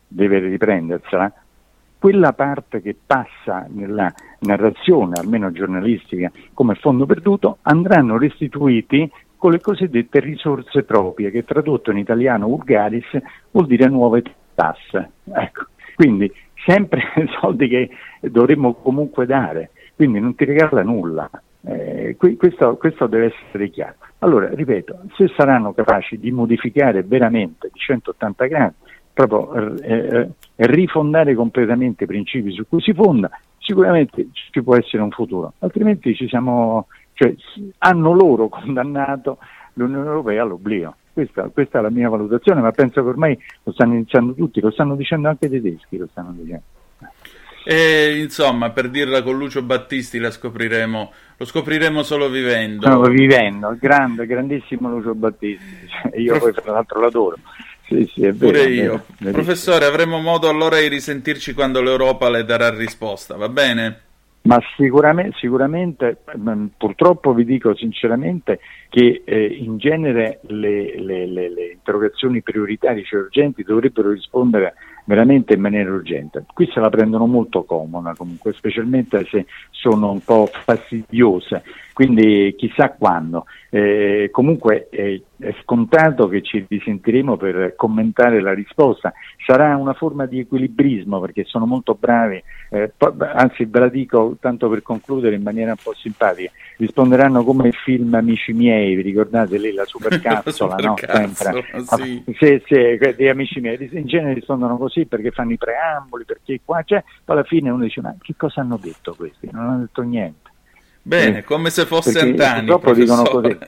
[0.07, 1.33] deve riprendersela,
[1.99, 9.61] quella parte che passa nella narrazione, almeno giornalistica, come fondo perduto, andranno restituiti con le
[9.61, 13.07] cosiddette risorse proprie, che tradotto in italiano vulgaris
[13.51, 14.23] vuol dire nuove
[14.55, 15.13] tasse.
[15.33, 15.65] Ecco.
[15.95, 16.31] Quindi
[16.67, 17.03] sempre
[17.41, 17.89] soldi che
[18.21, 21.31] dovremmo comunque dare, quindi non ti regala nulla.
[21.67, 23.95] Eh, questo, questo, deve essere chiaro.
[24.19, 28.75] Allora, ripeto, se saranno capaci di modificare veramente di 180 gradi,
[29.13, 35.03] proprio eh, eh, rifondare completamente i principi su cui si fonda, sicuramente ci può essere
[35.03, 37.35] un futuro, altrimenti siamo, cioè,
[37.79, 39.39] hanno loro condannato
[39.75, 40.97] l'Unione Europea all'oblio.
[41.15, 44.73] Questa, questa, è la mia valutazione, ma penso che ormai lo stanno iniziando tutti, lo
[44.73, 46.63] stanno dicendo anche i tedeschi, lo stanno dicendo.
[47.67, 52.87] E insomma, per dirla con Lucio Battisti la scopriremo, lo scopriremo solo vivendo.
[52.87, 56.43] Solo vivendo, il grande, grandissimo Lucio Battisti, cioè, io Prof...
[56.43, 57.37] poi tra l'altro l'adoro.
[57.87, 59.05] Sì, sì, è vero, Pure io.
[59.19, 64.01] Vero, Professore, avremo modo allora di risentirci quando l'Europa le darà risposta, va bene?
[64.43, 71.49] Ma sicuramente, sicuramente, mm, purtroppo vi dico sinceramente che eh, in genere le, le, le,
[71.49, 74.75] le, interrogazioni prioritarie, cioè urgenti, dovrebbero rispondere
[75.05, 76.45] veramente in maniera urgente.
[76.53, 81.63] Qui se la prendono molto comoda comunque, specialmente se sono un po' fastidiose,
[81.93, 83.45] quindi chissà quando.
[83.75, 89.13] Eh, comunque eh, è scontato che ci risentiremo per commentare la risposta,
[89.45, 92.41] sarà una forma di equilibrismo perché sono molto bravi,
[92.71, 92.93] eh,
[93.35, 97.75] anzi ve la dico tanto per concludere in maniera un po' simpatica, risponderanno come il
[97.75, 100.95] film Amici miei, vi ricordate lì la supercazzola, no?
[100.97, 101.65] Sempre.
[101.97, 102.23] Sì.
[102.39, 106.85] Sì, sì, di Amici miei, in genere rispondono così perché fanno i preamboli, perché qua
[106.85, 109.49] c'è, poi alla fine uno dice ma che cosa hanno detto questi?
[109.51, 110.44] Non hanno detto niente.
[111.07, 112.67] Bene, come se fosse Antani.
[112.67, 113.59] Purtroppo dicono così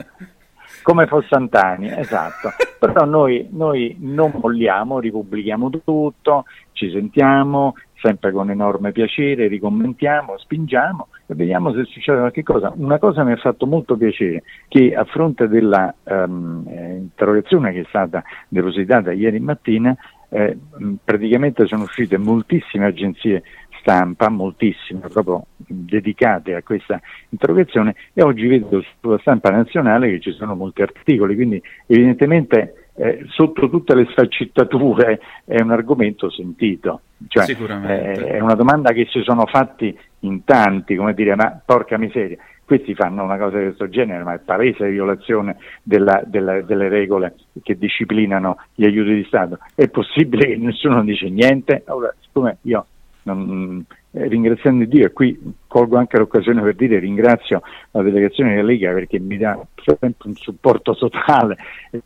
[0.87, 2.51] come fosse Antani, esatto.
[2.79, 11.07] Però noi, noi, non molliamo, ripubblichiamo tutto, ci sentiamo, sempre con enorme piacere, ricommentiamo, spingiamo
[11.25, 12.71] e vediamo se succede qualche cosa.
[12.73, 17.85] Una cosa mi ha fatto molto piacere, che a fronte dell'interrogazione ehm, um, che è
[17.89, 19.93] stata depositata ieri mattina,
[20.29, 20.57] eh,
[21.03, 23.43] praticamente sono uscite moltissime agenzie
[23.87, 26.99] stampa, moltissime proprio dedicate a questa
[27.29, 33.25] interrogazione e oggi vedo sulla stampa nazionale che ci sono molti articoli, quindi evidentemente eh,
[33.29, 37.01] sotto tutte le sfaccettature è un argomento sentito.
[37.27, 38.25] Cioè, Sicuramente.
[38.25, 42.37] Eh, è una domanda che si sono fatti in tanti, come dire, ma porca miseria,
[42.65, 47.35] questi fanno una cosa di questo genere, ma è palese violazione della, della, delle regole
[47.63, 49.59] che disciplinano gli aiuti di Stato.
[49.73, 51.83] È possibile che nessuno dice niente?
[51.85, 52.85] Allora, siccome io
[53.33, 58.67] non, eh, ringraziando Dio e qui colgo anche l'occasione per dire ringrazio la delegazione della
[58.67, 61.57] Lega perché mi dà sempre un supporto totale,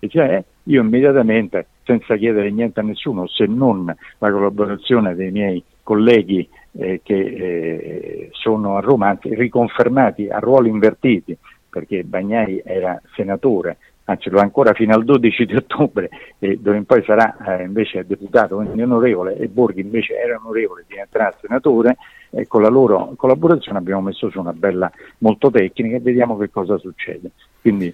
[0.07, 3.85] cioè, io immediatamente senza chiedere niente a nessuno se non
[4.17, 10.69] la collaborazione dei miei colleghi eh, che eh, sono a Roma, anche riconfermati a ruoli
[10.69, 11.37] invertiti
[11.69, 16.09] perché Bagnai era senatore anzi lo è ancora fino al 12 di ottobre,
[16.39, 20.85] eh, dove in poi sarà eh, invece deputato, quindi onorevole, e Borghi invece era onorevole,
[20.87, 21.97] diventerà senatore,
[22.29, 26.49] e con la loro collaborazione abbiamo messo su una bella molto tecnica e vediamo che
[26.49, 27.31] cosa succede.
[27.59, 27.93] Quindi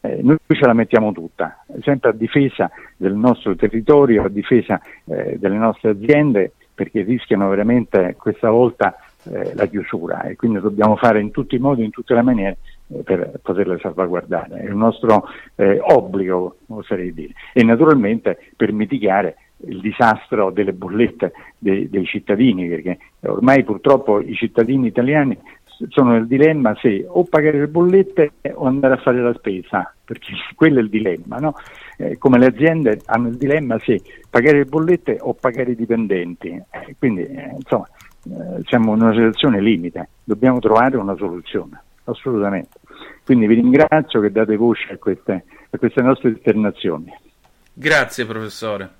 [0.00, 5.36] eh, noi ce la mettiamo tutta, sempre a difesa del nostro territorio, a difesa eh,
[5.38, 11.20] delle nostre aziende, perché rischiano veramente questa volta eh, la chiusura e quindi dobbiamo fare
[11.20, 12.58] in tutti i modi, in tutte le maniere
[13.04, 14.60] per poterle salvaguardare.
[14.60, 19.36] È un nostro eh, obbligo, oserei dire, e naturalmente per mitigare
[19.66, 25.38] il disastro delle bollette dei, dei cittadini, perché ormai purtroppo i cittadini italiani
[25.88, 30.32] sono nel dilemma se o pagare le bollette o andare a fare la spesa, perché
[30.54, 31.54] quello è il dilemma, no?
[31.98, 34.00] eh, come le aziende hanno il dilemma se
[34.30, 37.86] pagare le bollette o pagare i dipendenti, eh, quindi eh, insomma
[38.24, 42.78] eh, siamo in una situazione limite, dobbiamo trovare una soluzione, assolutamente.
[43.24, 47.12] Quindi vi ringrazio che date voce a queste, a queste nostre esternazioni.
[47.72, 48.90] Grazie professore.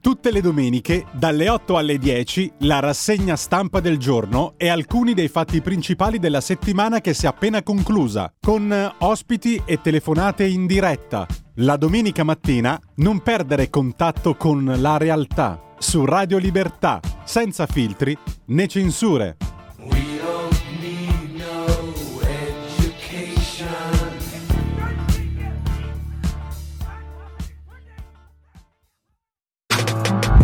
[0.00, 5.28] Tutte le domeniche, dalle 8 alle 10, la rassegna stampa del giorno e alcuni dei
[5.28, 11.26] fatti principali della settimana che si è appena conclusa, con ospiti e telefonate in diretta.
[11.56, 18.16] La domenica mattina non perdere contatto con la realtà su Radio Libertà, senza filtri
[18.46, 19.36] né censure.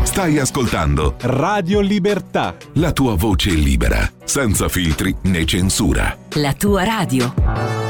[0.03, 2.55] Stai ascoltando Radio Libertà.
[2.75, 6.17] La tua voce libera, senza filtri né censura.
[6.35, 7.90] La tua radio.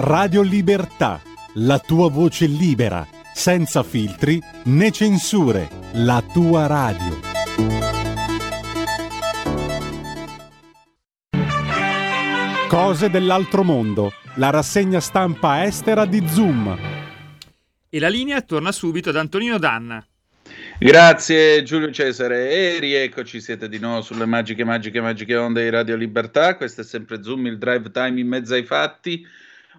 [0.00, 1.20] Radio Libertà,
[1.54, 3.04] la tua voce libera,
[3.34, 7.18] senza filtri né censure, la tua radio.
[12.68, 16.78] Cose dell'altro mondo, la rassegna stampa estera di Zoom.
[17.90, 20.06] E la linea torna subito ad Antonino Danna.
[20.78, 25.96] Grazie Giulio Cesare e rieccoci, siete di nuovo sulle magiche, magiche, magiche onde di Radio
[25.96, 26.54] Libertà.
[26.54, 29.26] Questo è sempre Zoom, il drive time in mezzo ai fatti.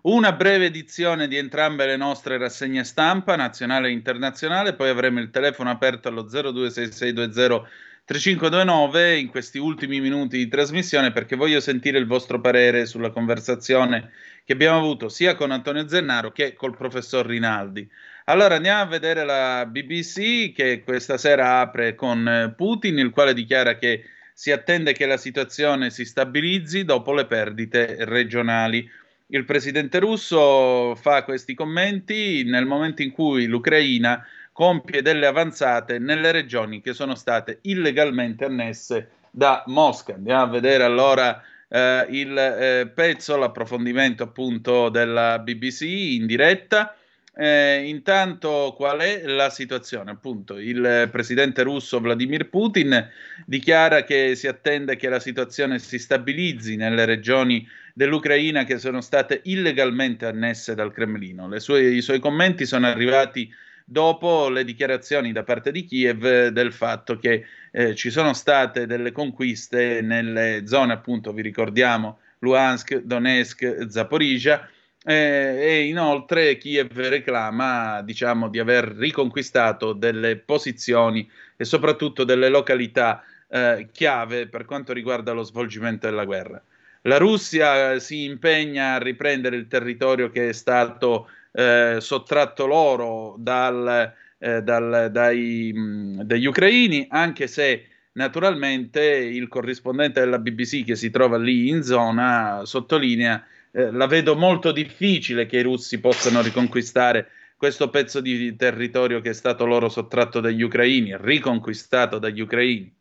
[0.01, 5.30] Una breve edizione di entrambe le nostre rassegne stampa, nazionale e internazionale, poi avremo il
[5.30, 7.67] telefono aperto allo 026620
[8.05, 14.11] 3529 in questi ultimi minuti di trasmissione perché voglio sentire il vostro parere sulla conversazione
[14.45, 17.88] che abbiamo avuto sia con Antonio Zennaro che col professor Rinaldi.
[18.26, 23.34] Allora andiamo a vedere la BBC che questa sera apre con eh, Putin, il quale
[23.34, 28.89] dichiara che si attende che la situazione si stabilizzi dopo le perdite regionali.
[29.31, 36.31] Il presidente russo fa questi commenti nel momento in cui l'Ucraina compie delle avanzate nelle
[36.31, 40.15] regioni che sono state illegalmente annesse da Mosca.
[40.15, 46.95] Andiamo a vedere allora eh, il eh, pezzo, l'approfondimento appunto della BBC in diretta.
[47.41, 50.11] Eh, intanto qual è la situazione?
[50.11, 53.10] Appunto, il presidente russo Vladimir Putin
[53.45, 59.40] dichiara che si attende che la situazione si stabilizzi nelle regioni dell'Ucraina che sono state
[59.45, 61.57] illegalmente annesse dal Cremlino.
[61.60, 63.49] Sue, I suoi commenti sono arrivati
[63.86, 69.14] dopo le dichiarazioni da parte di Kiev del fatto che eh, ci sono state delle
[69.14, 74.70] conquiste nelle zone, appunto, vi ricordiamo, Luhansk, Donetsk, Zaporizhia.
[75.01, 83.23] Eh, e inoltre Kiev reclama diciamo, di aver riconquistato delle posizioni e soprattutto delle località
[83.47, 86.61] eh, chiave per quanto riguarda lo svolgimento della guerra.
[87.03, 94.13] La Russia si impegna a riprendere il territorio che è stato eh, sottratto loro dal,
[94.38, 101.09] eh, dal, dai, mh, dagli ucraini, anche se naturalmente il corrispondente della BBC che si
[101.09, 107.30] trova lì in zona sottolinea eh, la vedo molto difficile che i russi possano riconquistare
[107.56, 112.96] questo pezzo di territorio che è stato loro sottratto dagli ucraini, riconquistato dagli ucraini.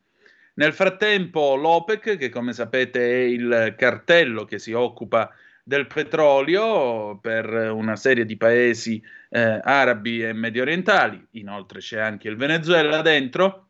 [0.54, 5.32] Nel frattempo l'OPEC, che come sapete è il cartello che si occupa
[5.62, 9.00] del petrolio per una serie di paesi
[9.30, 13.68] eh, arabi e medio orientali, inoltre c'è anche il Venezuela dentro,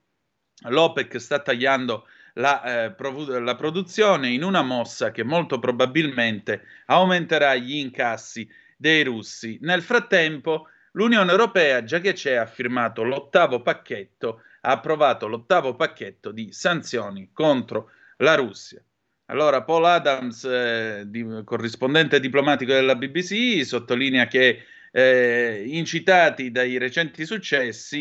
[0.69, 7.55] l'OPEC sta tagliando la, eh, provu- la produzione in una mossa che molto probabilmente aumenterà
[7.57, 9.59] gli incassi dei russi.
[9.63, 16.31] Nel frattempo l'Unione Europea, già che c'è, ha firmato l'ottavo pacchetto, ha approvato l'ottavo pacchetto
[16.31, 18.83] di sanzioni contro la Russia.
[19.27, 27.27] Allora, Paul Adams, eh, di, corrispondente diplomatico della BBC, sottolinea che eh, incitati dai recenti
[27.27, 27.99] successi,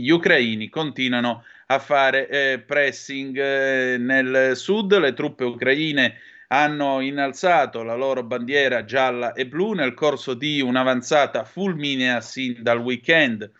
[0.00, 4.96] gli ucraini continuano a fare eh, pressing eh, nel sud.
[4.98, 6.18] Le truppe ucraine
[6.48, 12.78] hanno innalzato la loro bandiera gialla e blu nel corso di un'avanzata fulminea sin dal
[12.78, 13.50] weekend.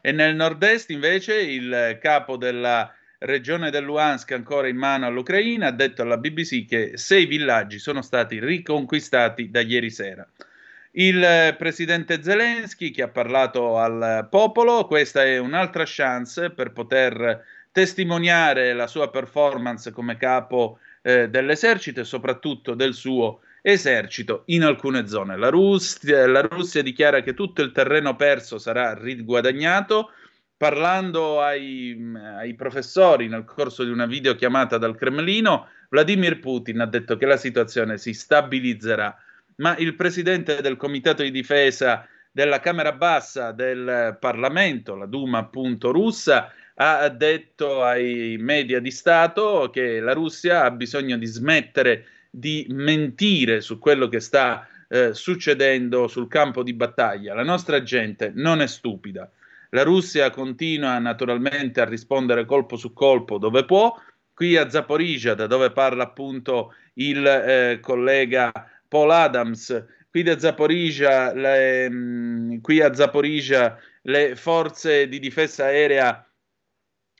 [0.00, 5.72] E nel nord-est, invece, il capo della regione del Luhansk ancora in mano all'Ucraina, ha
[5.72, 10.26] detto alla BBC che sei villaggi sono stati riconquistati da ieri sera.
[10.94, 17.42] Il presidente Zelensky che ha parlato al popolo, questa è un'altra chance per poter
[17.72, 25.06] testimoniare la sua performance come capo eh, dell'esercito e soprattutto del suo esercito in alcune
[25.06, 25.38] zone.
[25.38, 30.10] La Russia, la Russia dichiara che tutto il terreno perso sarà riguadagnato
[30.62, 31.98] parlando ai,
[32.38, 37.36] ai, professori nel corso di una videochiamata dal Cremlino, Vladimir Putin ha detto che la
[37.36, 39.16] situazione si stabilizzerà,
[39.62, 45.92] ma il presidente del comitato di difesa della Camera Bassa del Parlamento, la Duma appunto
[45.92, 52.66] russa, ha detto ai media di Stato che la Russia ha bisogno di smettere di
[52.70, 57.34] mentire su quello che sta eh, succedendo sul campo di battaglia.
[57.34, 59.30] La nostra gente non è stupida.
[59.70, 63.94] La Russia continua naturalmente a rispondere colpo su colpo dove può.
[64.34, 68.50] Qui a Zaporizhia, da dove parla appunto il eh, collega
[68.92, 75.64] Paul Adams, qui, da Zaporizhia, le, mh, mm, qui a Zaporizhia le forze di difesa
[75.64, 76.22] aerea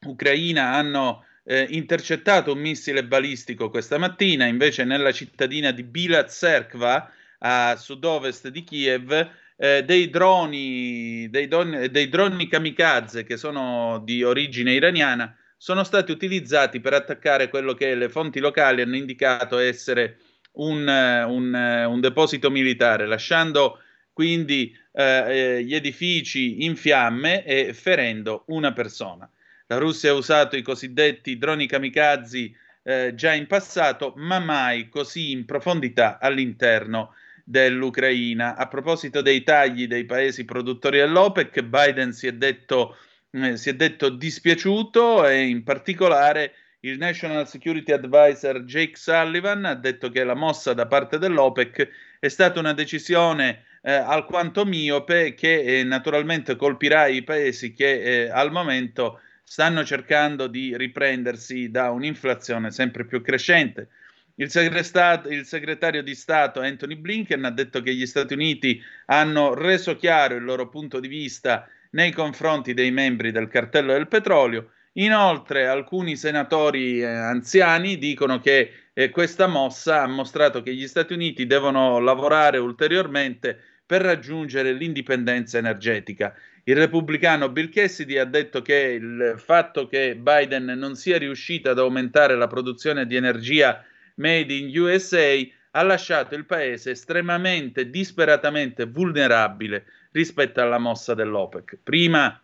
[0.06, 7.10] ucraina hanno eh, intercettato un missile balistico questa mattina, invece nella cittadina di Bila Tserkva,
[7.38, 14.22] a sud-ovest di Kiev, eh, dei, droni, dei, don, dei droni kamikaze che sono di
[14.22, 20.18] origine iraniana sono stati utilizzati per attaccare quello che le fonti locali hanno indicato essere
[20.52, 21.54] un, un,
[21.88, 23.78] un deposito militare, lasciando
[24.12, 29.28] quindi eh, eh gli edifici in fiamme e ferendo una persona.
[29.66, 32.52] La Russia ha usato i cosiddetti droni kamikaze
[32.82, 37.14] eh, già in passato, ma mai così in profondità all'interno
[37.44, 38.56] dell'Ucraina.
[38.56, 42.96] A proposito dei tagli dei paesi produttori dell'OPEC, Biden si è detto,
[43.30, 46.54] eh, si è detto dispiaciuto e in particolare
[46.84, 51.88] il National Security Advisor Jake Sullivan ha detto che la mossa da parte dell'OPEC
[52.18, 58.30] è stata una decisione eh, alquanto miope che eh, naturalmente colpirà i paesi che eh,
[58.30, 63.88] al momento stanno cercando di riprendersi da un'inflazione sempre più crescente.
[64.36, 69.54] Il, segretario, il segretario di Stato Anthony Blinken ha detto che gli Stati Uniti hanno
[69.54, 74.72] reso chiaro il loro punto di vista nei confronti dei membri del cartello del petrolio.
[74.94, 81.14] Inoltre, alcuni senatori eh, anziani dicono che eh, questa mossa ha mostrato che gli Stati
[81.14, 88.76] Uniti devono lavorare ulteriormente per raggiungere l'indipendenza energetica il repubblicano Bill Cassidy ha detto che
[88.76, 93.84] il fatto che Biden non sia riuscito ad aumentare la produzione di energia
[94.16, 95.40] made in USA
[95.72, 101.78] ha lasciato il paese estremamente, disperatamente vulnerabile rispetto alla mossa dell'OPEC.
[101.82, 102.40] Prima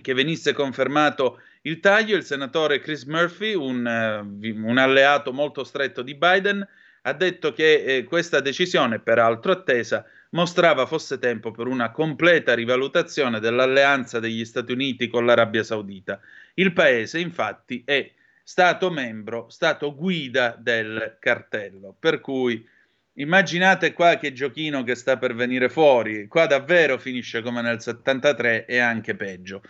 [0.00, 6.02] che venisse confermato il taglio, il senatore Chris Murphy, un, uh, un alleato molto stretto
[6.02, 6.66] di Biden,
[7.06, 13.40] ha detto che eh, questa decisione, peraltro attesa, mostrava fosse tempo per una completa rivalutazione
[13.40, 16.20] dell'alleanza degli Stati Uniti con l'Arabia Saudita.
[16.54, 18.10] Il paese, infatti, è
[18.42, 21.94] stato membro, stato guida del cartello.
[21.98, 22.66] Per cui
[23.14, 26.26] immaginate qua che giochino che sta per venire fuori.
[26.26, 29.62] Qua davvero finisce come nel 73 e anche peggio.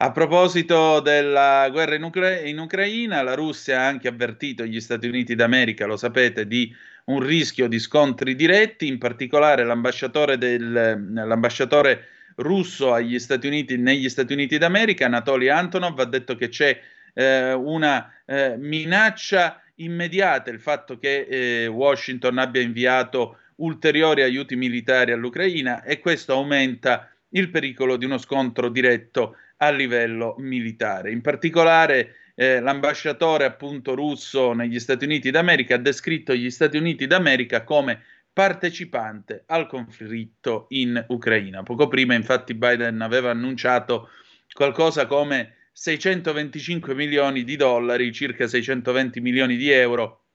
[0.00, 5.08] A proposito della guerra in, Ucra- in, Ucraina, la Russia ha anche avvertito gli Stati
[5.08, 6.72] Uniti d'America, lo sapete, di
[7.06, 12.06] un rischio di scontri diretti, in particolare l'ambasciatore, del, l'ambasciatore
[12.36, 16.80] russo Stati Uniti, negli Stati Uniti d'America, Anatoly Antonov, ha detto che c'è
[17.12, 25.10] eh, una eh, minaccia immediata, il fatto che eh, Washington abbia inviato ulteriori aiuti militari
[25.10, 31.10] all'Ucraina e questo aumenta il pericolo di uno scontro diretto a livello militare.
[31.10, 37.06] In particolare eh, l'ambasciatore appunto russo negli Stati Uniti d'America ha descritto gli Stati Uniti
[37.06, 38.02] d'America come
[38.32, 41.64] partecipante al conflitto in Ucraina.
[41.64, 44.10] Poco prima infatti Biden aveva annunciato
[44.52, 50.26] qualcosa come 625 milioni di dollari, circa 620 milioni di euro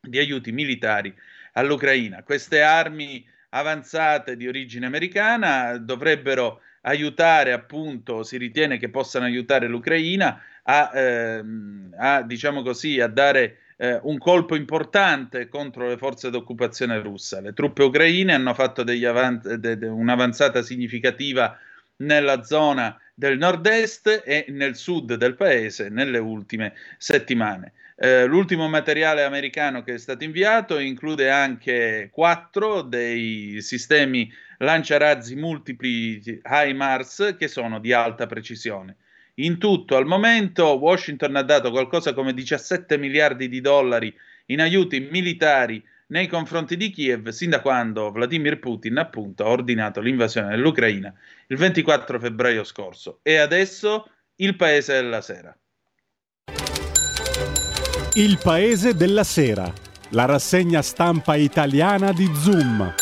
[0.00, 1.12] di aiuti militari
[1.54, 2.22] all'Ucraina.
[2.22, 10.40] Queste armi avanzate di origine americana dovrebbero aiutare appunto, si ritiene che possano aiutare l'Ucraina
[10.62, 17.00] a, ehm, a diciamo così, a dare eh, un colpo importante contro le forze d'occupazione
[17.00, 17.40] russa.
[17.40, 21.56] Le truppe ucraine hanno fatto avanz- de- de- un'avanzata significativa
[21.98, 27.72] nella zona del nord-est e nel sud del paese nelle ultime settimane.
[27.96, 36.20] Eh, l'ultimo materiale americano che è stato inviato include anche quattro dei sistemi lanciarazzi multipli
[36.44, 38.96] HIMARS che sono di alta precisione.
[39.34, 44.12] In tutto, al momento, Washington ha dato qualcosa come 17 miliardi di dollari
[44.46, 50.00] in aiuti militari nei confronti di Kiev sin da quando Vladimir Putin appunto ha ordinato
[50.00, 51.12] l'invasione dell'Ucraina
[51.48, 53.20] il 24 febbraio scorso.
[53.22, 55.56] E adesso il paese della sera.
[58.14, 59.72] Il paese della sera,
[60.10, 62.94] la rassegna stampa italiana di Zoom.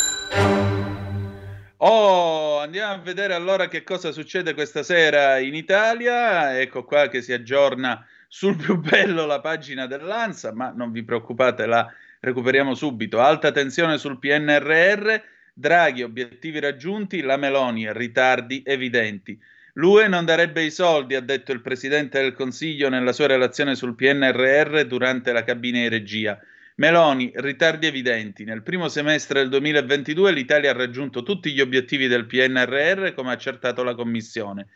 [1.78, 6.58] Oh, andiamo a vedere allora che cosa succede questa sera in Italia.
[6.58, 11.66] Ecco qua che si aggiorna sul più bello la pagina dell'ANSA, ma non vi preoccupate,
[11.66, 11.86] la
[12.20, 13.20] recuperiamo subito.
[13.20, 15.14] Alta tensione sul PNRR,
[15.52, 19.38] Draghi, obiettivi raggiunti, la Meloni, ritardi evidenti.
[19.74, 23.94] L'UE non darebbe i soldi, ha detto il Presidente del Consiglio nella sua relazione sul
[23.94, 26.40] PNRR durante la cabina di regia.
[26.78, 28.44] Meloni, ritardi evidenti.
[28.44, 33.32] Nel primo semestre del 2022 l'Italia ha raggiunto tutti gli obiettivi del PNRR, come ha
[33.32, 34.66] accertato la Commissione.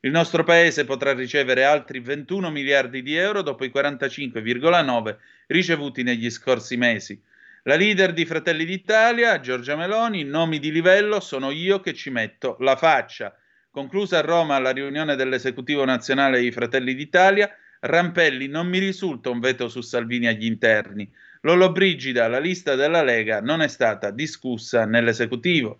[0.00, 5.16] Il nostro Paese potrà ricevere altri 21 miliardi di euro dopo i 45,9
[5.48, 7.20] ricevuti negli scorsi mesi.
[7.64, 12.56] La leader di Fratelli d'Italia, Giorgia Meloni, nomi di livello sono io che ci metto
[12.60, 13.38] la faccia.
[13.70, 19.40] Conclusa a Roma la riunione dell'esecutivo nazionale di Fratelli d'Italia, Rampelli non mi risulta un
[19.40, 21.10] veto su Salvini agli interni.
[21.42, 25.78] Lollobrigida, la lista della Lega non è stata discussa nell'esecutivo.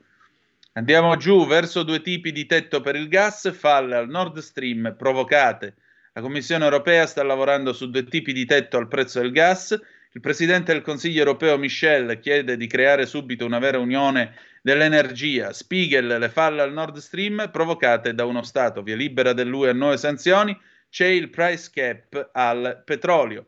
[0.73, 5.75] Andiamo giù verso due tipi di tetto per il gas, falle al Nord Stream provocate.
[6.15, 9.79] La Commissione europea sta lavorando su due tipi di tetto al prezzo del gas.
[10.13, 15.53] Il Presidente del Consiglio europeo Michel chiede di creare subito una vera unione dell'energia.
[15.53, 19.99] Spiegel, le falle al Nord Stream provocate da uno Stato, via libera dell'UE a nuove
[19.99, 20.59] sanzioni,
[20.89, 23.47] c'è il price cap al petrolio.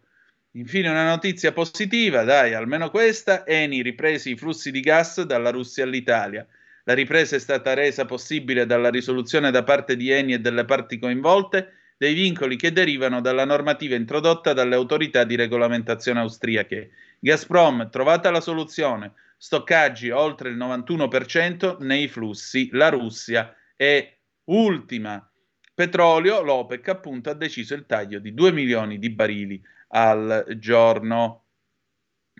[0.54, 5.84] Infine una notizia positiva, dai, almeno questa, Eni ripresi i flussi di gas dalla Russia
[5.84, 6.46] all'Italia.
[6.84, 10.98] La ripresa è stata resa possibile dalla risoluzione da parte di Eni e delle parti
[10.98, 16.90] coinvolte dei vincoli che derivano dalla normativa introdotta dalle autorità di regolamentazione austriache.
[17.18, 24.18] Gazprom, trovata la soluzione, stoccaggi oltre il 91% nei flussi, la Russia è
[24.50, 25.26] ultima.
[25.74, 29.62] Petrolio, l'OPEC appunto ha deciso il taglio di 2 milioni di barili
[29.92, 31.44] al giorno.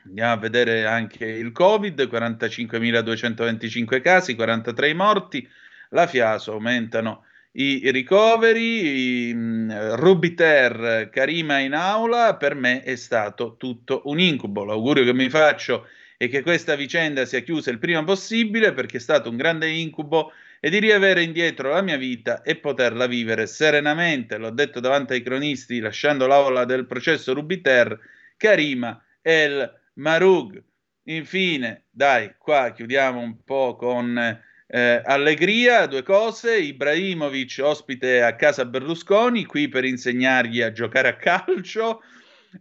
[0.05, 5.49] Andiamo a vedere anche il Covid, 45.225 casi, 43 morti,
[5.91, 14.03] la Fiaso aumentano i ricoveri, mm, Rubiter, Karima in aula, per me è stato tutto
[14.07, 14.65] un incubo.
[14.65, 19.01] L'augurio che mi faccio è che questa vicenda sia chiusa il prima possibile perché è
[19.01, 20.33] stato un grande incubo
[20.65, 24.37] e di riavere indietro la mia vita e poterla vivere serenamente.
[24.37, 27.99] L'ho detto davanti ai cronisti lasciando l'aula del processo Rubiter,
[28.37, 30.63] Karima El Marug.
[31.07, 36.61] Infine, dai, qua chiudiamo un po' con eh, allegria, due cose.
[36.61, 42.03] Ibrahimovic ospite a casa Berlusconi, qui per insegnargli a giocare a calcio.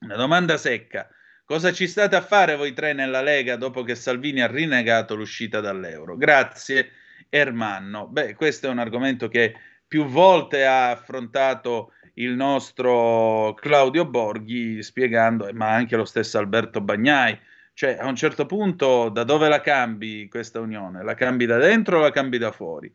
[0.00, 1.08] Una domanda secca.
[1.44, 5.58] Cosa ci state a fare voi tre nella Lega dopo che Salvini ha rinnegato l'uscita
[5.60, 6.16] dall'euro?
[6.16, 6.92] Grazie,
[7.28, 8.06] Ermanno.
[8.06, 9.54] Beh, questo è un argomento che
[9.88, 17.36] più volte ha affrontato il nostro Claudio Borghi, spiegando, ma anche lo stesso Alberto Bagnai.
[17.74, 21.02] Cioè, a un certo punto, da dove la cambi questa unione?
[21.02, 22.92] La cambi da dentro o la cambi da fuori?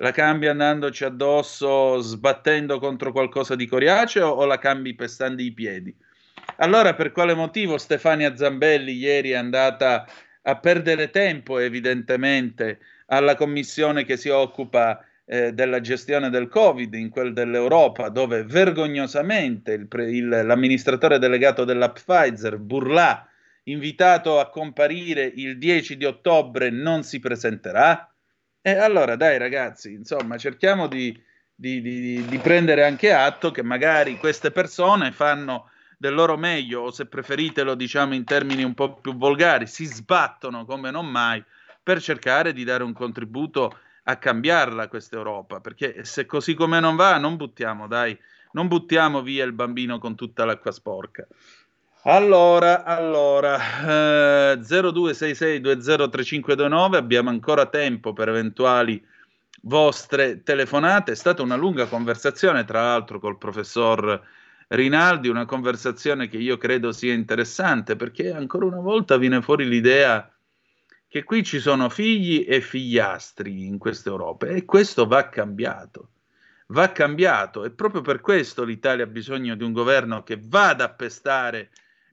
[0.00, 5.94] La cambi andandoci addosso, sbattendo contro qualcosa di coriaceo o la cambi pestando i piedi?
[6.56, 10.06] Allora, per quale motivo Stefania Zambelli ieri è andata
[10.42, 17.10] a perdere tempo, evidentemente, alla commissione che si occupa eh, della gestione del Covid, in
[17.10, 23.28] quel dell'Europa, dove vergognosamente il pre- il, l'amministratore delegato della Pfizer, Burlà,
[23.64, 28.07] invitato a comparire il 10 di ottobre, non si presenterà?
[28.68, 31.18] E allora dai ragazzi, insomma, cerchiamo di,
[31.54, 36.90] di, di, di, prendere anche atto che magari queste persone fanno del loro meglio, o
[36.90, 41.42] se preferite lo diciamo in termini un po' più volgari, si sbattono come non mai
[41.82, 46.94] per cercare di dare un contributo a cambiarla questa Europa, perché se così come non
[46.94, 48.14] va, non buttiamo, dai,
[48.52, 51.26] non buttiamo via il bambino con tutta l'acqua sporca.
[52.10, 59.04] Allora, allora, eh, 0266203529, abbiamo ancora tempo per eventuali
[59.64, 61.12] vostre telefonate.
[61.12, 64.22] È stata una lunga conversazione, tra l'altro, col professor
[64.68, 70.34] Rinaldi, una conversazione che io credo sia interessante perché ancora una volta viene fuori l'idea
[71.08, 76.08] che qui ci sono figli e figliastri in questa Europa e questo va cambiato.
[76.68, 80.90] Va cambiato e proprio per questo l'Italia ha bisogno di un governo che vada a
[80.90, 81.68] pestare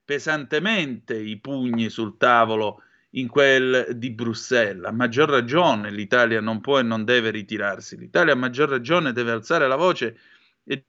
[0.06, 4.86] pesantemente i pugni sul tavolo in quel di Bruxelles.
[4.86, 7.98] A maggior ragione l'Italia non può e non deve ritirarsi.
[7.98, 10.18] L'Italia a maggior ragione deve alzare la voce
[10.64, 10.86] e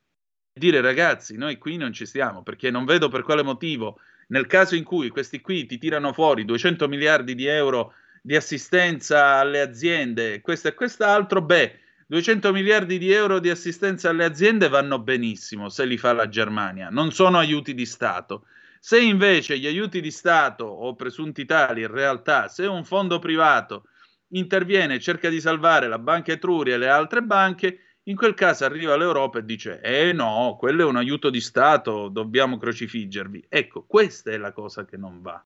[0.52, 3.98] dire ragazzi, noi qui non ci stiamo perché non vedo per quale motivo
[4.28, 9.36] nel caso in cui questi qui ti tirano fuori 200 miliardi di euro di assistenza
[9.36, 11.78] alle aziende, questo e quest'altro, beh,
[12.08, 16.88] 200 miliardi di euro di assistenza alle aziende vanno benissimo se li fa la Germania,
[16.90, 18.46] non sono aiuti di Stato.
[18.86, 23.88] Se invece gli aiuti di Stato o presunti tali in realtà, se un fondo privato
[24.28, 28.64] interviene e cerca di salvare la Banca Etruria e le altre banche, in quel caso
[28.64, 33.46] arriva l'Europa e dice: Eh no, quello è un aiuto di Stato, dobbiamo crocifiggervi.
[33.48, 35.44] Ecco, questa è la cosa che non va.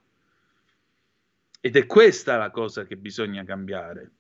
[1.63, 4.11] Ed è questa la cosa che bisogna cambiare.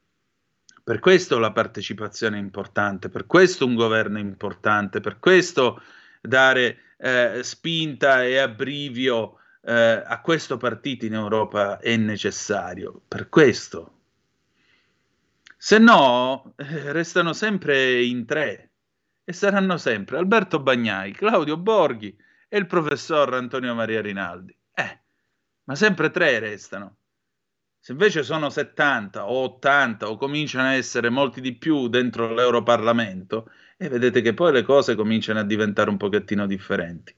[0.82, 5.82] Per questo la partecipazione è importante, per questo un governo è importante, per questo
[6.22, 13.00] dare eh, spinta e abbrivio eh, a questo partito in Europa è necessario.
[13.06, 13.94] Per questo.
[15.56, 18.70] Se no, eh, restano sempre in tre
[19.24, 22.16] e saranno sempre Alberto Bagnai, Claudio Borghi
[22.48, 24.56] e il professor Antonio Maria Rinaldi.
[24.74, 25.00] Eh,
[25.64, 26.96] ma sempre tre restano.
[27.78, 33.50] Se invece sono 70 o 80 o cominciano a essere molti di più dentro l'Europarlamento,
[33.82, 37.14] e vedete che poi le cose cominciano a diventare un pochettino differenti.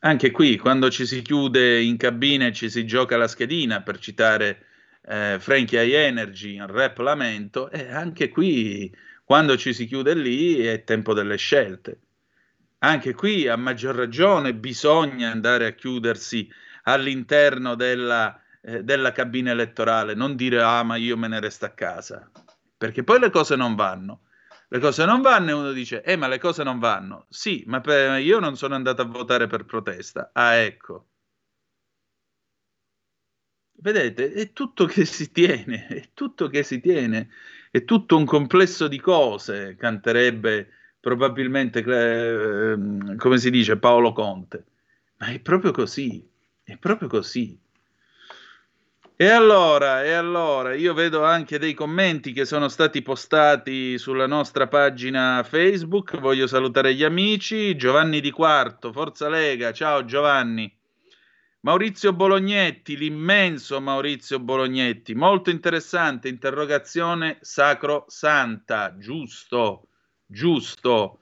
[0.00, 3.98] Anche qui, quando ci si chiude in cabina e ci si gioca la schedina, per
[3.98, 4.66] citare
[5.06, 10.60] eh, Frankie High Energy in rap lamento, e anche qui quando ci si chiude lì
[10.66, 11.98] è tempo delle scelte.
[12.80, 16.46] Anche qui a maggior ragione bisogna andare a chiudersi
[16.82, 21.70] all'interno della, eh, della cabina elettorale, non dire ah ma io me ne resto a
[21.70, 22.30] casa,
[22.76, 24.24] perché poi le cose non vanno.
[24.68, 27.26] Le cose non vanno e uno dice eh ma le cose non vanno.
[27.30, 30.30] Sì, ma per, io non sono andato a votare per protesta.
[30.34, 31.06] Ah ecco.
[33.76, 37.28] Vedete, è tutto che si tiene, è tutto che si tiene,
[37.70, 40.68] è tutto un complesso di cose, canterebbe
[41.00, 44.64] probabilmente, eh, come si dice, Paolo Conte.
[45.18, 46.26] Ma è proprio così,
[46.62, 47.58] è proprio così.
[49.16, 54.66] E allora, e allora, io vedo anche dei commenti che sono stati postati sulla nostra
[54.66, 56.18] pagina Facebook.
[56.18, 57.76] Voglio salutare gli amici.
[57.76, 59.70] Giovanni Di Quarto, Forza Lega.
[59.72, 60.68] Ciao Giovanni.
[61.60, 69.90] Maurizio Bolognetti, l'immenso Maurizio Bolognetti, molto interessante, interrogazione sacro-santa, giusto,
[70.26, 71.20] giusto.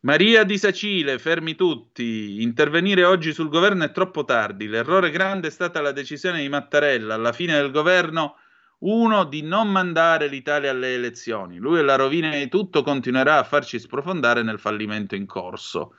[0.00, 5.50] Maria di Sacile, fermi tutti, intervenire oggi sul governo è troppo tardi, l'errore grande è
[5.50, 8.36] stata la decisione di Mattarella alla fine del governo,
[8.80, 11.56] uno, di non mandare l'Italia alle elezioni.
[11.56, 15.94] Lui è la rovina di tutto, continuerà a farci sprofondare nel fallimento in corso.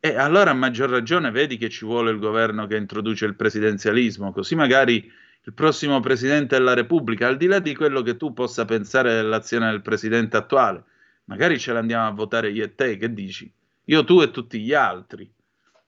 [0.00, 4.32] E allora a maggior ragione vedi che ci vuole il governo che introduce il presidenzialismo,
[4.32, 5.12] così magari
[5.44, 9.70] il prossimo presidente della Repubblica, al di là di quello che tu possa pensare dell'azione
[9.70, 10.82] del presidente attuale,
[11.26, 13.50] magari ce l'andiamo a votare io e te, che dici?
[13.84, 15.30] Io, tu e tutti gli altri.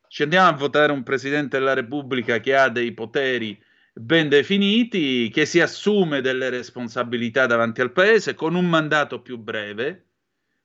[0.06, 3.60] Ci andiamo a votare un presidente della Repubblica che ha dei poteri
[3.93, 10.05] ben definiti, che si assume delle responsabilità davanti al paese con un mandato più breve,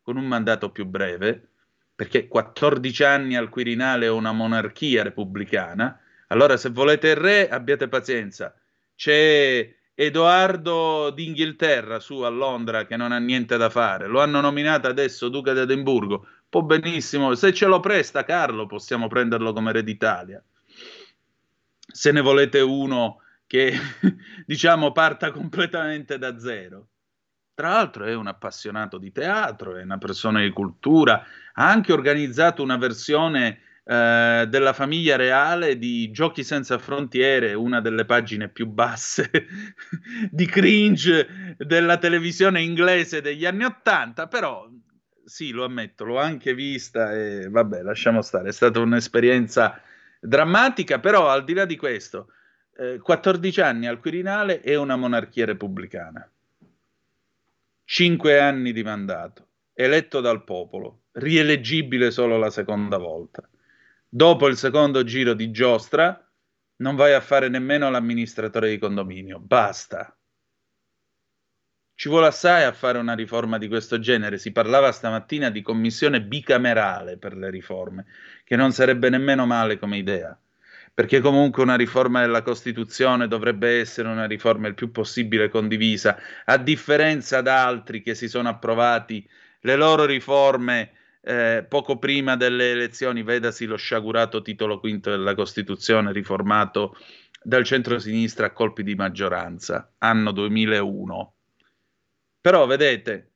[0.01, 1.49] con un mandato più breve,
[1.95, 5.99] perché 14 anni al Quirinale è una monarchia repubblicana.
[6.27, 8.55] Allora, se volete il re, abbiate pazienza.
[8.95, 14.07] C'è Edoardo d'Inghilterra su a Londra che non ha niente da fare.
[14.07, 16.27] Lo hanno nominato adesso Duca d'Edimburgo.
[16.49, 20.43] Può benissimo, se ce lo presta Carlo, possiamo prenderlo come re d'Italia.
[21.75, 23.73] Se ne volete uno che,
[24.45, 26.87] diciamo, parta completamente da zero.
[27.53, 32.63] Tra l'altro è un appassionato di teatro, è una persona di cultura, ha anche organizzato
[32.63, 39.30] una versione eh, della famiglia reale di Giochi senza frontiere, una delle pagine più basse
[40.31, 44.69] di cringe della televisione inglese degli anni Ottanta, però
[45.26, 49.81] sì, lo ammetto, l'ho anche vista e vabbè, lasciamo stare, è stata un'esperienza
[50.19, 52.27] drammatica, però al di là di questo,
[52.77, 56.26] eh, 14 anni al Quirinale e una monarchia repubblicana.
[57.85, 63.47] 5 anni di mandato, eletto dal popolo, rieleggibile solo la seconda volta.
[64.15, 66.23] Dopo il secondo giro di giostra
[66.81, 70.15] non vai a fare nemmeno l'amministratore di condominio, basta.
[71.95, 74.38] Ci vuole assai a fare una riforma di questo genere.
[74.38, 78.06] Si parlava stamattina di commissione bicamerale per le riforme,
[78.44, 80.40] che non sarebbe nemmeno male come idea,
[80.94, 86.57] perché comunque una riforma della Costituzione dovrebbe essere una riforma il più possibile condivisa, a
[86.57, 89.27] differenza da altri che si sono approvati
[89.61, 90.91] le loro riforme
[91.25, 96.97] eh, poco prima delle elezioni, vedasi lo sciagurato titolo quinto della Costituzione riformato
[97.41, 101.33] dal centro-sinistra a colpi di maggioranza, anno 2001.
[102.41, 103.31] Però vedete,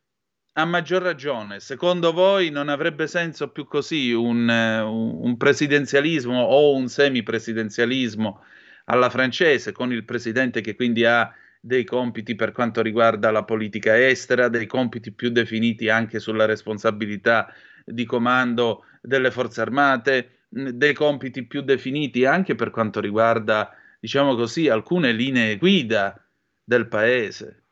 [0.53, 6.89] a maggior ragione, secondo voi non avrebbe senso più così un, un presidenzialismo o un
[6.89, 8.43] semipresidenzialismo
[8.85, 13.97] alla francese, con il presidente che quindi ha dei compiti per quanto riguarda la politica
[14.07, 17.53] estera, dei compiti più definiti anche sulla responsabilità
[17.89, 24.67] di comando delle forze armate, dei compiti più definiti anche per quanto riguarda, diciamo così,
[24.67, 26.21] alcune linee guida
[26.63, 27.63] del paese.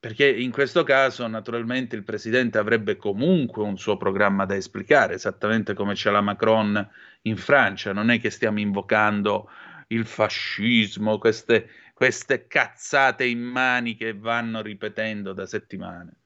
[0.00, 5.74] Perché in questo caso, naturalmente, il presidente avrebbe comunque un suo programma da esplicare, esattamente
[5.74, 6.90] come c'è la Macron
[7.22, 7.92] in Francia.
[7.92, 9.48] Non è che stiamo invocando
[9.88, 16.21] il fascismo, queste, queste cazzate in mani che vanno ripetendo da settimane.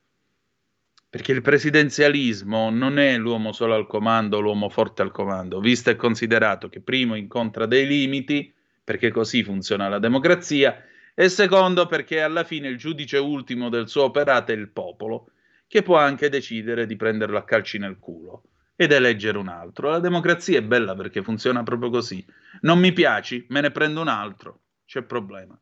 [1.16, 5.96] Perché il presidenzialismo non è l'uomo solo al comando, l'uomo forte al comando, visto e
[5.96, 8.52] considerato che primo incontra dei limiti,
[8.84, 10.84] perché così funziona la democrazia,
[11.14, 15.30] e secondo perché alla fine il giudice ultimo del suo operato è il popolo,
[15.66, 18.42] che può anche decidere di prenderlo a calci nel culo
[18.76, 19.88] ed eleggere un altro.
[19.88, 22.22] La democrazia è bella perché funziona proprio così.
[22.60, 25.58] Non mi piaci, me ne prendo un altro, c'è problema.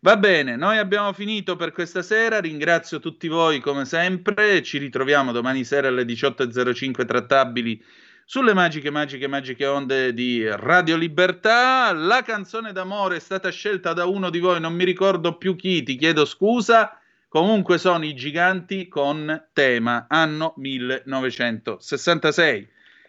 [0.00, 5.32] Va bene, noi abbiamo finito per questa sera, ringrazio tutti voi come sempre, ci ritroviamo
[5.32, 7.82] domani sera alle 18.05 trattabili
[8.24, 11.92] sulle magiche, magiche, magiche onde di Radio Libertà.
[11.92, 15.82] La canzone d'amore è stata scelta da uno di voi, non mi ricordo più chi,
[15.82, 16.96] ti chiedo scusa.
[17.28, 22.68] Comunque sono i giganti con tema anno 1966.